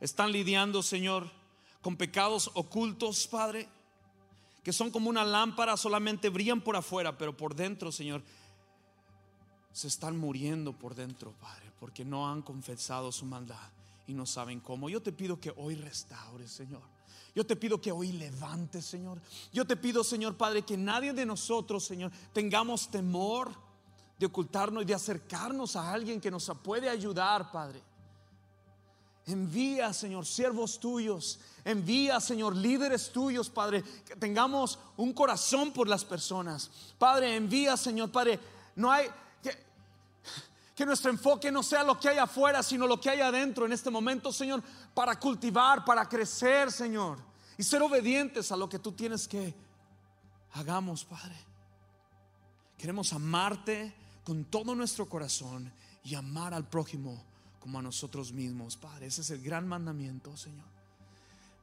están 0.00 0.32
lidiando, 0.32 0.82
Señor, 0.82 1.30
con 1.80 1.96
pecados 1.96 2.50
ocultos, 2.54 3.26
Padre, 3.28 3.68
que 4.62 4.72
son 4.72 4.90
como 4.90 5.08
una 5.08 5.24
lámpara, 5.24 5.76
solamente 5.76 6.28
brillan 6.28 6.60
por 6.60 6.76
afuera, 6.76 7.16
pero 7.16 7.36
por 7.36 7.54
dentro, 7.54 7.92
Señor, 7.92 8.22
se 9.72 9.88
están 9.88 10.18
muriendo 10.18 10.72
por 10.72 10.94
dentro, 10.94 11.32
Padre, 11.40 11.72
porque 11.78 12.04
no 12.04 12.28
han 12.28 12.42
confesado 12.42 13.12
su 13.12 13.24
maldad 13.24 13.70
y 14.06 14.12
no 14.12 14.26
saben 14.26 14.60
cómo. 14.60 14.90
Yo 14.90 15.00
te 15.00 15.12
pido 15.12 15.40
que 15.40 15.52
hoy 15.56 15.76
restaures, 15.76 16.50
Señor. 16.50 16.82
Yo 17.34 17.46
te 17.46 17.56
pido 17.56 17.80
que 17.80 17.92
hoy 17.92 18.12
levantes, 18.12 18.84
Señor. 18.84 19.20
Yo 19.52 19.66
te 19.66 19.76
pido, 19.76 20.02
Señor 20.02 20.36
Padre, 20.36 20.62
que 20.62 20.76
nadie 20.76 21.12
de 21.12 21.26
nosotros, 21.26 21.84
Señor, 21.84 22.10
tengamos 22.32 22.90
temor 22.90 23.52
de 24.18 24.26
ocultarnos 24.26 24.82
y 24.82 24.86
de 24.86 24.94
acercarnos 24.94 25.76
a 25.76 25.92
alguien 25.92 26.20
que 26.20 26.30
nos 26.30 26.50
puede 26.62 26.88
ayudar, 26.88 27.50
Padre. 27.50 27.82
Envía, 29.26 29.92
Señor, 29.92 30.26
siervos 30.26 30.80
tuyos. 30.80 31.38
Envía, 31.64 32.20
Señor, 32.20 32.56
líderes 32.56 33.10
tuyos, 33.10 33.48
Padre. 33.48 33.82
Que 34.04 34.16
tengamos 34.16 34.78
un 34.96 35.12
corazón 35.12 35.72
por 35.72 35.88
las 35.88 36.04
personas. 36.04 36.70
Padre, 36.98 37.36
envía, 37.36 37.76
Señor, 37.76 38.10
Padre. 38.10 38.40
No 38.74 38.90
hay, 38.90 39.06
que 39.42 39.56
nuestro 40.86 41.10
enfoque 41.10 41.50
no 41.50 41.62
sea 41.62 41.82
lo 41.82 41.98
que 41.98 42.08
hay 42.08 42.18
afuera, 42.18 42.62
sino 42.62 42.86
lo 42.86 43.00
que 43.00 43.10
hay 43.10 43.20
adentro 43.20 43.66
en 43.66 43.72
este 43.72 43.90
momento, 43.90 44.32
Señor, 44.32 44.62
para 44.94 45.18
cultivar, 45.18 45.84
para 45.84 46.08
crecer, 46.08 46.70
Señor, 46.70 47.18
y 47.58 47.62
ser 47.62 47.82
obedientes 47.82 48.50
a 48.52 48.56
lo 48.56 48.68
que 48.68 48.78
tú 48.78 48.92
tienes 48.92 49.26
que 49.26 49.54
hagamos, 50.52 51.04
Padre. 51.04 51.36
Queremos 52.78 53.12
amarte 53.12 53.94
con 54.24 54.44
todo 54.44 54.74
nuestro 54.74 55.08
corazón 55.08 55.72
y 56.02 56.14
amar 56.14 56.54
al 56.54 56.68
prójimo 56.68 57.22
como 57.58 57.78
a 57.78 57.82
nosotros 57.82 58.32
mismos, 58.32 58.76
Padre. 58.76 59.06
Ese 59.06 59.20
es 59.20 59.30
el 59.30 59.42
gran 59.42 59.68
mandamiento, 59.68 60.36
Señor. 60.36 60.79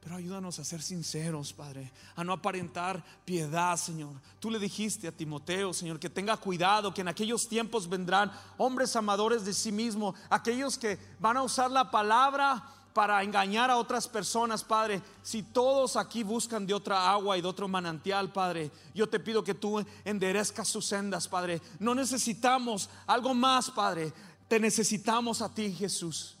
Pero 0.08 0.16
ayúdanos 0.16 0.58
a 0.58 0.64
ser 0.64 0.80
sinceros, 0.80 1.52
Padre, 1.52 1.92
a 2.16 2.24
no 2.24 2.32
aparentar 2.32 3.04
piedad, 3.26 3.76
Señor. 3.76 4.14
Tú 4.40 4.50
le 4.50 4.58
dijiste 4.58 5.06
a 5.06 5.12
Timoteo, 5.12 5.74
Señor, 5.74 6.00
que 6.00 6.08
tenga 6.08 6.34
cuidado, 6.38 6.94
que 6.94 7.02
en 7.02 7.08
aquellos 7.08 7.46
tiempos 7.46 7.86
vendrán 7.86 8.32
hombres 8.56 8.96
amadores 8.96 9.44
de 9.44 9.52
sí 9.52 9.70
mismo, 9.70 10.14
aquellos 10.30 10.78
que 10.78 10.98
van 11.20 11.36
a 11.36 11.42
usar 11.42 11.70
la 11.70 11.90
palabra 11.90 12.64
para 12.94 13.22
engañar 13.22 13.70
a 13.70 13.76
otras 13.76 14.08
personas, 14.08 14.64
Padre. 14.64 15.02
Si 15.22 15.42
todos 15.42 15.94
aquí 15.94 16.22
buscan 16.22 16.66
de 16.66 16.72
otra 16.72 17.10
agua 17.10 17.36
y 17.36 17.42
de 17.42 17.48
otro 17.48 17.68
manantial, 17.68 18.32
Padre, 18.32 18.70
yo 18.94 19.10
te 19.10 19.20
pido 19.20 19.44
que 19.44 19.52
tú 19.52 19.84
enderezcas 20.06 20.68
sus 20.68 20.86
sendas, 20.86 21.28
Padre. 21.28 21.60
No 21.78 21.94
necesitamos 21.94 22.88
algo 23.06 23.34
más, 23.34 23.70
Padre. 23.70 24.14
Te 24.48 24.58
necesitamos 24.58 25.42
a 25.42 25.52
ti, 25.52 25.70
Jesús. 25.70 26.37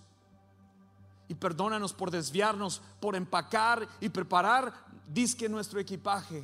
Y 1.28 1.34
perdónanos 1.34 1.92
por 1.92 2.10
desviarnos, 2.10 2.80
por 3.00 3.14
empacar 3.14 3.86
y 4.00 4.08
preparar 4.08 4.72
disque 5.06 5.48
nuestro 5.48 5.78
equipaje 5.78 6.42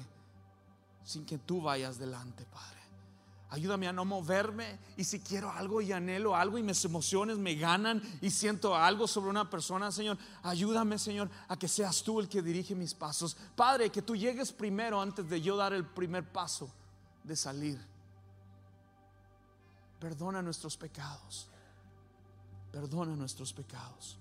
sin 1.05 1.25
que 1.25 1.39
tú 1.39 1.61
vayas 1.61 1.99
delante, 1.99 2.45
Padre. 2.45 2.75
Ayúdame 3.55 3.87
a 3.87 3.93
no 3.93 4.05
moverme. 4.05 4.81
Y 4.97 5.05
si 5.05 5.21
quiero 5.21 5.49
algo 5.49 5.81
y 5.81 5.93
anhelo 5.93 6.35
algo 6.35 6.59
y 6.59 6.63
mis 6.65 6.85
emociones 6.85 7.39
me 7.39 7.55
ganan 7.55 8.03
y 8.21 8.31
siento 8.31 8.75
algo 8.75 9.07
sobre 9.07 9.31
una 9.31 9.49
persona, 9.49 9.93
Señor, 9.93 10.19
ayúdame, 10.43 10.99
Señor, 10.99 11.31
a 11.47 11.57
que 11.57 11.69
seas 11.69 12.03
tú 12.03 12.19
el 12.19 12.29
que 12.29 12.43
dirige 12.43 12.75
mis 12.75 12.95
pasos. 12.95 13.37
Padre, 13.55 13.91
que 13.91 14.03
tú 14.03 14.17
llegues 14.17 14.51
primero 14.51 15.01
antes 15.01 15.29
de 15.29 15.41
yo 15.41 15.57
dar 15.57 15.73
el 15.73 15.85
primer 15.85 16.25
paso 16.25 16.69
de 17.23 17.37
salir. 17.37 17.79
Perdona 20.01 20.43
nuestros 20.43 20.77
pecados. 20.77 21.47
Perdona 22.73 23.15
nuestros 23.15 23.53
pecados. 23.53 24.19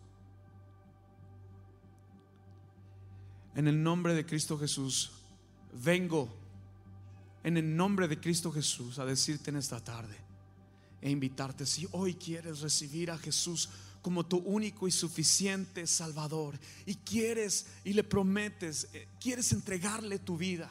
En 3.56 3.68
el 3.68 3.82
nombre 3.82 4.14
de 4.14 4.26
Cristo 4.26 4.58
Jesús, 4.58 5.12
vengo 5.74 6.30
en 7.43 7.58
el 7.58 7.76
nombre 7.76 8.08
de 8.08 8.20
Cristo 8.20 8.51
Jesús 8.51 8.99
a 8.99 9.06
decirte 9.06 9.49
en 9.49 9.58
esta 9.58 9.84
tarde 9.84 10.16
e 11.01 11.10
invitarte, 11.10 11.66
si 11.66 11.88
hoy 11.91 12.16
quieres 12.16 12.62
recibir 12.62 13.12
a 13.12 13.18
Jesús 13.18 13.70
como 14.01 14.26
tu 14.26 14.38
único 14.38 14.88
y 14.88 14.91
suficiente 14.91 15.86
Salvador 15.86 16.58
y 16.86 16.95
quieres 16.95 17.68
y 17.84 17.93
le 17.93 18.04
prometes, 18.04 18.89
eh, 18.93 19.08
quieres 19.20 19.51
entregarle 19.54 20.20
tu 20.20 20.38
vida, 20.38 20.70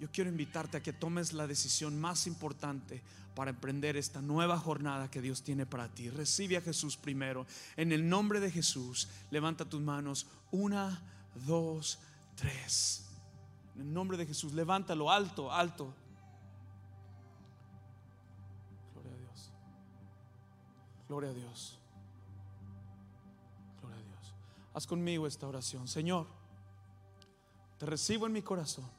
yo 0.00 0.08
quiero 0.12 0.30
invitarte 0.30 0.76
a 0.76 0.82
que 0.82 0.92
tomes 0.92 1.32
la 1.32 1.46
decisión 1.46 2.00
más 2.00 2.26
importante 2.26 3.02
para 3.34 3.50
emprender 3.50 3.96
esta 3.96 4.22
nueva 4.22 4.58
jornada 4.58 5.10
que 5.10 5.20
Dios 5.20 5.42
tiene 5.42 5.66
para 5.66 5.88
ti. 5.88 6.08
Recibe 6.10 6.56
a 6.56 6.60
Jesús 6.60 6.96
primero. 6.96 7.46
En 7.76 7.90
el 7.92 8.08
nombre 8.08 8.40
de 8.40 8.50
Jesús, 8.50 9.08
levanta 9.30 9.64
tus 9.64 9.80
manos. 9.80 10.26
Una, 10.52 11.02
dos, 11.46 11.98
tres. 12.36 13.06
En 13.74 13.82
el 13.82 13.92
nombre 13.92 14.16
de 14.16 14.26
Jesús, 14.26 14.52
levántalo 14.52 15.10
alto, 15.10 15.52
alto. 15.52 15.92
Gloria 18.94 19.12
a 19.12 19.20
Dios. 19.20 19.52
Gloria 21.08 21.30
a 21.30 21.34
Dios. 21.34 21.78
Gloria 23.80 23.98
a 23.98 24.02
Dios. 24.02 24.34
Haz 24.74 24.86
conmigo 24.86 25.26
esta 25.26 25.48
oración. 25.48 25.88
Señor, 25.88 26.26
te 27.78 27.86
recibo 27.86 28.26
en 28.26 28.32
mi 28.32 28.42
corazón 28.42 28.97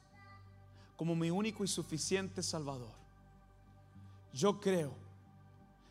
como 1.00 1.16
mi 1.16 1.30
único 1.30 1.64
y 1.64 1.66
suficiente 1.66 2.42
Salvador. 2.42 2.92
Yo 4.34 4.60
creo 4.60 4.92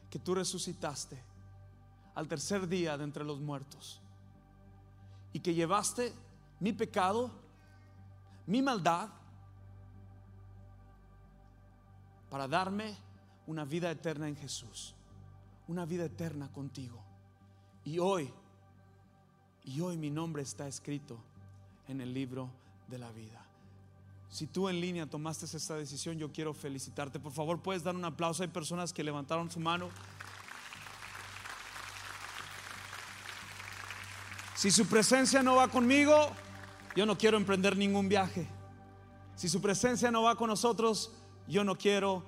que 0.07 0.19
tú 0.19 0.35
resucitaste 0.35 1.19
al 2.13 2.27
tercer 2.27 2.67
día 2.67 2.95
de 2.95 3.05
entre 3.05 3.23
los 3.23 3.39
muertos 3.39 3.99
y 5.33 5.39
que 5.39 5.55
llevaste 5.55 6.13
mi 6.59 6.73
pecado 6.73 7.31
mi 8.45 8.61
maldad 8.61 9.09
para 12.29 12.47
darme 12.47 12.95
una 13.47 13.65
vida 13.65 13.89
eterna 13.89 14.27
en 14.27 14.35
Jesús, 14.35 14.93
una 15.67 15.87
vida 15.87 16.05
eterna 16.05 16.51
contigo. 16.51 17.01
Y 17.83 17.97
hoy, 17.97 18.31
y 19.63 19.81
hoy 19.81 19.97
mi 19.97 20.11
nombre 20.11 20.43
está 20.43 20.67
escrito 20.67 21.17
en 21.87 21.99
el 21.99 22.13
libro 22.13 22.51
de 22.87 22.99
la 22.99 23.11
vida. 23.11 23.48
Si 24.29 24.45
tú 24.45 24.69
en 24.69 24.79
línea 24.79 25.07
tomaste 25.07 25.45
esta 25.45 25.75
decisión, 25.75 26.17
yo 26.19 26.31
quiero 26.31 26.53
felicitarte. 26.53 27.19
Por 27.19 27.31
favor, 27.31 27.61
puedes 27.61 27.83
dar 27.83 27.95
un 27.95 28.05
aplauso. 28.05 28.43
Hay 28.43 28.49
personas 28.49 28.93
que 28.93 29.03
levantaron 29.03 29.49
su 29.49 29.59
mano. 29.59 29.89
Si 34.55 34.69
su 34.69 34.85
presencia 34.85 35.41
no 35.41 35.55
va 35.55 35.67
conmigo, 35.69 36.29
yo 36.95 37.05
no 37.05 37.17
quiero 37.17 37.37
emprender 37.37 37.75
ningún 37.75 38.07
viaje. 38.07 38.47
Si 39.35 39.49
su 39.49 39.61
presencia 39.61 40.11
no 40.11 40.23
va 40.23 40.35
con 40.35 40.49
nosotros, 40.49 41.11
yo 41.47 41.63
no 41.63 41.77
quiero 41.77 42.23